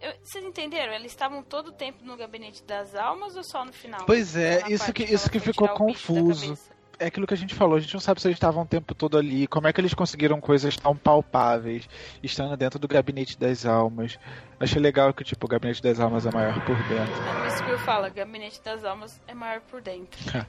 Eu, 0.00 0.12
vocês 0.22 0.44
entenderam? 0.44 0.92
Eles 0.92 1.12
estavam 1.12 1.42
todo 1.42 1.68
o 1.68 1.72
tempo 1.72 2.04
no 2.04 2.16
gabinete 2.16 2.62
das 2.64 2.94
almas 2.94 3.36
ou 3.36 3.44
só 3.44 3.64
no 3.64 3.72
final? 3.72 4.04
Pois 4.04 4.36
é, 4.36 4.62
isso 4.68 4.92
que, 4.92 5.04
isso 5.04 5.30
que 5.30 5.38
ficou 5.38 5.68
confuso. 5.68 6.58
É 6.98 7.06
aquilo 7.06 7.26
que 7.26 7.34
a 7.34 7.36
gente 7.36 7.54
falou, 7.54 7.76
a 7.76 7.80
gente 7.80 7.92
não 7.92 8.00
sabe 8.00 8.20
se 8.20 8.26
eles 8.26 8.36
estavam 8.36 8.62
o 8.62 8.66
tempo 8.66 8.94
todo 8.94 9.18
ali, 9.18 9.46
como 9.46 9.66
é 9.66 9.72
que 9.72 9.80
eles 9.80 9.92
conseguiram 9.92 10.40
coisas 10.40 10.76
tão 10.76 10.96
palpáveis, 10.96 11.86
estando 12.22 12.56
dentro 12.56 12.78
do 12.78 12.88
gabinete 12.88 13.38
das 13.38 13.66
almas. 13.66 14.18
Achei 14.58 14.80
legal 14.80 15.12
que, 15.12 15.22
tipo, 15.22 15.44
o 15.44 15.48
gabinete 15.48 15.82
das 15.82 16.00
almas 16.00 16.24
é 16.24 16.30
maior 16.30 16.64
por 16.64 16.76
dentro. 16.84 17.12
É 17.44 17.48
isso 17.48 17.64
que 17.64 17.70
eu 17.70 17.78
falo, 17.80 18.10
gabinete 18.10 18.62
das 18.64 18.82
almas 18.82 19.20
é 19.28 19.34
maior 19.34 19.60
por 19.60 19.82
dentro. 19.82 20.18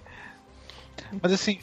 Mas 1.21 1.31
assim, 1.31 1.59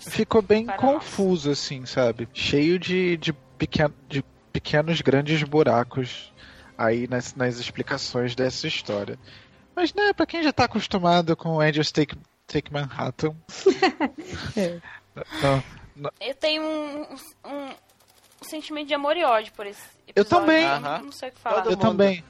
ficou 0.00 0.42
bem 0.42 0.66
confuso, 0.66 1.48
nós. 1.48 1.58
assim, 1.58 1.86
sabe? 1.86 2.28
Cheio 2.34 2.78
de, 2.78 3.16
de, 3.16 3.32
pequeno, 3.32 3.94
de 4.08 4.22
pequenos 4.52 5.00
grandes 5.00 5.42
buracos 5.42 6.32
aí 6.76 7.08
nas, 7.08 7.34
nas 7.34 7.58
explicações 7.58 8.34
dessa 8.34 8.66
história. 8.66 9.18
Mas, 9.74 9.92
né, 9.92 10.12
pra 10.12 10.26
quem 10.26 10.42
já 10.42 10.52
tá 10.52 10.64
acostumado 10.64 11.36
com 11.36 11.60
Angels 11.60 11.90
Take, 11.90 12.16
Take 12.46 12.72
Manhattan. 12.72 13.34
É. 14.56 14.80
não, 15.94 16.10
Eu 16.20 16.34
tenho 16.34 16.60
um, 16.62 17.02
um, 17.44 17.66
um 17.68 17.74
sentimento 18.42 18.88
de 18.88 18.94
amor 18.94 19.16
e 19.16 19.22
ódio 19.24 19.52
por 19.52 19.64
esse 19.66 19.80
episódio. 20.08 20.12
Eu 20.16 20.24
também. 20.24 20.64
Eu 20.64 20.80
Não 20.80 21.12
sei 21.12 21.28
o 21.28 21.32
que 21.32 21.40
falar. 21.40 21.62
Todo 21.62 21.66
eu 21.72 21.76
mundo. 21.76 21.80
também. 21.88 22.24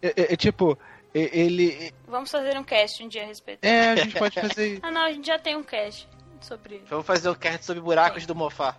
É, 0.00 0.08
é- 0.22 0.32
é 0.32 0.36
tipo, 0.36 0.78
é- 1.12 1.36
ele. 1.38 1.92
Vamos 2.06 2.30
fazer 2.30 2.56
um 2.56 2.62
cast 2.62 3.02
um 3.02 3.08
dia 3.08 3.24
a 3.24 3.26
respeito. 3.26 3.64
É, 3.64 3.90
a 3.90 3.96
gente 3.96 4.16
pode 4.16 4.40
fazer. 4.40 4.78
Ah, 4.82 4.90
não, 4.92 5.02
a 5.02 5.10
gente 5.12 5.26
já 5.26 5.38
tem 5.38 5.56
um 5.56 5.62
cast 5.64 6.08
sobre. 6.40 6.82
Vamos 6.88 7.04
fazer 7.06 7.28
um 7.28 7.34
cast 7.34 7.64
sobre 7.66 7.82
buracos 7.82 8.24
do 8.26 8.34
Mofá. 8.34 8.76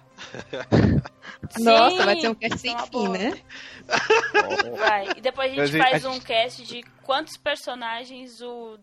Nossa, 1.59 1.97
Sim, 1.97 2.05
vai 2.05 2.21
ser 2.21 2.29
um 2.29 2.35
cast 2.35 2.57
sem 2.57 2.71
uma 2.71 2.83
fim, 2.85 2.91
boa. 2.91 3.09
né? 3.17 3.41
Vai. 4.77 5.09
E 5.17 5.21
depois 5.21 5.51
a 5.51 5.65
gente 5.65 5.79
a 5.81 5.83
faz 5.89 6.01
gente- 6.03 6.15
um 6.15 6.19
cast 6.21 6.63
de 6.63 6.83
quantos 7.03 7.35
personagens 7.37 8.41
o, 8.41 8.79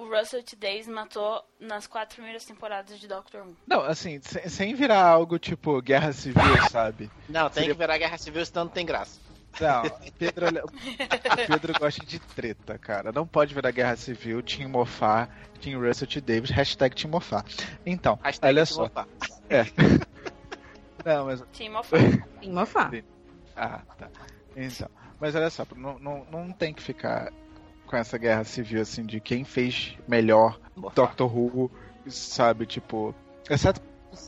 o 0.00 0.08
Russell 0.08 0.42
T. 0.42 0.54
Days 0.56 0.86
matou 0.86 1.42
nas 1.58 1.86
quatro 1.86 2.16
primeiras 2.16 2.44
temporadas 2.44 2.98
de 3.00 3.08
Doctor 3.08 3.42
Who. 3.42 3.56
Não, 3.66 3.80
assim, 3.82 4.20
sem, 4.22 4.48
sem 4.48 4.74
virar 4.74 5.02
algo 5.04 5.38
tipo 5.38 5.80
guerra 5.82 6.12
civil, 6.12 6.42
sabe? 6.70 7.10
Não, 7.28 7.50
tem 7.50 7.62
Seria- 7.64 7.74
que 7.74 7.78
virar 7.80 7.98
guerra 7.98 8.16
civil, 8.18 8.44
senão 8.46 8.64
não 8.64 8.70
tem 8.72 8.86
graça. 8.86 9.20
Não, 9.60 9.82
Pedro, 10.18 10.46
Pedro 11.48 11.72
gosta 11.80 12.04
de 12.06 12.18
treta, 12.20 12.78
cara. 12.78 13.10
Não 13.10 13.26
pode 13.26 13.54
virar 13.54 13.70
guerra 13.72 13.96
civil, 13.96 14.42
Team 14.42 14.68
Mofá, 14.68 15.28
Team 15.60 15.80
Russell 15.80 16.06
T. 16.06 16.20
Davis, 16.20 16.50
hashtag 16.50 16.94
Team 16.94 17.10
Mofá. 17.10 17.44
Então, 17.84 18.18
Hashtag 18.22 18.46
olha 18.54 18.64
Team 18.66 18.76
só. 18.76 18.82
Mofá. 18.84 19.06
Não, 21.04 21.26
mas. 21.26 21.42
Team 21.52 21.76
of 21.76 21.90
Tem 22.40 22.50
mofar. 22.52 22.90
Ah, 23.56 23.80
tá. 23.96 24.08
Então. 24.56 24.88
Mas 25.20 25.34
olha 25.34 25.50
só, 25.50 25.66
não, 25.74 25.98
não, 25.98 26.24
não 26.30 26.52
tem 26.52 26.72
que 26.72 26.82
ficar 26.82 27.32
com 27.88 27.96
essa 27.96 28.16
guerra 28.18 28.44
civil 28.44 28.82
assim 28.82 29.04
de 29.04 29.18
quem 29.18 29.44
fez 29.44 29.96
melhor 30.06 30.60
Mofá. 30.76 30.94
Doctor 30.94 31.36
Who, 31.36 31.70
sabe? 32.06 32.66
Tipo. 32.66 33.14
Exceto. 33.48 33.80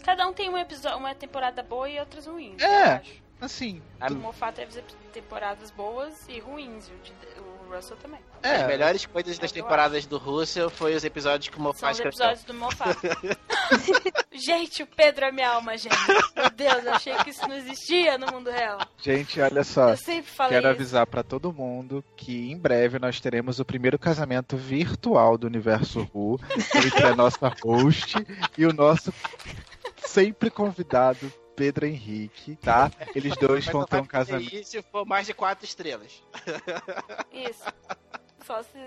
Cada 0.04 0.26
um 0.26 0.32
tem 0.32 0.48
um 0.48 0.58
episódio, 0.58 0.98
uma 0.98 1.14
temporada 1.14 1.62
boa 1.62 1.88
e 1.88 1.98
outras 2.00 2.26
ruins. 2.26 2.60
É. 2.62 3.02
Assim. 3.40 3.80
A- 4.00 4.08
O 4.08 4.14
Moffat 4.16 4.54
teve 4.56 4.82
temporadas 5.12 5.70
boas 5.70 6.14
e 6.28 6.38
ruins. 6.40 6.88
e 6.88 6.92
O, 6.92 6.98
de- 6.98 7.40
o 7.40 7.74
Russell 7.74 7.96
também. 7.98 8.20
É, 8.42 8.56
As 8.56 8.66
melhores 8.66 9.06
coisas 9.06 9.38
das 9.38 9.50
É, 9.50 9.58
eu 9.58 9.62
temporadas 9.62 10.06
do 10.06 10.18
Russell 10.18 10.68
foi 10.70 10.94
os 10.94 11.04
episódios 11.04 11.48
que 11.48 11.54
o 11.54 11.58
São 11.58 11.64
Mofá 11.64 11.90
os 11.92 12.00
episódios 12.00 12.44
do 12.44 12.54
Moffat. 12.54 12.96
gente, 14.32 14.82
o 14.82 14.86
Pedro 14.86 15.24
é 15.26 15.32
minha 15.32 15.50
alma, 15.50 15.76
gente. 15.76 15.94
Meu 16.36 16.50
Deus, 16.50 16.84
eu 16.84 16.92
achei 16.94 17.14
que 17.18 17.30
isso 17.30 17.46
não 17.46 17.56
existia 17.56 18.16
no 18.18 18.26
mundo 18.32 18.50
real. 18.50 18.78
Gente, 18.98 19.40
olha 19.40 19.62
só. 19.64 19.90
Eu 19.90 19.96
sempre 19.96 20.30
falei 20.30 20.52
Quero 20.52 20.66
isso. 20.68 20.74
avisar 20.74 21.06
pra 21.06 21.22
todo 21.22 21.52
mundo 21.52 22.04
que 22.16 22.50
em 22.50 22.56
breve 22.58 22.98
nós 22.98 23.20
teremos 23.20 23.60
o 23.60 23.64
primeiro 23.64 23.98
casamento 23.98 24.56
virtual 24.56 25.36
do 25.38 25.46
Universo 25.46 26.08
Who 26.14 26.38
entre 26.74 27.06
a 27.06 27.14
nossa 27.14 27.52
host 27.62 28.16
e 28.56 28.66
o 28.66 28.72
nosso 28.72 29.12
sempre 29.98 30.50
convidado 30.50 31.32
Pedro 31.60 31.84
Henrique, 31.86 32.56
tá? 32.56 32.90
Eles 33.14 33.36
dois 33.36 33.66
vão 33.66 33.82
só 33.82 33.86
ter 33.86 34.00
um 34.00 34.06
casamento. 34.06 34.54
isso 34.54 34.70
se 34.70 34.82
for 34.82 35.04
mais 35.04 35.26
de 35.26 35.34
quatro 35.34 35.64
estrelas. 35.66 36.22
Isso. 37.30 37.62
Só 38.46 38.62
se 38.62 38.78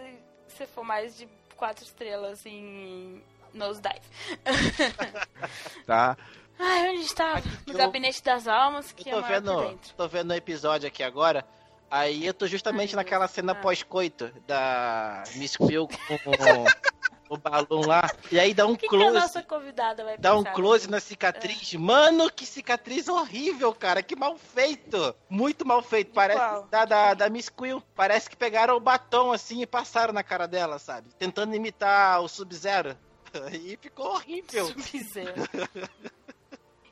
você 0.47 0.65
for 0.65 0.83
mais 0.83 1.15
de 1.15 1.27
quatro 1.55 1.83
estrelas 1.85 2.43
em 2.47 3.21
Nosedive. 3.53 4.01
Tá? 5.85 6.17
Ai, 6.57 6.89
onde 6.89 7.01
está? 7.01 7.41
No 7.67 7.73
eu- 7.73 7.77
Gabinete 7.77 8.23
das 8.23 8.47
Almas, 8.47 8.91
que 8.91 9.07
Eu 9.09 9.19
é 9.19 9.21
tô 9.21 9.27
por 9.27 9.33
vendo, 9.33 9.61
dentro. 9.69 9.93
tô 9.95 10.07
vendo 10.07 10.31
o 10.31 10.35
episódio 10.35 10.87
aqui 10.87 11.03
agora. 11.03 11.45
Aí 11.91 12.25
eu 12.25 12.33
tô 12.33 12.47
justamente 12.47 12.91
Ai, 12.91 13.03
naquela 13.03 13.27
cena 13.27 13.51
Ah. 13.51 13.55
pós-coito 13.55 14.31
da 14.47 15.23
Miss 15.35 15.55
Quill 15.55 15.87
com 15.87 15.93
o 17.33 17.37
balão 17.37 17.81
lá. 17.87 18.09
E 18.31 18.39
aí 18.39 18.53
dá 18.53 18.65
um 18.65 18.75
que, 18.75 18.87
que 18.87 18.95
a 18.95 18.99
close. 18.99 19.13
nossa 19.13 19.43
convidada 19.43 20.03
vai 20.03 20.17
Dá 20.17 20.35
um 20.35 20.43
close 20.43 20.83
nisso? 20.85 20.91
na 20.91 20.99
cicatriz. 20.99 21.73
Mano, 21.73 22.31
que 22.31 22.45
cicatriz 22.45 23.07
horrível, 23.07 23.73
cara. 23.73 24.01
Que 24.03 24.15
mal 24.15 24.37
feito. 24.37 25.15
Muito 25.29 25.65
mal 25.65 25.81
feito. 25.81 26.11
Parece 26.13 26.39
qual? 26.39 26.63
da, 26.67 26.85
da, 26.85 27.13
da 27.13 27.29
Miss 27.29 27.49
Quill. 27.49 27.81
Parece 27.95 28.29
que 28.29 28.35
pegaram 28.35 28.75
o 28.75 28.79
batom 28.79 29.31
assim 29.31 29.61
e 29.61 29.67
passaram 29.67 30.13
na 30.13 30.23
cara 30.23 30.47
dela, 30.47 30.79
sabe? 30.79 31.09
Tentando 31.17 31.55
imitar 31.55 32.21
o 32.21 32.27
Sub-Zero. 32.27 32.97
E 33.51 33.75
ficou 33.77 34.13
horrível. 34.13 34.67
Sub-Zero. 34.67 35.33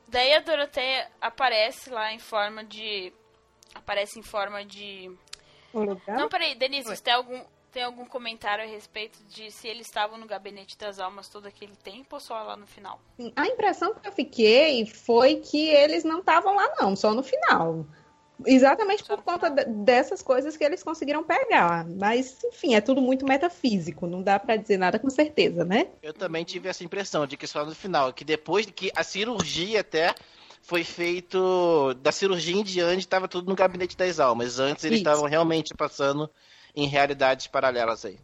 Daí 0.08 0.34
a 0.34 0.40
Doroteia 0.40 1.08
aparece 1.22 1.90
lá 1.90 2.12
em 2.12 2.20
forma 2.20 2.64
de. 2.64 3.14
Aparece 3.76 4.20
em 4.20 4.24
forma 4.24 4.66
de. 4.66 5.10
O 5.72 5.84
lugar? 5.84 6.18
Não, 6.18 6.28
peraí, 6.28 6.56
Denise, 6.56 6.90
Oi. 6.90 6.96
você 6.96 7.04
tem 7.04 7.14
algum, 7.14 7.46
tem 7.72 7.84
algum 7.84 8.06
comentário 8.06 8.64
a 8.64 8.68
respeito 8.68 9.18
de 9.30 9.50
se 9.50 9.68
eles 9.68 9.88
estavam 9.88 10.18
no 10.18 10.28
gabinete 10.28 10.78
das 10.78 11.00
almas 11.00 11.30
todo 11.30 11.48
aquele 11.48 11.76
tempo 11.76 12.16
ou 12.16 12.20
só 12.20 12.42
lá 12.44 12.58
no 12.58 12.68
final? 12.68 13.00
A 13.36 13.48
impressão 13.48 13.94
que 13.94 14.08
eu 14.08 14.12
fiquei 14.12 14.86
foi 14.86 15.38
que 15.38 15.70
eles 15.70 16.04
não 16.04 16.20
estavam 16.20 16.56
lá, 16.56 16.70
não, 16.80 16.96
só 16.96 17.14
no 17.14 17.24
final. 17.24 17.86
Exatamente 18.46 19.06
Só 19.06 19.16
por 19.16 19.24
conta 19.24 19.50
de- 19.50 19.66
dessas 19.66 20.22
coisas 20.22 20.58
que 20.58 20.64
eles 20.64 20.82
conseguiram 20.84 21.24
pegar. 21.24 21.86
Mas, 21.88 22.44
enfim, 22.44 22.74
é 22.74 22.82
tudo 22.82 23.00
muito 23.00 23.26
metafísico, 23.26 24.08
não 24.08 24.22
dá 24.22 24.40
pra 24.40 24.56
dizer 24.56 24.78
nada 24.78 24.98
com 24.98 25.10
certeza, 25.10 25.64
né? 25.64 25.88
Eu 26.02 26.14
também 26.14 26.44
tive 26.44 26.68
essa 26.68 26.84
impressão 26.84 27.28
de 27.28 27.38
que 27.38 27.46
só 27.46 27.64
no 27.66 27.76
final, 27.76 28.12
que 28.12 28.26
depois 28.26 28.66
de 28.66 28.72
que 28.72 28.92
a 28.96 29.04
cirurgia 29.04 29.82
até 29.82 30.16
foi 30.64 30.84
feito 30.84 31.94
da 31.96 32.12
cirurgia 32.12 32.56
em 32.56 32.64
diante, 32.64 33.00
estava 33.00 33.28
tudo 33.28 33.50
no 33.50 33.56
gabinete 33.56 33.96
das 33.96 34.20
almas. 34.20 34.60
Antes 34.60 34.84
eles 34.84 35.00
estavam 35.00 35.26
realmente 35.26 35.74
passando 35.76 36.30
em 36.76 36.88
realidades 36.88 37.48
paralelas 37.48 38.06
aí. 38.06 38.20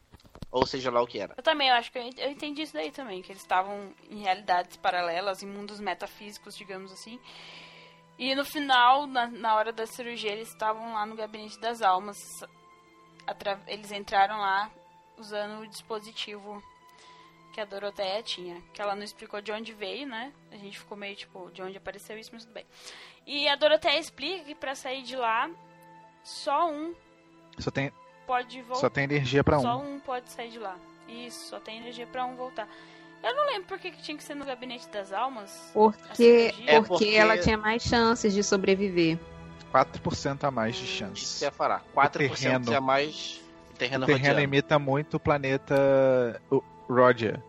Ou 0.52 0.66
seja 0.66 0.90
lá 0.90 1.02
o 1.02 1.08
que 1.08 1.20
era. 1.20 1.34
Eu 1.38 1.44
também, 1.44 1.68
eu 1.70 1.76
acho 1.76 1.92
que 1.92 1.98
eu 1.98 2.04
ent- 2.04 2.20
eu 2.20 2.32
entendi 2.32 2.62
isso 2.62 2.74
daí 2.74 2.90
também, 2.92 3.22
que 3.22 3.32
eles 3.32 3.42
estavam 3.42 3.94
em 4.10 4.22
realidades 4.22 4.78
paralelas, 4.78 5.44
em 5.44 5.48
mundos 5.48 5.80
metafísicos, 5.80 6.56
digamos 6.56 6.92
assim. 6.92 7.20
E 8.18 8.34
no 8.34 8.44
final, 8.46 9.06
na, 9.06 9.28
na 9.28 9.56
hora 9.56 9.72
da 9.74 9.86
cirurgia, 9.86 10.32
eles 10.32 10.48
estavam 10.50 10.94
lá 10.94 11.06
no 11.06 11.16
gabinete 11.16 11.60
das 11.60 11.82
almas. 11.82 12.18
Atra- 13.28 13.62
Eles 13.68 13.92
entraram 13.92 14.38
lá 14.40 14.72
usando 15.18 15.62
o 15.62 15.68
dispositivo 15.68 16.64
que 17.54 17.60
a 17.62 17.66
Doroteia 17.66 18.24
tinha. 18.24 18.62
Que 18.74 18.82
ela 18.82 18.96
não 18.96 19.04
explicou 19.04 19.42
de 19.42 19.52
onde 19.52 19.74
veio, 19.74 20.08
né? 20.08 20.32
A 20.52 20.56
gente 20.58 20.80
ficou 20.80 20.98
meio 20.98 21.16
tipo, 21.16 21.52
de 21.52 21.62
onde 21.62 21.78
apareceu 21.78 22.18
isso, 22.18 22.30
mas 22.34 22.44
tudo 22.46 22.54
bem. 22.54 22.66
E 23.26 23.48
a 23.50 23.56
Doroteia 23.56 24.00
explica 24.00 24.46
que 24.46 24.56
pra 24.56 24.74
sair 24.76 25.04
de 25.04 25.16
lá, 25.16 25.50
só 26.24 26.72
um 26.72 26.96
Só 27.60 27.70
tem, 27.70 27.92
pode 28.28 28.62
voltar. 28.62 28.82
só 28.82 28.90
tem 28.90 29.06
energia 29.06 29.44
pra 29.44 29.58
Só 29.60 29.78
um. 29.80 29.96
um 29.96 30.00
pode 30.00 30.30
sair 30.30 30.52
de 30.52 30.60
lá. 30.60 30.76
Isso, 31.08 31.48
só 31.50 31.60
tem 31.60 31.78
energia 31.78 32.06
pra 32.06 32.26
um 32.26 32.36
voltar. 32.36 32.68
Eu 33.24 33.34
não 33.36 33.46
lembro 33.48 33.68
por 33.68 33.80
que, 33.80 33.90
tinha 33.94 34.16
que 34.16 34.24
ser 34.24 34.36
no 34.36 34.46
gabinete 34.46 34.88
das 34.90 35.12
almas. 35.12 35.72
Porque, 35.74 36.54
É 36.68 36.76
porque 36.82 36.88
porque- 37.06 37.16
ela 37.16 37.38
tinha 37.40 37.58
mais 37.58 37.82
chances 37.82 38.34
de 38.34 38.44
sobreviver. 38.44 39.18
4% 39.72 40.44
a 40.44 40.52
mais 40.52 40.76
de 40.76 40.84
Isso 40.84 40.94
chance. 40.94 41.40
que 41.40 41.44
eu 41.46 41.48
ia 41.48 41.52
falar. 41.52 41.84
4% 41.94 42.38
terreno. 42.66 42.76
a 42.78 42.82
mais 42.82 43.42
terreno, 43.78 44.04
O 44.04 44.06
terreno 44.08 44.24
rodeando. 44.28 44.42
imita 44.42 44.78
muito 44.80 45.16
o 45.16 45.20
planeta 45.20 46.42
Roger, 46.88 47.42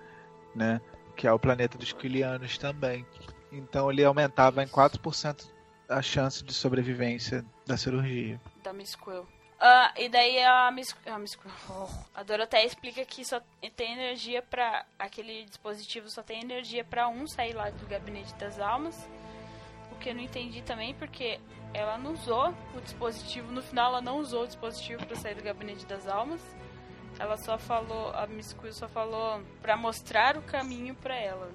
né? 0.55 0.81
Que 1.16 1.26
é 1.26 1.33
o 1.33 1.39
planeta 1.39 1.76
dos 1.76 1.93
Quilianos 1.93 2.57
também. 2.59 3.05
Então 3.53 3.91
ele 3.91 4.05
aumentava 4.05 4.62
em 4.62 4.68
4% 4.68 5.47
a 5.89 6.03
chance 6.03 6.45
de 6.45 6.53
sobrevivência 6.53 7.45
da 7.66 7.76
cirurgia. 7.76 8.41
Da 8.62 8.72
Miss 8.72 8.95
Quill. 8.95 9.26
Ah, 9.61 9.92
e 9.96 10.09
daí 10.09 10.40
a 10.40 10.70
Miss, 10.70 10.94
a 11.04 11.18
Miss 11.18 11.36
oh, 11.68 11.88
a 12.14 12.22
Dorothea 12.22 12.64
explica 12.64 13.04
que 13.04 13.24
só 13.24 13.40
tem 13.74 13.92
energia 13.92 14.40
pra. 14.40 14.86
aquele 14.96 15.44
dispositivo 15.46 16.09
só 16.09 16.22
tem 16.22 16.40
energia 16.40 16.84
pra 16.84 17.09
um 17.09 17.26
sair 17.26 17.54
lá 17.54 17.68
do 17.70 17.86
gabinete 17.86 18.32
das 18.36 18.61
almas. 18.61 19.09
O 19.90 19.96
que 19.96 20.11
eu 20.11 20.14
não 20.14 20.22
entendi 20.22 20.62
também, 20.62 20.94
porque 20.94 21.40
ela 21.74 21.98
não 21.98 22.12
usou 22.12 22.54
o 22.76 22.80
dispositivo, 22.80 23.50
no 23.50 23.61
final 23.61 23.88
ela 23.88 24.00
não 24.00 24.18
usou 24.18 24.44
o 24.44 24.46
dispositivo 24.46 25.04
pra 25.04 25.16
sair 25.16 25.34
do 25.34 25.42
gabinete 25.42 25.84
das 25.86 26.06
almas. 26.06 26.40
Ela 27.18 27.36
só 27.36 27.59
falou, 27.59 28.12
a 28.14 28.28
Miss 28.28 28.52
Quill 28.52 28.72
só 28.72 28.88
falou 28.88 29.42
pra 29.61 29.76
mostrar 29.76 30.36
o 30.36 30.42
caminho 30.42 30.94
pra 30.94 31.16
ela. 31.16 31.50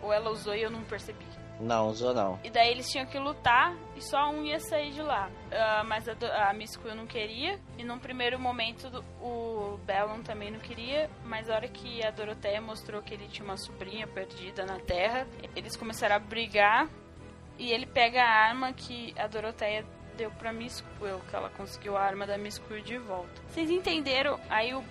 Ou 0.00 0.10
ela 0.10 0.30
usou 0.30 0.54
e 0.54 0.62
eu 0.62 0.70
não 0.70 0.82
percebi. 0.84 1.26
Não, 1.60 1.88
usou 1.88 2.12
não. 2.12 2.38
E 2.42 2.50
daí 2.50 2.70
eles 2.70 2.88
tinham 2.90 3.06
que 3.06 3.18
lutar 3.18 3.74
e 3.96 4.00
só 4.02 4.28
um 4.30 4.44
ia 4.44 4.58
sair 4.58 4.90
de 4.92 5.00
lá. 5.02 5.30
Ah, 5.52 5.84
mas 5.86 6.08
a, 6.08 6.14
a 6.48 6.52
Miss 6.52 6.76
Quill 6.76 6.94
não 6.94 7.06
queria. 7.06 7.58
E 7.78 7.84
num 7.84 7.98
primeiro 7.98 8.38
momento 8.38 9.04
o 9.20 9.78
Bellon 9.84 10.20
também 10.22 10.50
não 10.50 10.58
queria. 10.58 11.08
Mas 11.24 11.48
a 11.48 11.54
hora 11.54 11.68
que 11.68 12.04
a 12.04 12.10
Doroteia 12.10 12.60
mostrou 12.60 13.00
que 13.02 13.14
ele 13.14 13.28
tinha 13.28 13.44
uma 13.44 13.56
sobrinha 13.56 14.06
perdida 14.06 14.66
na 14.66 14.78
Terra, 14.80 15.26
eles 15.54 15.76
começaram 15.76 16.16
a 16.16 16.18
brigar. 16.18 16.88
E 17.56 17.70
ele 17.70 17.86
pega 17.86 18.20
a 18.22 18.28
arma 18.48 18.72
que 18.72 19.14
a 19.16 19.28
Doroteia 19.28 19.84
deu 20.16 20.30
pra 20.32 20.52
Miss 20.52 20.80
Quill, 20.98 21.20
que 21.30 21.36
ela 21.36 21.50
conseguiu 21.50 21.96
a 21.96 22.02
arma 22.02 22.26
da 22.26 22.36
Miss 22.36 22.58
Quill 22.58 22.82
de 22.82 22.98
volta. 22.98 23.40
Vocês 23.48 23.70
entenderam? 23.70 24.38
Aí 24.50 24.74
o- 24.74 24.82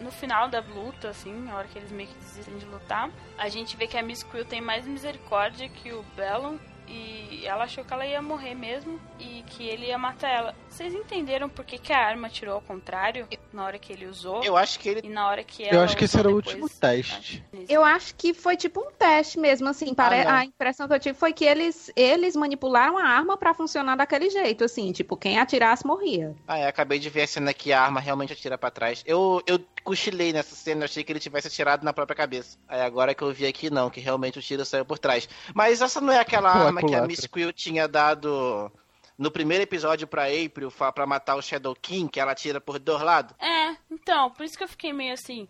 no 0.00 0.10
final 0.10 0.48
da 0.48 0.60
luta, 0.60 1.08
assim, 1.08 1.32
na 1.32 1.56
hora 1.56 1.68
que 1.68 1.78
eles 1.78 1.90
meio 1.90 2.08
que 2.08 2.14
desistem 2.16 2.58
de 2.58 2.66
lutar, 2.66 3.10
a 3.38 3.48
gente 3.48 3.76
vê 3.76 3.86
que 3.86 3.96
a 3.96 4.02
Miss 4.02 4.22
Quill 4.22 4.44
tem 4.44 4.60
mais 4.60 4.86
misericórdia 4.86 5.68
que 5.68 5.92
o 5.92 6.02
Bellon 6.16 6.56
e 6.86 7.46
ela 7.46 7.64
achou 7.64 7.84
que 7.84 7.92
ela 7.92 8.06
ia 8.06 8.20
morrer 8.20 8.54
mesmo 8.54 9.00
e 9.18 9.44
que 9.48 9.66
ele 9.66 9.86
ia 9.86 9.98
matar 9.98 10.28
ela. 10.28 10.54
Vocês 10.68 10.92
entenderam 10.94 11.48
por 11.48 11.64
que, 11.64 11.78
que 11.78 11.92
a 11.92 11.98
arma 11.98 12.28
tirou 12.28 12.54
ao 12.54 12.60
contrário 12.60 13.28
na 13.52 13.64
hora 13.64 13.78
que 13.78 13.92
ele 13.92 14.06
usou? 14.06 14.42
Eu 14.42 14.56
acho 14.56 14.78
que 14.78 14.88
ele. 14.88 15.00
E 15.04 15.08
na 15.08 15.28
hora 15.28 15.44
que 15.44 15.62
ela 15.62 15.74
Eu 15.74 15.80
acho 15.82 15.96
que 15.96 16.04
esse 16.04 16.18
era 16.18 16.28
o 16.28 16.34
último 16.34 16.68
teste. 16.68 17.44
Eu 17.68 17.84
acho 17.84 18.14
que 18.16 18.34
foi 18.34 18.56
tipo 18.56 18.80
um 18.80 18.90
teste 18.90 19.38
mesmo, 19.38 19.68
assim. 19.68 19.94
Pare... 19.94 20.22
Ah, 20.22 20.38
a 20.38 20.44
impressão 20.44 20.88
que 20.88 20.94
eu 20.94 21.00
tive 21.00 21.18
foi 21.18 21.32
que 21.32 21.44
eles, 21.44 21.90
eles 21.94 22.34
manipularam 22.34 22.98
a 22.98 23.04
arma 23.04 23.36
pra 23.36 23.54
funcionar 23.54 23.96
daquele 23.96 24.30
jeito, 24.30 24.64
assim. 24.64 24.92
Tipo, 24.92 25.16
quem 25.16 25.38
atirasse 25.38 25.86
morria. 25.86 26.34
Ah, 26.46 26.58
é, 26.58 26.66
acabei 26.66 26.98
de 26.98 27.08
ver 27.08 27.22
a 27.22 27.26
cena 27.26 27.54
que 27.54 27.72
a 27.72 27.80
arma 27.80 28.00
realmente 28.00 28.32
atira 28.32 28.58
pra 28.58 28.70
trás. 28.70 29.02
Eu, 29.06 29.42
eu 29.46 29.58
cochilei 29.84 30.32
nessa 30.32 30.56
cena, 30.56 30.80
eu 30.80 30.84
achei 30.86 31.04
que 31.04 31.12
ele 31.12 31.20
tivesse 31.20 31.46
atirado 31.46 31.84
na 31.84 31.92
própria 31.92 32.16
cabeça. 32.16 32.58
Aí 32.66 32.80
agora 32.80 33.14
que 33.14 33.22
eu 33.22 33.32
vi 33.32 33.46
aqui, 33.46 33.70
não, 33.70 33.90
que 33.90 34.00
realmente 34.00 34.38
o 34.38 34.42
tiro 34.42 34.64
saiu 34.64 34.84
por 34.84 34.98
trás. 34.98 35.28
Mas 35.54 35.80
essa 35.82 36.00
não 36.00 36.12
é 36.12 36.18
aquela 36.18 36.50
Pula, 36.52 36.64
arma 36.64 36.80
que 36.82 36.94
a. 36.94 37.06
Miss 37.06 37.26
Quill 37.26 37.52
tinha 37.52 37.86
dado 37.86 38.72
no 39.16 39.30
primeiro 39.30 39.62
episódio 39.62 40.06
pra 40.06 40.24
April 40.24 40.72
pra 40.94 41.06
matar 41.06 41.36
o 41.36 41.42
Shadow 41.42 41.76
King, 41.80 42.10
que 42.10 42.18
ela 42.18 42.32
atira 42.32 42.60
por 42.60 42.78
dois 42.78 43.02
lados? 43.02 43.36
É, 43.38 43.76
então, 43.90 44.30
por 44.30 44.44
isso 44.44 44.56
que 44.56 44.64
eu 44.64 44.68
fiquei 44.68 44.92
meio 44.92 45.12
assim. 45.12 45.46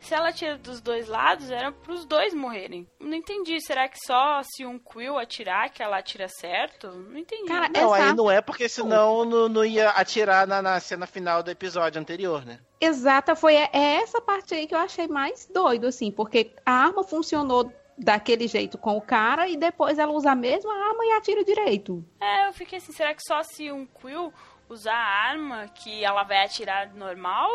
Se 0.00 0.14
ela 0.14 0.32
tira 0.32 0.56
dos 0.56 0.80
dois 0.80 1.08
lados, 1.08 1.50
era 1.50 1.72
pros 1.72 2.04
dois 2.04 2.32
morrerem. 2.32 2.86
Não 3.00 3.14
entendi. 3.14 3.60
Será 3.60 3.88
que 3.88 3.98
só 4.04 4.40
se 4.44 4.64
um 4.64 4.78
Quill 4.78 5.18
atirar 5.18 5.70
que 5.70 5.82
ela 5.82 5.98
atira 5.98 6.28
certo? 6.28 6.88
Não 6.88 7.18
entendi. 7.18 7.48
Cara, 7.48 7.68
Não, 7.68 7.92
aí 7.92 8.12
não 8.14 8.30
é 8.30 8.40
porque 8.40 8.68
senão 8.68 9.24
não, 9.24 9.48
não 9.48 9.64
ia 9.64 9.90
atirar 9.90 10.46
na, 10.46 10.62
na 10.62 10.78
cena 10.78 11.06
final 11.06 11.42
do 11.42 11.50
episódio 11.50 12.00
anterior, 12.00 12.44
né? 12.44 12.60
Exata, 12.80 13.34
foi 13.34 13.54
é 13.54 13.70
essa 13.72 14.20
parte 14.20 14.54
aí 14.54 14.66
que 14.66 14.74
eu 14.74 14.78
achei 14.78 15.08
mais 15.08 15.48
doido, 15.52 15.86
assim, 15.86 16.10
porque 16.10 16.52
a 16.64 16.72
arma 16.72 17.02
funcionou 17.02 17.72
daquele 17.98 18.46
jeito 18.46 18.76
com 18.76 18.96
o 18.96 19.00
cara 19.00 19.48
e 19.48 19.56
depois 19.56 19.98
ela 19.98 20.12
usa 20.12 20.32
a 20.32 20.36
mesma 20.36 20.72
arma 20.72 21.04
e 21.06 21.12
atira 21.12 21.42
direito. 21.42 22.04
É, 22.20 22.48
eu 22.48 22.52
fiquei 22.52 22.78
assim, 22.78 22.92
será 22.92 23.14
que 23.14 23.22
só 23.26 23.42
se 23.42 23.72
um 23.72 23.86
Quill 23.86 24.32
usar 24.68 24.94
a 24.94 25.28
arma 25.30 25.68
que 25.68 26.04
ela 26.04 26.22
vai 26.22 26.44
atirar 26.44 26.92
normal? 26.94 27.48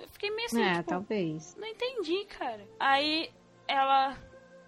Eu 0.00 0.08
fiquei 0.10 0.30
meio 0.30 0.46
assim, 0.46 0.62
é, 0.62 0.72
tipo, 0.74 0.88
talvez. 0.90 1.56
não 1.56 1.66
entendi, 1.68 2.24
cara. 2.26 2.60
Aí 2.80 3.30
ela 3.68 4.16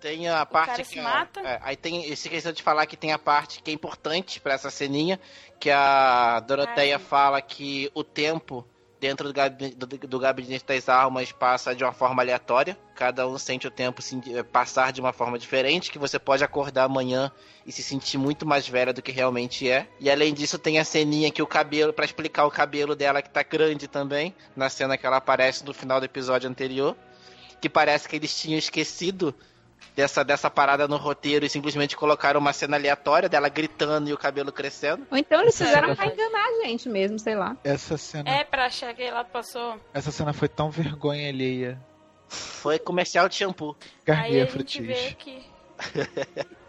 Tem 0.00 0.28
a 0.28 0.44
parte 0.46 0.70
cara 0.70 0.82
que 0.82 0.88
se 0.88 0.98
a- 0.98 1.02
mata. 1.02 1.40
é, 1.40 1.58
aí 1.62 1.76
tem 1.76 2.04
esse 2.10 2.28
questão 2.28 2.52
de 2.52 2.62
falar 2.62 2.86
que 2.86 2.96
tem 2.96 3.12
a 3.12 3.18
parte 3.18 3.62
que 3.62 3.70
é 3.70 3.74
importante 3.74 4.40
pra 4.40 4.54
essa 4.54 4.70
ceninha, 4.70 5.18
que 5.58 5.70
a 5.70 6.40
Doroteia 6.40 6.98
fala 6.98 7.40
que 7.42 7.90
o 7.94 8.04
tempo 8.04 8.64
dentro 9.04 9.28
do 9.28 9.34
gabinete, 9.34 9.76
do, 9.76 9.86
do 9.86 10.18
gabinete 10.18 10.64
das 10.64 10.88
armas 10.88 11.30
passa 11.30 11.74
de 11.74 11.84
uma 11.84 11.92
forma 11.92 12.22
aleatória. 12.22 12.74
Cada 12.94 13.28
um 13.28 13.36
sente 13.36 13.66
o 13.66 13.70
tempo 13.70 14.00
se- 14.00 14.18
eh, 14.34 14.42
passar 14.42 14.92
de 14.94 15.00
uma 15.02 15.12
forma 15.12 15.38
diferente, 15.38 15.90
que 15.90 15.98
você 15.98 16.18
pode 16.18 16.42
acordar 16.42 16.84
amanhã 16.84 17.30
e 17.66 17.70
se 17.70 17.82
sentir 17.82 18.16
muito 18.16 18.46
mais 18.46 18.66
velha 18.66 18.94
do 18.94 19.02
que 19.02 19.12
realmente 19.12 19.68
é. 19.68 19.86
E 20.00 20.08
além 20.10 20.32
disso, 20.32 20.58
tem 20.58 20.78
a 20.78 20.84
ceninha 20.84 21.30
que 21.30 21.42
o 21.42 21.46
cabelo, 21.46 21.92
pra 21.92 22.06
explicar 22.06 22.46
o 22.46 22.50
cabelo 22.50 22.94
dela 22.96 23.20
que 23.20 23.28
tá 23.28 23.42
grande 23.42 23.86
também, 23.86 24.34
na 24.56 24.70
cena 24.70 24.96
que 24.96 25.04
ela 25.04 25.18
aparece 25.18 25.66
no 25.66 25.74
final 25.74 26.00
do 26.00 26.06
episódio 26.06 26.48
anterior, 26.48 26.96
que 27.60 27.68
parece 27.68 28.08
que 28.08 28.16
eles 28.16 28.34
tinham 28.34 28.58
esquecido 28.58 29.34
dessa, 29.94 30.24
dessa 30.24 30.50
parada 30.50 30.88
no 30.88 30.96
roteiro 30.96 31.44
e 31.44 31.48
simplesmente 31.48 31.96
colocaram 31.96 32.40
uma 32.40 32.52
cena 32.52 32.76
aleatória 32.76 33.28
dela 33.28 33.48
gritando 33.48 34.08
e 34.08 34.12
o 34.12 34.18
cabelo 34.18 34.52
crescendo. 34.52 35.06
Ou 35.10 35.16
então 35.16 35.40
eles 35.40 35.56
fizeram 35.56 35.90
é 35.90 35.94
pra 35.94 36.06
enganar 36.06 36.44
a 36.44 36.66
gente 36.66 36.88
mesmo, 36.88 37.18
sei 37.18 37.34
lá. 37.34 37.56
Essa 37.64 37.96
cena, 37.96 38.30
é 38.30 38.44
pra 38.44 38.66
achar 38.66 38.94
que 38.94 39.02
ela 39.02 39.24
passou. 39.24 39.80
essa 39.92 40.10
cena 40.10 40.32
foi 40.32 40.48
tão 40.48 40.70
vergonha 40.70 41.28
alheia. 41.28 41.80
Foi 42.28 42.78
comercial 42.78 43.28
de 43.28 43.36
shampoo. 43.36 43.76
Vê 44.06 44.46
Frutis. 44.46 45.14
que. 45.18 45.54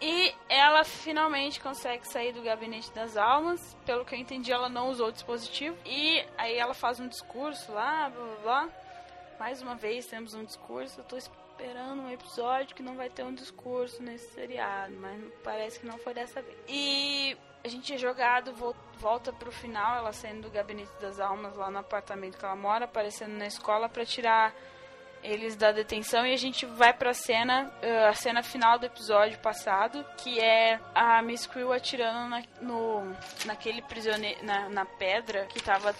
e 0.01 0.33
ela 0.49 0.83
finalmente 0.83 1.59
consegue 1.59 2.07
sair 2.07 2.33
do 2.33 2.41
gabinete 2.41 2.91
das 2.91 3.15
almas. 3.17 3.75
Pelo 3.85 4.03
que 4.03 4.15
eu 4.15 4.19
entendi, 4.19 4.51
ela 4.51 4.67
não 4.69 4.89
usou 4.89 5.07
o 5.07 5.11
dispositivo. 5.11 5.75
E 5.85 6.23
aí 6.37 6.57
ela 6.57 6.73
faz 6.73 6.99
um 6.99 7.07
discurso 7.07 7.71
lá, 7.71 8.09
blá 8.09 8.25
blá 8.25 8.35
blá. 8.43 8.69
Mais 9.39 9.61
uma 9.61 9.75
vez 9.75 10.05
temos 10.05 10.33
um 10.33 10.43
discurso. 10.43 10.99
Eu 10.99 11.03
tô 11.03 11.17
esperando 11.57 12.01
um 12.01 12.11
episódio 12.11 12.75
que 12.75 12.83
não 12.83 12.95
vai 12.95 13.09
ter 13.09 13.23
um 13.23 13.33
discurso 13.33 14.01
nesse 14.03 14.33
seriado, 14.33 14.93
mas 14.99 15.21
parece 15.43 15.79
que 15.79 15.85
não 15.87 15.97
foi 15.97 16.13
dessa 16.13 16.41
vez. 16.41 16.57
E 16.67 17.35
a 17.63 17.67
gente 17.67 17.93
é 17.93 17.97
jogado, 17.97 18.53
vo- 18.53 18.75
volta 18.97 19.31
pro 19.31 19.51
final, 19.51 19.97
ela 19.97 20.11
saindo 20.11 20.43
do 20.43 20.51
gabinete 20.51 20.91
das 21.01 21.19
almas 21.19 21.55
lá 21.55 21.71
no 21.71 21.79
apartamento 21.79 22.37
que 22.37 22.45
ela 22.45 22.55
mora, 22.55 22.85
aparecendo 22.85 23.33
na 23.37 23.47
escola 23.47 23.87
pra 23.89 24.05
tirar 24.05 24.53
eles 25.23 25.55
da 25.55 25.71
detenção 25.71 26.23
e 26.27 26.33
a 26.33 26.37
gente 26.37 26.67
vai 26.67 26.93
pra 26.93 27.11
cena, 27.13 27.73
a 28.07 28.13
cena 28.13 28.43
final 28.43 28.77
do 28.77 28.85
episódio 28.85 29.39
passado, 29.39 30.05
que 30.17 30.39
é 30.39 30.79
a 30.93 31.19
Miss 31.23 31.47
Quill 31.47 31.73
atirando 31.73 32.29
na, 32.29 32.43
no, 32.61 33.15
naquele 33.45 33.81
prisioneiro, 33.81 34.45
na, 34.45 34.69
na 34.69 34.85
pedra 34.85 35.45
que 35.47 35.59
tava 35.63 35.95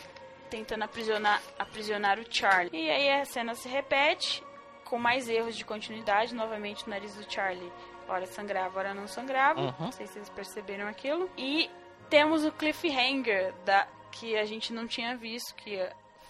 tentando 0.47 0.83
aprisionar, 0.83 1.41
aprisionar 1.57 2.19
o 2.19 2.25
Charlie. 2.31 2.69
E 2.71 2.87
aí 2.91 3.09
a 3.19 3.25
cena 3.25 3.55
se 3.55 3.67
repete, 3.67 4.43
com 4.85 4.97
mais 4.97 5.27
erros 5.27 5.55
de 5.57 5.65
continuidade, 5.65 6.33
novamente 6.33 6.85
o 6.85 6.89
nariz 6.89 7.15
do 7.15 7.29
Charlie. 7.29 7.71
Hora 8.07 8.25
sangrava, 8.27 8.79
hora 8.79 8.93
não 8.93 9.07
sangrava. 9.07 9.59
Uhum. 9.59 9.73
Não 9.79 9.91
sei 9.91 10.07
se 10.07 10.13
vocês 10.13 10.29
perceberam 10.29 10.87
aquilo. 10.87 11.29
E 11.35 11.69
temos 12.09 12.45
o 12.45 12.51
cliffhanger 12.51 13.53
da, 13.65 13.87
que 14.11 14.37
a 14.37 14.45
gente 14.45 14.71
não 14.71 14.87
tinha 14.87 15.17
visto, 15.17 15.55
que 15.55 15.77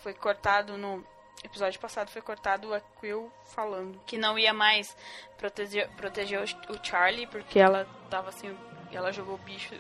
foi 0.02 0.14
cortado 0.14 0.78
no 0.78 1.06
episódio 1.44 1.80
passado, 1.80 2.10
foi 2.10 2.22
cortado 2.22 2.74
a 2.74 2.80
Quill 3.00 3.32
falando 3.54 4.00
que 4.06 4.18
não 4.18 4.40
ia 4.40 4.54
mais 4.54 4.96
proteger, 5.38 5.90
proteger 5.92 6.40
o, 6.40 6.74
o 6.74 6.84
Charlie, 6.84 7.28
porque 7.28 7.60
ela 7.60 7.88
tava 8.10 8.30
assim, 8.30 8.58
ela 8.92 9.12
jogou 9.12 9.36
o 9.36 9.40
bicho, 9.40 9.76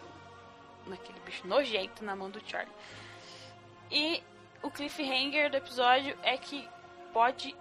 naquele 0.86 1.20
bicho 1.22 1.48
nojento 1.48 2.04
na 2.04 2.16
mão 2.16 2.30
do 2.30 2.42
Charlie. 2.46 2.74
E 3.90 4.22
o 4.62 4.70
cliffhanger 4.70 5.50
do 5.50 5.58
episódio 5.58 6.18
é 6.22 6.38
que 6.38 6.68
pode 7.14 7.56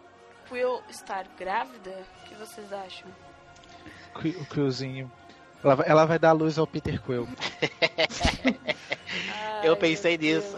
Quill 0.48 0.82
estar 0.88 1.26
grávida? 1.38 1.90
O 1.90 2.28
que 2.28 2.34
vocês 2.34 2.72
acham? 2.72 3.08
O 4.16 4.44
Quillzinho. 4.46 5.10
Ela 5.62 5.74
vai, 5.76 5.88
ela 5.88 6.04
vai 6.04 6.18
dar 6.18 6.32
luz 6.32 6.58
ao 6.58 6.66
Peter 6.66 7.00
Quill. 7.02 7.26
Ai, 9.34 9.68
Eu 9.68 9.76
pensei 9.76 10.16
nisso. 10.18 10.56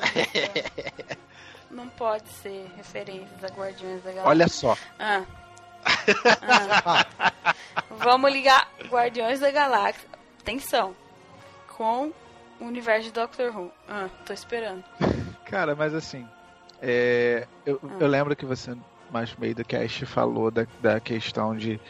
Não 1.70 1.89
pode 1.89 2.28
ser 2.28 2.66
referências 2.76 3.45
a 3.45 3.49
Guardiões 3.49 4.03
da 4.03 4.11
Galáxia. 4.11 4.28
Olha 4.30 4.49
só. 4.49 4.76
Ah. 4.99 5.22
Ah. 6.84 7.07
Vamos 7.91 8.32
ligar 8.32 8.68
Guardiões 8.89 9.41
da 9.41 9.51
Galáxia. 9.51 10.09
Atenção. 10.41 10.95
Com 11.76 12.12
o 12.61 12.64
universo 12.64 13.05
de 13.05 13.12
Doctor 13.12 13.57
Who. 13.57 13.70
Ah, 13.89 14.09
tô 14.24 14.32
esperando. 14.32 14.82
Cara, 15.45 15.74
mas 15.76 15.95
assim. 15.95 16.26
é, 16.82 17.47
eu, 17.64 17.80
Ah. 17.82 17.97
eu 18.01 18.07
lembro 18.09 18.34
que 18.34 18.45
você, 18.45 18.74
mais 19.11 19.34
meio 19.36 19.54
do 19.54 19.64
cast, 19.64 20.04
falou 20.07 20.50
da, 20.50 20.66
da 20.80 21.00
questão 21.00 21.57
de 21.57 21.80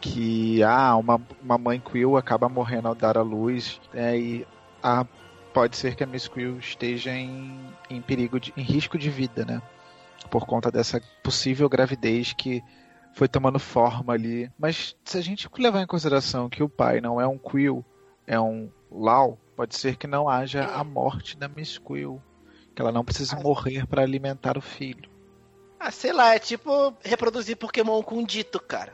que 0.00 0.62
ah, 0.64 0.96
uma, 0.96 1.20
uma 1.40 1.56
mãe 1.56 1.80
Quill 1.80 2.16
acaba 2.16 2.48
morrendo 2.48 2.88
ao 2.88 2.94
dar 2.94 3.16
à 3.16 3.22
luz. 3.22 3.80
né, 3.94 4.18
e 4.18 4.46
ah, 4.82 5.06
pode 5.52 5.76
ser 5.76 5.94
que 5.94 6.02
a 6.02 6.06
Miss 6.06 6.26
Quill 6.26 6.58
esteja 6.58 7.12
em, 7.12 7.56
em 7.88 8.02
perigo, 8.02 8.40
de, 8.40 8.52
em 8.56 8.62
risco 8.62 8.98
de 8.98 9.08
vida, 9.08 9.44
né? 9.44 9.62
Por 10.30 10.44
conta 10.44 10.70
dessa 10.70 11.00
possível 11.22 11.68
gravidez 11.68 12.32
que 12.32 12.62
foi 13.14 13.28
tomando 13.28 13.58
forma 13.58 14.12
ali. 14.12 14.50
Mas 14.58 14.96
se 15.04 15.18
a 15.18 15.20
gente 15.20 15.48
levar 15.56 15.82
em 15.82 15.86
consideração 15.86 16.48
que 16.48 16.62
o 16.62 16.68
pai 16.68 17.00
não 17.00 17.20
é 17.20 17.26
um 17.26 17.38
Quill, 17.38 17.84
é 18.26 18.40
um 18.40 18.70
Lau, 18.90 19.38
pode 19.56 19.76
ser 19.76 19.96
que 19.96 20.06
não 20.06 20.28
haja 20.28 20.64
a 20.64 20.82
morte 20.82 21.36
da 21.36 21.48
Miss 21.48 21.78
Quill. 21.78 22.20
Que 22.74 22.80
ela 22.80 22.92
não 22.92 23.04
precisa 23.04 23.36
morrer 23.36 23.86
para 23.86 24.02
alimentar 24.02 24.56
o 24.56 24.62
filho. 24.62 25.11
Ah, 25.84 25.90
sei 25.90 26.12
lá, 26.12 26.32
é 26.32 26.38
tipo 26.38 26.94
reproduzir 27.02 27.56
Pokémon 27.56 28.00
com 28.04 28.22
dito, 28.22 28.60
cara. 28.60 28.92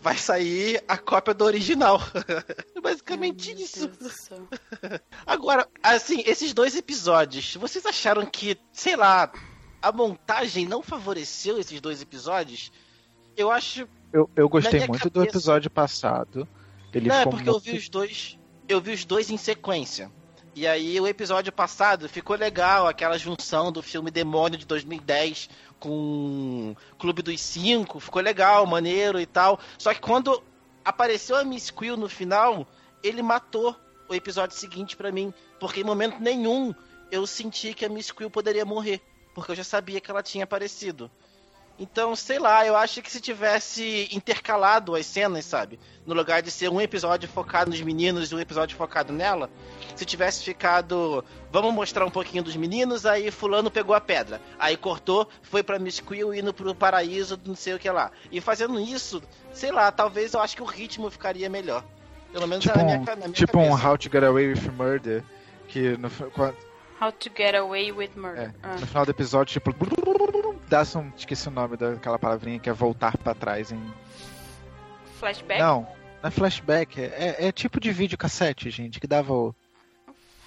Vai 0.00 0.16
sair 0.16 0.80
a 0.86 0.96
cópia 0.96 1.34
do 1.34 1.44
original. 1.44 2.00
É 2.76 2.80
Basicamente 2.80 3.50
Ai, 3.50 3.62
isso. 3.62 3.88
Do. 3.88 4.48
Agora, 5.26 5.66
assim, 5.82 6.22
esses 6.24 6.54
dois 6.54 6.76
episódios, 6.76 7.56
vocês 7.56 7.84
acharam 7.84 8.24
que, 8.24 8.56
sei 8.72 8.94
lá, 8.94 9.32
a 9.82 9.90
montagem 9.90 10.66
não 10.66 10.82
favoreceu 10.82 11.58
esses 11.58 11.80
dois 11.80 12.00
episódios? 12.00 12.70
Eu 13.36 13.50
acho. 13.50 13.88
Eu, 14.12 14.30
eu 14.36 14.48
gostei 14.48 14.86
muito 14.86 15.10
do 15.10 15.20
cabeça- 15.20 15.30
episódio 15.30 15.70
passado. 15.70 16.48
Ele 16.94 17.08
não, 17.08 17.16
é 17.16 17.24
porque 17.26 17.48
eu 17.48 17.54
muito... 17.54 17.64
vi 17.64 17.76
os 17.76 17.88
dois. 17.88 18.38
Eu 18.68 18.80
vi 18.80 18.92
os 18.92 19.04
dois 19.04 19.30
em 19.30 19.36
sequência. 19.36 20.12
E 20.54 20.66
aí 20.66 21.00
o 21.00 21.06
episódio 21.06 21.52
passado 21.52 22.08
ficou 22.08 22.36
legal, 22.36 22.86
aquela 22.86 23.18
junção 23.18 23.70
do 23.70 23.82
filme 23.82 24.10
Demônio 24.10 24.58
de 24.58 24.66
2010 24.66 25.48
com 25.80 26.76
Clube 26.98 27.22
dos 27.22 27.40
Cinco, 27.40 27.98
ficou 27.98 28.22
legal, 28.22 28.66
maneiro 28.66 29.18
e 29.18 29.26
tal. 29.26 29.58
Só 29.78 29.92
que 29.92 30.00
quando 30.00 30.40
apareceu 30.84 31.36
a 31.36 31.42
Miss 31.42 31.70
Quill 31.70 31.96
no 31.96 32.08
final, 32.08 32.66
ele 33.02 33.22
matou 33.22 33.74
o 34.08 34.14
episódio 34.14 34.56
seguinte 34.56 34.96
pra 34.96 35.10
mim, 35.10 35.32
porque 35.58 35.80
em 35.80 35.84
momento 35.84 36.20
nenhum 36.20 36.74
eu 37.10 37.26
senti 37.26 37.74
que 37.74 37.84
a 37.84 37.88
Miss 37.88 38.12
Quill 38.12 38.30
poderia 38.30 38.64
morrer, 38.64 39.00
porque 39.34 39.52
eu 39.52 39.56
já 39.56 39.64
sabia 39.64 40.00
que 40.00 40.10
ela 40.10 40.22
tinha 40.22 40.44
aparecido. 40.44 41.10
Então, 41.82 42.14
sei 42.14 42.38
lá, 42.38 42.66
eu 42.66 42.76
acho 42.76 43.00
que 43.00 43.10
se 43.10 43.22
tivesse 43.22 44.06
intercalado 44.12 44.94
as 44.94 45.06
cenas, 45.06 45.46
sabe? 45.46 45.80
No 46.04 46.14
lugar 46.14 46.42
de 46.42 46.50
ser 46.50 46.68
um 46.68 46.78
episódio 46.78 47.26
focado 47.26 47.70
nos 47.70 47.80
meninos 47.80 48.30
e 48.30 48.34
um 48.34 48.38
episódio 48.38 48.76
focado 48.76 49.14
nela, 49.14 49.48
se 49.96 50.04
tivesse 50.04 50.44
ficado, 50.44 51.24
vamos 51.50 51.72
mostrar 51.72 52.04
um 52.04 52.10
pouquinho 52.10 52.42
dos 52.44 52.54
meninos, 52.54 53.06
aí 53.06 53.30
fulano 53.30 53.70
pegou 53.70 53.94
a 53.94 54.00
pedra, 54.00 54.42
aí 54.58 54.76
cortou, 54.76 55.26
foi 55.40 55.62
pra 55.62 55.78
Miss 55.78 56.00
Quill 56.00 56.34
indo 56.34 56.52
pro 56.52 56.74
paraíso, 56.74 57.40
não 57.46 57.56
sei 57.56 57.72
o 57.72 57.78
que 57.78 57.88
lá. 57.88 58.10
E 58.30 58.42
fazendo 58.42 58.78
isso, 58.78 59.22
sei 59.50 59.72
lá, 59.72 59.90
talvez 59.90 60.34
eu 60.34 60.40
acho 60.40 60.54
que 60.56 60.62
o 60.62 60.66
ritmo 60.66 61.10
ficaria 61.10 61.48
melhor. 61.48 61.82
Pelo 62.30 62.46
menos 62.46 62.62
Tipo, 62.62 62.76
na 62.76 62.84
minha, 62.84 62.98
na 62.98 63.16
minha 63.16 63.30
tipo 63.30 63.52
cabeça. 63.52 63.72
um 63.72 63.88
How 63.88 63.96
to 63.96 64.10
Get 64.12 64.22
Away 64.22 64.48
with 64.52 64.70
Murder, 64.76 65.24
que 65.66 65.96
no, 65.96 66.10
How 67.00 67.10
to 67.12 67.30
Get 67.34 67.54
Away 67.54 67.92
with 67.92 68.10
é, 68.16 68.18
Murder. 68.20 68.54
Ah. 68.62 68.76
no 68.78 68.86
final 68.86 69.04
do 69.04 69.10
episódio, 69.10 69.52
tipo, 69.52 69.72
dá 70.68 70.82
um, 70.96 71.10
esqueci 71.16 71.48
o 71.48 71.50
nome 71.50 71.76
daquela 71.76 72.18
palavrinha 72.18 72.58
que 72.58 72.68
é 72.68 72.72
voltar 72.72 73.16
pra 73.16 73.34
trás 73.34 73.72
em 73.72 73.80
Flashback? 75.18 75.60
Não, 75.60 75.82
não 76.22 76.28
é 76.28 76.30
flashback, 76.30 77.00
é, 77.00 77.36
é 77.46 77.52
tipo 77.52 77.80
de 77.80 77.90
videocassete, 77.92 78.70
gente, 78.70 79.00
que 79.00 79.06
dava 79.06 79.32
o. 79.32 79.54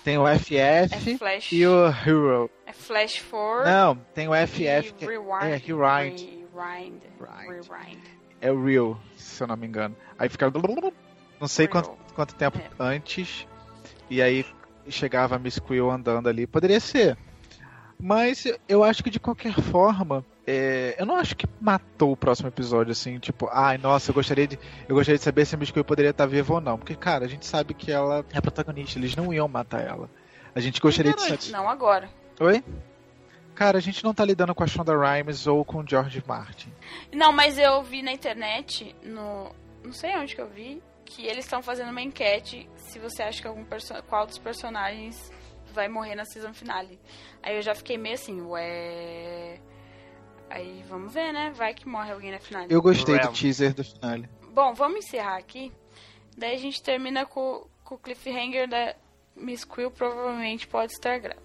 Tem 0.04 0.18
o 0.18 0.26
FF 0.28 0.58
É 0.58 0.88
flash. 1.18 1.52
e 1.54 1.66
o 1.66 1.88
Hero. 1.88 2.50
É 2.66 2.74
flash 2.74 3.18
forward. 3.18 3.70
Não, 3.72 3.96
tem 4.14 4.28
o 4.28 4.34
FF 4.34 4.94
que 4.94 5.06
rewind. 5.06 5.44
é 5.44 5.56
Rewind. 5.56 6.20
Rewind. 6.54 7.02
Rewind. 7.20 7.70
Rewind. 7.70 8.02
é 8.42 8.52
o 8.52 8.64
Real, 8.66 9.00
se 9.16 9.42
eu 9.42 9.48
não 9.48 9.56
me 9.56 9.66
engano. 9.66 9.96
Aí 10.20 10.28
ficava. 10.28 10.60
Não 11.40 11.48
sei 11.48 11.68
Real. 11.68 11.84
quanto, 11.84 12.14
quanto 12.14 12.36
tempo 12.36 12.58
É. 12.60 12.70
antes. 12.78 13.48
E 14.10 14.22
aí 14.22 14.46
chegava 14.90 15.36
a 15.36 15.40
Miss 15.40 15.60
Quill 15.60 15.90
andando 15.90 16.30
ali. 16.30 16.46
Poderia 16.48 16.80
ser. 16.80 17.18
Mas 18.00 18.46
eu 18.68 18.84
acho 18.84 19.04
que 19.04 19.10
de 19.10 19.20
qualquer 19.20 19.54
forma. 19.54 20.26
é, 20.46 20.96
eu 21.00 21.06
não 21.06 21.16
acho 21.16 21.38
que 21.38 21.48
matou 21.62 22.12
o 22.12 22.18
próximo 22.18 22.50
episódio, 22.50 22.92
assim, 22.92 23.18
tipo, 23.18 23.48
ai, 23.52 23.78
nossa, 23.78 24.12
eu 24.12 24.16
gostaria 24.16 24.46
de. 24.46 24.60
Eu 24.90 24.96
gostaria 24.96 25.18
de 25.18 25.24
saber 25.24 25.46
se 25.46 25.56
a 25.56 25.58
Miss 25.58 25.72
Quill 25.72 25.86
poderia 25.86 26.12
estar 26.12 26.26
viva 26.26 26.56
ou 26.56 26.62
não. 26.62 26.78
Porque, 26.78 26.96
cara, 26.96 27.26
a 27.26 27.28
gente 27.30 27.46
sabe 27.46 27.74
que 27.74 27.92
ela 27.92 28.26
é 28.34 28.38
a 28.38 28.42
protagonista, 28.42 29.00
eles 29.00 29.16
não 29.16 29.34
iam 29.34 29.48
matar 29.48 29.82
ela. 29.82 30.10
A 30.54 30.60
gente 30.60 30.82
gostaria 30.82 31.14
de 31.14 31.22
saber. 31.22 31.52
Não 31.52 31.70
agora. 31.70 32.10
Oi? 32.40 32.64
Cara, 33.56 33.78
a 33.78 33.82
gente 33.82 34.04
não 34.04 34.14
tá 34.14 34.26
lidando 34.26 34.54
com 34.54 34.64
a 34.64 34.68
Shonda 34.68 34.94
Rhimes 34.98 35.48
ou 35.48 35.64
com 35.64 35.78
o 35.80 35.88
George 35.88 36.24
Martin. 36.28 36.74
Não, 37.14 37.32
mas 37.32 37.58
eu 37.58 37.84
vi 37.84 38.02
na 38.02 38.12
internet, 38.12 38.96
no. 39.04 39.52
Não 39.84 39.94
sei 39.94 40.16
onde 40.18 40.34
que 40.36 40.42
eu 40.42 40.48
vi, 40.48 40.82
que 41.06 41.26
eles 41.26 41.46
estão 41.46 41.62
fazendo 41.62 41.90
uma 41.92 42.02
enquete 42.02 42.70
se 42.76 43.00
você 43.00 43.24
acha 43.24 43.42
que 43.42 43.48
algum 43.48 43.66
qual 44.08 44.26
dos 44.26 44.38
personagens 44.38 45.32
vai 45.74 45.88
morrer 45.88 46.16
na 46.16 46.26
season 46.26 46.54
finale. 46.54 47.00
Aí 47.42 47.56
eu 47.56 47.62
já 47.62 47.76
fiquei 47.76 47.98
meio 47.98 48.16
assim, 48.16 48.42
ué. 48.42 49.60
Aí 50.50 50.84
vamos 50.88 51.14
ver, 51.14 51.34
né? 51.34 51.52
Vai 51.56 51.74
que 51.74 51.88
morre 51.88 52.12
alguém 52.12 52.32
na 52.32 52.40
finale. 52.40 52.68
Eu 52.70 52.82
gostei 52.82 53.20
do 53.20 53.32
teaser 53.32 53.74
do 53.74 53.84
finale. 53.84 54.30
Bom, 54.52 54.74
vamos 54.74 55.06
encerrar 55.06 55.38
aqui. 55.38 55.72
Daí 56.38 56.56
a 56.56 56.60
gente 56.60 56.82
termina 56.82 57.26
com, 57.26 57.68
com 57.84 57.96
o 57.96 57.98
cliffhanger 57.98 58.68
da 58.70 58.96
Miss 59.36 59.66
Quill 59.66 59.90
provavelmente 59.90 60.68
pode 60.68 60.94
estar 60.94 61.18
grávida. 61.18 61.44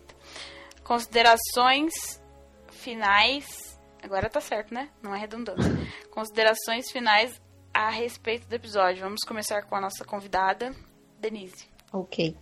Considerações 0.85 2.23
finais. 2.71 3.79
Agora 4.03 4.29
tá 4.29 4.41
certo, 4.41 4.73
né? 4.73 4.91
Não 5.03 5.15
é 5.15 5.19
redundância. 5.19 5.73
Considerações 6.11 6.91
finais 6.91 7.41
a 7.73 7.91
respeito 7.91 8.47
do 8.49 8.55
episódio. 8.55 9.03
Vamos 9.03 9.21
começar 9.27 9.62
com 9.62 9.75
a 9.77 9.81
nossa 9.81 10.05
convidada, 10.05 10.75
Denise. 11.21 11.66
Ok. 11.93 12.37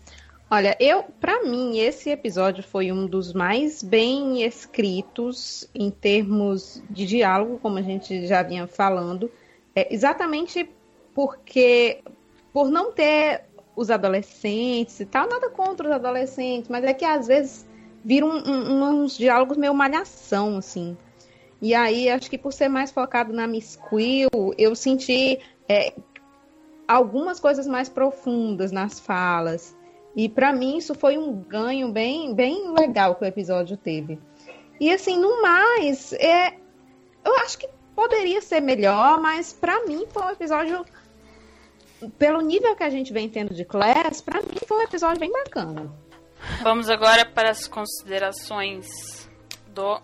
Olha, 0.51 0.77
eu, 0.79 1.03
para 1.21 1.43
mim, 1.43 1.79
esse 1.79 2.09
episódio 2.11 2.63
foi 2.63 2.93
um 2.93 3.07
dos 3.07 3.33
mais 3.33 3.83
bem 3.83 4.43
escritos 4.45 5.69
em 5.75 5.91
termos 5.91 6.81
de 6.89 7.05
diálogo, 7.05 7.59
como 7.59 7.79
a 7.79 7.83
gente 7.83 8.27
já 8.27 8.43
vinha 8.43 8.67
falando, 8.69 9.31
é, 9.75 9.93
exatamente 9.93 10.69
porque 11.15 12.01
por 12.53 12.69
não 12.71 12.93
ter 12.93 13.43
os 13.75 13.91
adolescentes 13.91 15.01
e 15.01 15.07
tal, 15.07 15.29
nada 15.29 15.51
contra 15.51 15.87
os 15.89 15.93
adolescentes, 15.93 16.71
mas 16.71 16.85
é 16.85 16.95
que 16.95 17.05
às 17.05 17.27
vezes 17.27 17.67
viram 18.05 18.29
um, 18.29 18.49
um- 18.49 19.03
uns 19.03 19.19
diálogos 19.19 19.57
meio 19.57 19.75
malhação, 19.75 20.57
assim. 20.59 20.97
E 21.61 21.75
aí, 21.75 22.09
acho 22.11 22.29
que 22.29 22.37
por 22.37 22.53
ser 22.53 22.69
mais 22.69 22.91
focado 22.91 23.33
na 23.33 23.47
Miss 23.47 23.77
Quill, 23.89 24.55
eu 24.59 24.75
senti 24.75 25.41
é, 25.69 25.95
algumas 26.87 27.41
coisas 27.41 27.67
mais 27.67 27.89
profundas 27.89 28.71
nas 28.71 29.01
falas. 29.01 29.77
E 30.15 30.29
pra 30.29 30.53
mim 30.53 30.79
isso 30.79 30.95
foi 30.95 31.19
um 31.19 31.33
ganho 31.33 31.93
bem, 31.93 32.35
bem 32.35 32.73
legal 32.73 33.15
que 33.15 33.25
o 33.25 33.27
episódio 33.27 33.77
teve. 33.77 34.19
E 34.81 34.91
assim, 34.91 35.19
no 35.19 35.43
mais, 35.43 36.13
é, 36.15 36.55
eu 37.25 37.37
acho 37.39 37.59
que 37.59 37.69
poderia 37.95 38.41
ser 38.41 38.61
melhor, 38.61 39.21
mas 39.21 39.53
pra 39.53 39.85
mim 39.85 40.07
foi 40.11 40.23
um 40.23 40.31
episódio 40.31 40.85
pelo 42.19 42.41
nível 42.41 42.77
que 42.77 42.83
a 42.83 42.91
gente 42.91 43.13
vem 43.13 43.29
tendo 43.29 43.55
de 43.55 43.65
Class, 43.65 44.21
pra 44.21 44.43
mim 44.43 44.59
foi 44.67 44.79
um 44.79 44.83
episódio 44.83 45.19
bem 45.19 45.33
bacana. 45.33 45.91
Vamos 46.63 46.91
agora 46.91 47.25
para 47.25 47.51
as 47.51 47.67
considerações 47.67 49.29
do 49.69 50.01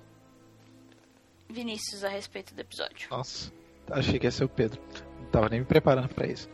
Vinícius 1.52 2.02
a 2.04 2.08
respeito 2.08 2.54
do 2.54 2.60
episódio. 2.60 3.08
Nossa, 3.10 3.52
achei 3.90 4.18
que 4.18 4.26
ia 4.26 4.30
ser 4.30 4.44
o 4.44 4.48
Pedro. 4.48 4.80
Não 5.20 5.26
tava 5.26 5.48
nem 5.48 5.60
me 5.60 5.66
preparando 5.66 6.08
pra 6.08 6.26
isso. 6.26 6.48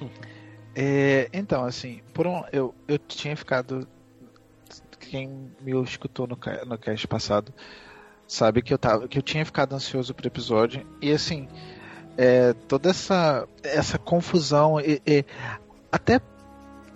É, 0.76 1.28
então, 1.32 1.64
assim, 1.64 2.02
por 2.12 2.26
um, 2.26 2.42
eu, 2.52 2.74
eu 2.88 2.98
tinha 2.98 3.36
ficado. 3.36 3.86
Quem 4.98 5.52
me 5.60 5.80
escutou 5.84 6.26
no, 6.26 6.36
no 6.66 6.78
cast 6.78 7.06
passado 7.06 7.54
sabe 8.26 8.60
que 8.60 8.74
eu, 8.74 8.78
tava, 8.78 9.06
que 9.06 9.16
eu 9.18 9.22
tinha 9.22 9.44
ficado 9.44 9.74
ansioso 9.74 10.12
pro 10.12 10.26
episódio. 10.26 10.84
E 11.00 11.12
assim, 11.12 11.46
é, 12.16 12.52
toda 12.66 12.90
essa, 12.90 13.46
essa 13.62 13.98
confusão. 13.98 14.80
E, 14.80 15.00
e- 15.06 15.24
até. 15.92 16.20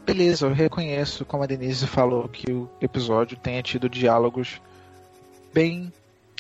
Beleza, 0.05 0.47
eu 0.47 0.55
reconheço, 0.55 1.25
como 1.25 1.43
a 1.43 1.47
Denise 1.47 1.87
falou, 1.87 2.29
que 2.29 2.51
o 2.51 2.69
episódio 2.81 3.37
tenha 3.37 3.63
tido 3.63 3.89
diálogos 3.91 4.61
bem 5.53 5.93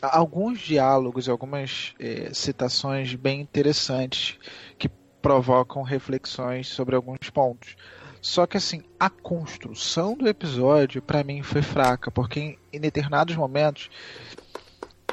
alguns 0.02 0.60
diálogos 0.60 1.28
algumas 1.28 1.94
eh, 1.98 2.30
citações 2.32 3.14
bem 3.14 3.40
interessantes 3.40 4.38
que 4.78 4.88
provocam 5.20 5.82
reflexões 5.82 6.68
sobre 6.68 6.94
alguns 6.94 7.30
pontos. 7.30 7.76
Só 8.20 8.46
que 8.46 8.56
assim, 8.56 8.82
a 8.98 9.10
construção 9.10 10.16
do 10.16 10.28
episódio 10.28 11.02
para 11.02 11.24
mim 11.24 11.42
foi 11.42 11.62
fraca, 11.62 12.10
porque 12.10 12.40
em, 12.40 12.58
em 12.72 12.80
determinados 12.80 13.36
momentos 13.36 13.90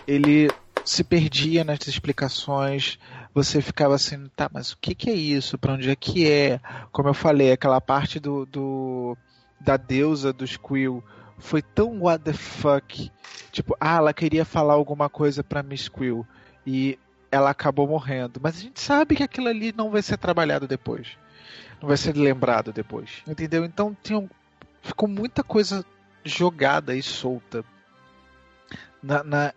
ele 0.07 0.49
se 0.83 1.03
perdia 1.03 1.63
nas 1.63 1.87
explicações, 1.87 2.99
você 3.33 3.61
ficava 3.61 3.95
assim, 3.95 4.29
tá, 4.35 4.49
mas 4.53 4.71
o 4.71 4.77
que, 4.77 4.93
que 4.93 5.09
é 5.09 5.13
isso? 5.13 5.57
Para 5.57 5.73
onde 5.73 5.89
é 5.89 5.95
que 5.95 6.29
é? 6.29 6.59
Como 6.91 7.09
eu 7.09 7.13
falei, 7.13 7.51
aquela 7.51 7.81
parte 7.81 8.19
do, 8.19 8.45
do 8.45 9.17
da 9.59 9.77
deusa 9.77 10.31
dos 10.31 10.57
Quill 10.57 11.03
foi 11.37 11.61
tão 11.61 12.01
what 12.01 12.23
the 12.23 12.33
fuck 12.33 13.11
Tipo, 13.55 13.73
ah, 13.79 13.95
ela 13.95 14.13
queria 14.13 14.43
falar 14.43 14.73
alguma 14.73 15.09
coisa 15.09 15.41
pra 15.41 15.63
Miss 15.63 15.87
Quill 15.87 16.27
e 16.67 16.99
ela 17.31 17.51
acabou 17.51 17.87
morrendo. 17.87 18.37
Mas 18.43 18.57
a 18.57 18.59
gente 18.59 18.81
sabe 18.81 19.15
que 19.15 19.23
aquilo 19.23 19.47
ali 19.47 19.71
não 19.71 19.89
vai 19.89 20.01
ser 20.01 20.17
trabalhado 20.17 20.67
depois. 20.67 21.17
Não 21.81 21.87
vai 21.87 21.95
ser 21.95 22.17
lembrado 22.17 22.73
depois. 22.73 23.23
Entendeu? 23.25 23.63
Então 23.63 23.95
tinha, 24.03 24.29
ficou 24.81 25.07
muita 25.07 25.41
coisa 25.41 25.85
jogada 26.25 26.93
e 26.97 27.01
solta 27.01 27.63
na, 29.01 29.23
na 29.23 29.53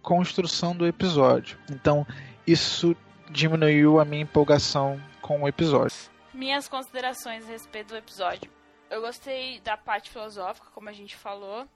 construção 0.00 0.72
do 0.72 0.86
episódio. 0.86 1.58
Então 1.68 2.06
isso 2.46 2.96
diminuiu 3.28 3.98
a 3.98 4.04
minha 4.04 4.22
empolgação 4.22 5.00
com 5.20 5.42
o 5.42 5.48
episódio. 5.48 5.96
Minhas 6.32 6.68
considerações 6.68 7.44
a 7.46 7.48
respeito 7.48 7.88
do 7.88 7.96
episódio. 7.96 8.48
Eu 8.90 9.00
gostei 9.00 9.60
da 9.60 9.76
parte 9.76 10.10
filosófica, 10.10 10.68
como 10.72 10.88
a 10.88 10.92
gente 10.92 11.16
falou. 11.16 11.66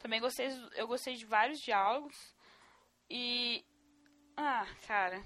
Também 0.00 0.20
gostei, 0.20 0.48
eu 0.74 0.88
gostei 0.88 1.14
de 1.14 1.24
vários 1.24 1.60
diálogos. 1.60 2.34
E. 3.08 3.64
Ah, 4.36 4.66
cara. 4.86 5.22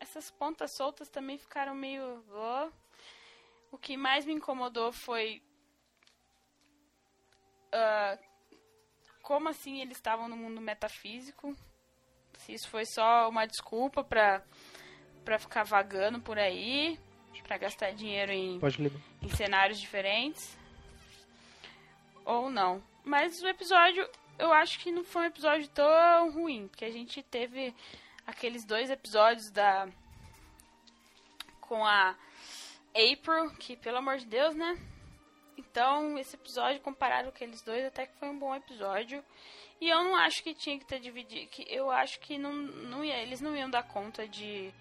Essas 0.00 0.30
pontas 0.30 0.74
soltas 0.74 1.10
também 1.10 1.36
ficaram 1.36 1.74
meio. 1.74 2.24
O 3.70 3.76
que 3.76 3.98
mais 3.98 4.24
me 4.24 4.32
incomodou 4.32 4.92
foi. 4.92 5.42
ah, 7.72 8.18
como 9.22 9.48
assim 9.48 9.80
eles 9.82 9.98
estavam 9.98 10.28
no 10.28 10.36
mundo 10.36 10.60
metafísico? 10.60 11.54
Se 12.38 12.54
isso 12.54 12.68
foi 12.70 12.86
só 12.86 13.28
uma 13.28 13.46
desculpa 13.46 14.02
pra, 14.04 14.42
pra 15.24 15.38
ficar 15.38 15.64
vagando 15.64 16.20
por 16.20 16.38
aí, 16.38 16.98
pra 17.42 17.58
gastar 17.58 17.92
dinheiro 17.92 18.32
em 18.32 18.60
em 19.22 19.28
cenários 19.28 19.80
diferentes. 19.80 20.56
Ou 22.24 22.50
não. 22.50 22.82
Mas 23.04 23.40
o 23.40 23.46
episódio, 23.46 24.08
eu 24.38 24.52
acho 24.52 24.80
que 24.80 24.90
não 24.90 25.04
foi 25.04 25.22
um 25.22 25.26
episódio 25.26 25.68
tão 25.68 26.30
ruim. 26.32 26.66
Porque 26.68 26.84
a 26.84 26.90
gente 26.90 27.22
teve 27.22 27.74
aqueles 28.26 28.64
dois 28.64 28.90
episódios 28.90 29.50
da. 29.50 29.88
Com 31.60 31.84
a 31.84 32.14
April, 32.94 33.50
que 33.58 33.76
pelo 33.76 33.98
amor 33.98 34.18
de 34.18 34.26
Deus, 34.26 34.54
né? 34.54 34.78
Então, 35.56 36.18
esse 36.18 36.36
episódio, 36.36 36.80
comparado 36.80 37.30
com 37.30 37.34
aqueles 37.34 37.62
dois, 37.62 37.84
até 37.84 38.06
que 38.06 38.16
foi 38.18 38.28
um 38.28 38.38
bom 38.38 38.54
episódio. 38.54 39.24
E 39.80 39.88
eu 39.88 40.02
não 40.02 40.16
acho 40.16 40.42
que 40.42 40.54
tinha 40.54 40.78
que 40.78 40.84
ter 40.84 41.00
dividido. 41.00 41.48
Que 41.50 41.66
eu 41.68 41.90
acho 41.90 42.18
que 42.20 42.38
não, 42.38 42.52
não 42.52 43.04
ia, 43.04 43.16
eles 43.16 43.40
não 43.40 43.56
iam 43.56 43.68
dar 43.68 43.82
conta 43.82 44.26
de 44.26 44.72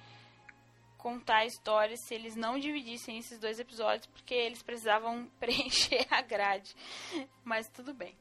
contar 1.05 1.41
a 1.41 1.45
história 1.45 1.95
se 1.95 2.15
eles 2.15 2.35
não 2.35 2.57
dividissem 2.57 3.19
esses 3.19 3.37
dois 3.37 3.59
episódios, 3.59 4.07
porque 4.07 4.33
eles 4.33 4.63
precisavam 4.63 5.29
preencher 5.39 6.07
a 6.09 6.19
grade. 6.19 6.75
Mas 7.43 7.69
tudo 7.69 7.93
bem. 7.93 8.15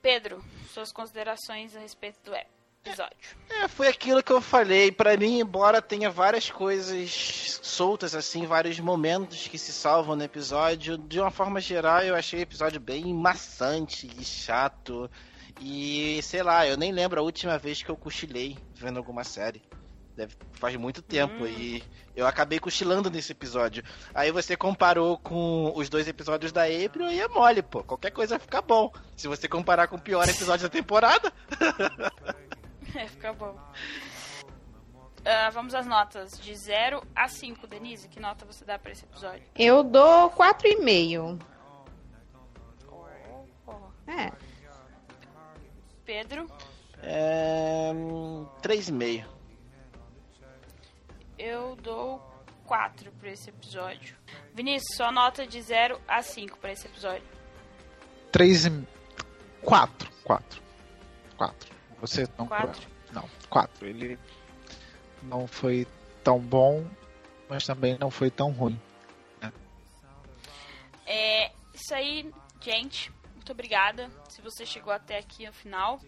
Pedro, 0.00 0.40
suas 0.72 0.92
considerações 0.92 1.74
a 1.74 1.80
respeito 1.80 2.20
do 2.22 2.32
episódio. 2.32 3.36
É, 3.50 3.66
foi 3.66 3.88
aquilo 3.88 4.22
que 4.22 4.30
eu 4.30 4.40
falei. 4.40 4.92
Para 4.92 5.16
mim, 5.16 5.40
embora 5.40 5.82
tenha 5.82 6.08
várias 6.08 6.48
coisas 6.48 7.58
soltas, 7.60 8.14
assim, 8.14 8.46
vários 8.46 8.78
momentos 8.78 9.48
que 9.48 9.58
se 9.58 9.72
salvam 9.72 10.14
no 10.14 10.22
episódio, 10.22 10.96
de 10.96 11.18
uma 11.18 11.32
forma 11.32 11.60
geral, 11.60 12.02
eu 12.02 12.14
achei 12.14 12.38
o 12.38 12.42
episódio 12.42 12.78
bem 12.80 13.12
maçante 13.12 14.08
e 14.16 14.24
chato. 14.24 15.10
E 15.60 16.20
sei 16.22 16.44
lá, 16.44 16.64
eu 16.64 16.76
nem 16.76 16.92
lembro 16.92 17.18
a 17.18 17.24
última 17.24 17.58
vez 17.58 17.82
que 17.82 17.90
eu 17.90 17.96
cochilei 17.96 18.56
vendo 18.72 18.98
alguma 18.98 19.24
série. 19.24 19.60
Deve, 20.16 20.36
faz 20.52 20.76
muito 20.76 21.02
tempo 21.02 21.42
hum. 21.42 21.46
e 21.46 21.82
eu 22.14 22.26
acabei 22.26 22.60
cochilando 22.60 23.10
nesse 23.10 23.32
episódio. 23.32 23.82
Aí 24.14 24.30
você 24.30 24.56
comparou 24.56 25.18
com 25.18 25.72
os 25.74 25.88
dois 25.88 26.06
episódios 26.06 26.52
da 26.52 26.64
April 26.64 27.10
e 27.10 27.20
é 27.20 27.26
mole, 27.26 27.62
pô. 27.62 27.82
Qualquer 27.82 28.12
coisa 28.12 28.38
fica 28.38 28.62
bom. 28.62 28.92
Se 29.16 29.26
você 29.26 29.48
comparar 29.48 29.88
com 29.88 29.96
o 29.96 30.00
pior 30.00 30.28
episódio 30.28 30.68
da 30.68 30.72
temporada. 30.72 31.32
é, 32.94 33.08
fica 33.08 33.32
bom. 33.32 33.58
Uh, 35.20 35.50
vamos 35.52 35.74
às 35.74 35.86
notas. 35.86 36.38
De 36.38 36.54
0 36.54 37.02
a 37.16 37.26
5, 37.26 37.66
Denise, 37.66 38.06
que 38.08 38.20
nota 38.20 38.44
você 38.44 38.64
dá 38.64 38.78
pra 38.78 38.92
esse 38.92 39.04
episódio? 39.04 39.42
Eu 39.56 39.82
dou 39.82 40.30
4,5. 40.30 41.40
Oh, 42.86 43.04
oh. 43.66 44.10
É. 44.10 44.30
Pedro? 46.04 46.46
É. 47.02 47.90
3,5 48.62 49.33
eu 51.44 51.76
dou 51.76 52.22
4 52.64 53.12
para 53.12 53.30
esse 53.30 53.50
episódio. 53.50 54.16
Vinícius, 54.54 54.96
sua 54.96 55.12
nota 55.12 55.46
de 55.46 55.60
0 55.60 56.00
a 56.08 56.22
5 56.22 56.58
para 56.58 56.72
esse 56.72 56.86
episódio. 56.86 57.22
3 58.32 58.66
e... 58.66 58.88
4. 59.62 60.10
4. 60.24 60.62
4. 61.36 61.74
Você 62.00 62.26
não 62.38 62.46
4? 62.46 62.88
Não, 63.12 63.28
4. 63.50 63.86
Ele 63.86 64.18
não 65.22 65.46
foi 65.46 65.86
tão 66.22 66.40
bom, 66.40 66.86
mas 67.48 67.66
também 67.66 67.98
não 67.98 68.10
foi 68.10 68.30
tão 68.30 68.50
ruim. 68.50 68.80
Né? 69.40 69.52
É, 71.06 71.52
isso 71.74 71.94
aí, 71.94 72.32
gente. 72.60 73.12
Muito 73.34 73.52
obrigada 73.52 74.10
se 74.30 74.40
você 74.40 74.64
chegou 74.64 74.92
até 74.92 75.18
aqui 75.18 75.46
no 75.46 75.52
final 75.52 76.00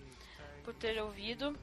por 0.64 0.72
ter 0.72 0.98
ouvido. 1.02 1.54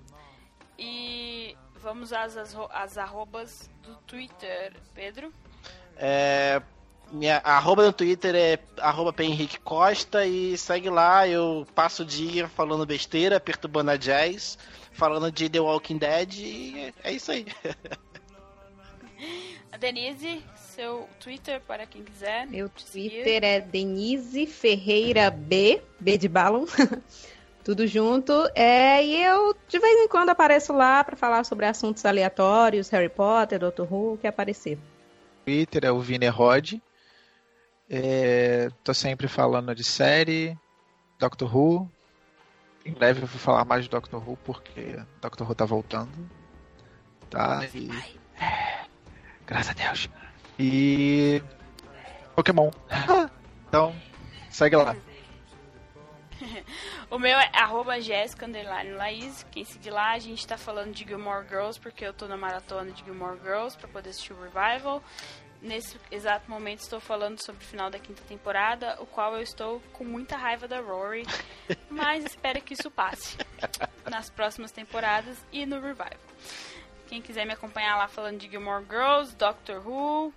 E 0.77 1.57
vamos 1.83 2.13
às, 2.13 2.37
às, 2.37 2.55
às 2.71 2.97
arrobas 2.97 3.69
do 3.83 3.95
Twitter, 4.07 4.73
Pedro. 4.95 5.31
É, 5.97 6.61
minha 7.11 7.37
arroba 7.43 7.85
no 7.85 7.93
Twitter 7.93 8.33
é 8.33 8.59
arroba 8.79 9.13
Henrique 9.21 9.59
Costa 9.59 10.25
e 10.25 10.57
segue 10.57 10.89
lá, 10.89 11.27
eu 11.27 11.67
passo 11.75 12.01
o 12.01 12.05
dia 12.05 12.47
falando 12.47 12.85
besteira, 12.85 13.39
perturbando 13.39 13.91
a 13.91 13.97
jazz, 13.97 14.57
falando 14.93 15.31
de 15.31 15.49
The 15.49 15.59
Walking 15.59 15.97
Dead 15.97 16.33
e 16.39 16.93
é 17.03 17.11
isso 17.11 17.31
aí. 17.31 17.45
A 19.71 19.77
Denise, 19.77 20.43
seu 20.55 21.09
Twitter 21.19 21.59
para 21.61 21.87
quem 21.87 22.03
quiser. 22.03 22.45
Meu 22.45 22.69
Twitter 22.69 23.23
seguir. 23.23 23.43
é 23.43 23.59
Denise 23.59 24.45
Ferreira 24.45 25.31
B, 25.31 25.81
B 25.99 26.15
de 26.15 26.27
balão. 26.27 26.65
tudo 27.63 27.87
junto. 27.87 28.33
É, 28.53 29.03
e 29.03 29.23
eu 29.23 29.55
de 29.67 29.79
vez 29.79 29.99
em 30.01 30.07
quando 30.07 30.29
apareço 30.29 30.73
lá 30.73 31.03
para 31.03 31.15
falar 31.15 31.43
sobre 31.43 31.65
assuntos 31.65 32.05
aleatórios, 32.05 32.89
Harry 32.89 33.09
Potter, 33.09 33.59
Doctor 33.59 33.91
Who, 33.91 34.17
que 34.17 34.27
aparecer. 34.27 34.77
Twitter 35.45 35.85
é 35.85 35.91
o 35.91 35.99
Vinerod. 35.99 36.81
É, 37.89 38.69
tô 38.83 38.93
sempre 38.93 39.27
falando 39.27 39.73
de 39.73 39.83
série, 39.83 40.57
Doctor 41.19 41.55
Who. 41.55 41.89
Em 42.85 42.91
breve 42.91 43.21
eu 43.21 43.27
vou 43.27 43.39
falar 43.39 43.63
mais 43.65 43.85
de 43.85 43.89
Doctor 43.89 44.21
Who 44.27 44.37
porque 44.43 44.99
Doctor 45.21 45.47
Who 45.47 45.55
tá 45.55 45.65
voltando. 45.65 46.29
Tá? 47.29 47.65
E... 47.73 47.89
É, 48.39 48.85
graças 49.47 49.71
a 49.71 49.73
Deus. 49.73 50.09
E 50.59 51.41
Pokémon. 52.35 52.69
então, 53.67 53.95
segue 54.49 54.75
lá. 54.75 54.95
o 57.09 57.17
meu 57.17 57.37
é 57.37 57.49
arroba 57.53 57.99
Jéssica 57.99 58.47
Laís. 58.95 59.45
Quem 59.51 59.63
seguir 59.65 59.91
lá, 59.91 60.11
a 60.11 60.19
gente 60.19 60.45
tá 60.45 60.57
falando 60.57 60.91
de 60.93 61.05
Gilmore 61.05 61.47
Girls, 61.47 61.79
porque 61.79 62.05
eu 62.05 62.13
tô 62.13 62.27
na 62.27 62.37
maratona 62.37 62.91
de 62.91 63.03
Gilmore 63.03 63.39
Girls 63.41 63.77
pra 63.77 63.87
poder 63.87 64.09
assistir 64.09 64.33
o 64.33 64.41
Revival. 64.41 65.03
Nesse 65.61 65.97
exato 66.11 66.51
momento 66.51 66.81
estou 66.81 66.99
falando 66.99 67.41
sobre 67.41 67.63
o 67.63 67.67
final 67.67 67.89
da 67.89 67.97
quinta 67.97 68.21
temporada, 68.27 68.97
o 68.99 69.05
qual 69.05 69.33
eu 69.35 69.41
estou 69.41 69.81
com 69.93 70.03
muita 70.03 70.35
raiva 70.35 70.67
da 70.67 70.81
Rory, 70.81 71.23
mas 71.89 72.25
espero 72.25 72.61
que 72.61 72.73
isso 72.73 72.91
passe 72.91 73.37
nas 74.09 74.29
próximas 74.29 74.73
temporadas 74.73 75.37
e 75.53 75.65
no 75.65 75.79
Revival. 75.79 76.19
Quem 77.07 77.21
quiser 77.21 77.45
me 77.45 77.53
acompanhar 77.53 77.95
lá 77.95 78.09
falando 78.09 78.39
de 78.39 78.49
Gilmore 78.49 78.83
Girls, 78.83 79.33
Doctor 79.37 79.87
Who, 79.87 80.33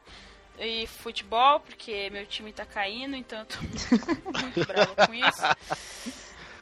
e 0.59 0.87
futebol, 0.87 1.61
porque 1.61 2.09
meu 2.11 2.27
time 2.27 2.53
tá 2.53 2.65
caindo, 2.65 3.15
então 3.17 3.41
eu 3.41 3.47
tô 3.47 3.59
muito 4.41 4.65
brava 4.67 5.07
com 5.07 5.15
isso. 5.15 5.43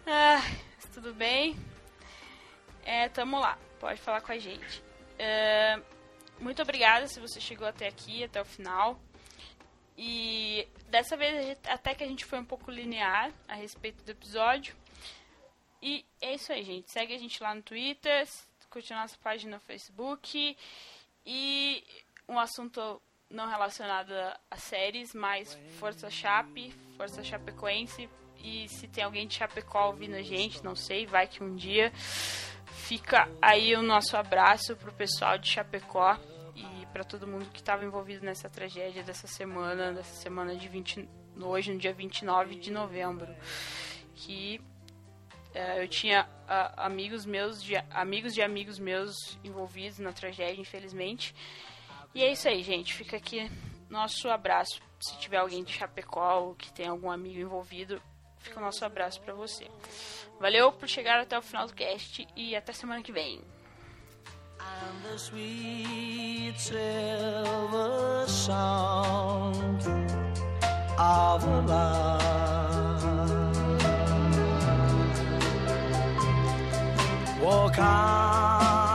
Ah, 0.07 0.42
tudo 0.92 1.14
bem. 1.14 1.57
É, 2.84 3.09
tamo 3.09 3.38
lá, 3.38 3.59
pode 3.80 4.01
falar 4.01 4.20
com 4.20 4.32
a 4.32 4.38
gente. 4.38 4.82
É, 5.18 5.80
muito 6.38 6.61
obrigada 6.61 7.07
se 7.09 7.20
você 7.20 7.40
chegou 7.40 7.66
até 7.66 7.88
aqui, 7.88 8.24
até 8.24 8.40
o 8.40 8.45
final. 8.45 9.01
E 9.97 10.68
dessa 10.88 11.16
vez 11.16 11.57
até 11.68 11.95
que 11.95 12.03
a 12.03 12.07
gente 12.07 12.24
foi 12.24 12.38
um 12.38 12.45
pouco 12.45 12.70
linear 12.70 13.32
a 13.49 13.55
respeito 13.55 14.03
do 14.05 14.11
episódio. 14.11 14.74
E 15.80 16.05
é 16.20 16.34
isso 16.34 16.53
aí, 16.53 16.62
gente. 16.64 16.90
Segue 16.90 17.14
a 17.14 17.18
gente 17.18 17.42
lá 17.42 17.55
no 17.55 17.62
Twitter, 17.62 18.26
curte 18.70 18.92
a 18.92 19.01
nossa 19.01 19.16
página 19.22 19.57
no 19.57 19.62
Facebook. 19.62 20.57
E 21.24 21.84
um 22.28 22.38
assunto 22.38 23.01
não 23.35 23.49
relacionada 23.49 24.39
a 24.51 24.57
séries, 24.57 25.12
mas 25.12 25.59
Força 25.78 26.09
Chape, 26.09 26.72
Força 26.97 27.22
Chapecoense. 27.22 28.09
E 28.39 28.68
se 28.68 28.87
tem 28.87 29.03
alguém 29.03 29.26
de 29.26 29.35
Chapecó 29.35 29.89
ouvindo 29.89 30.14
a 30.14 30.22
gente, 30.22 30.62
não 30.62 30.76
sei, 30.76 31.07
vai 31.07 31.26
que 31.26 31.43
um 31.43 31.55
dia. 31.55 31.93
Fica 32.66 33.28
aí 33.41 33.74
o 33.74 33.82
nosso 33.82 34.16
abraço 34.16 34.76
pro 34.76 34.93
pessoal 34.93 35.39
de 35.39 35.49
Chapecó 35.49 36.18
e 36.55 36.87
para 36.87 37.03
todo 37.03 37.26
mundo 37.26 37.47
que 37.51 37.61
estava 37.61 37.85
envolvido 37.85 38.24
nessa 38.24 38.49
tragédia 38.49 39.03
dessa 39.03 39.26
semana, 39.26 39.93
dessa 39.93 40.14
semana 40.16 40.55
de 40.55 40.68
20, 40.68 41.09
hoje, 41.41 41.72
no 41.72 41.78
dia 41.78 41.93
29 41.93 42.57
de 42.57 42.70
novembro. 42.70 43.35
Que 44.14 44.61
uh, 45.55 45.80
eu 45.80 45.89
tinha 45.89 46.24
uh, 46.24 46.74
amigos 46.76 47.24
meus, 47.24 47.62
de, 47.62 47.76
amigos 47.91 48.35
de 48.35 48.43
amigos 48.43 48.78
meus 48.78 49.39
envolvidos 49.43 49.99
na 49.99 50.12
tragédia, 50.12 50.61
infelizmente. 50.61 51.35
E 52.15 52.23
é 52.23 52.33
isso 52.33 52.49
aí, 52.49 52.62
gente. 52.62 52.95
Fica 52.95 53.17
aqui 53.17 53.51
nosso 53.91 54.29
abraço. 54.29 54.81
Se 55.01 55.19
tiver 55.19 55.39
alguém 55.39 55.65
de 55.65 55.73
Chapecó 55.73 56.41
ou 56.41 56.55
que 56.55 56.73
tem 56.73 56.87
algum 56.87 57.11
amigo 57.11 57.41
envolvido, 57.41 58.01
fica 58.39 58.59
o 58.59 58.62
nosso 58.62 58.85
abraço 58.85 59.21
para 59.21 59.35
você. 59.35 59.69
Valeu 60.41 60.73
por 60.73 60.89
chegar 60.89 61.21
até 61.21 61.39
o 61.39 61.43
final 61.43 61.67
do 61.67 61.75
cast 61.75 62.27
e 62.37 62.57
até 62.57 62.73
semana 62.73 63.03
que 63.03 63.12
vem. 63.12 63.43
Walk 77.45 77.79
on. 77.79 78.93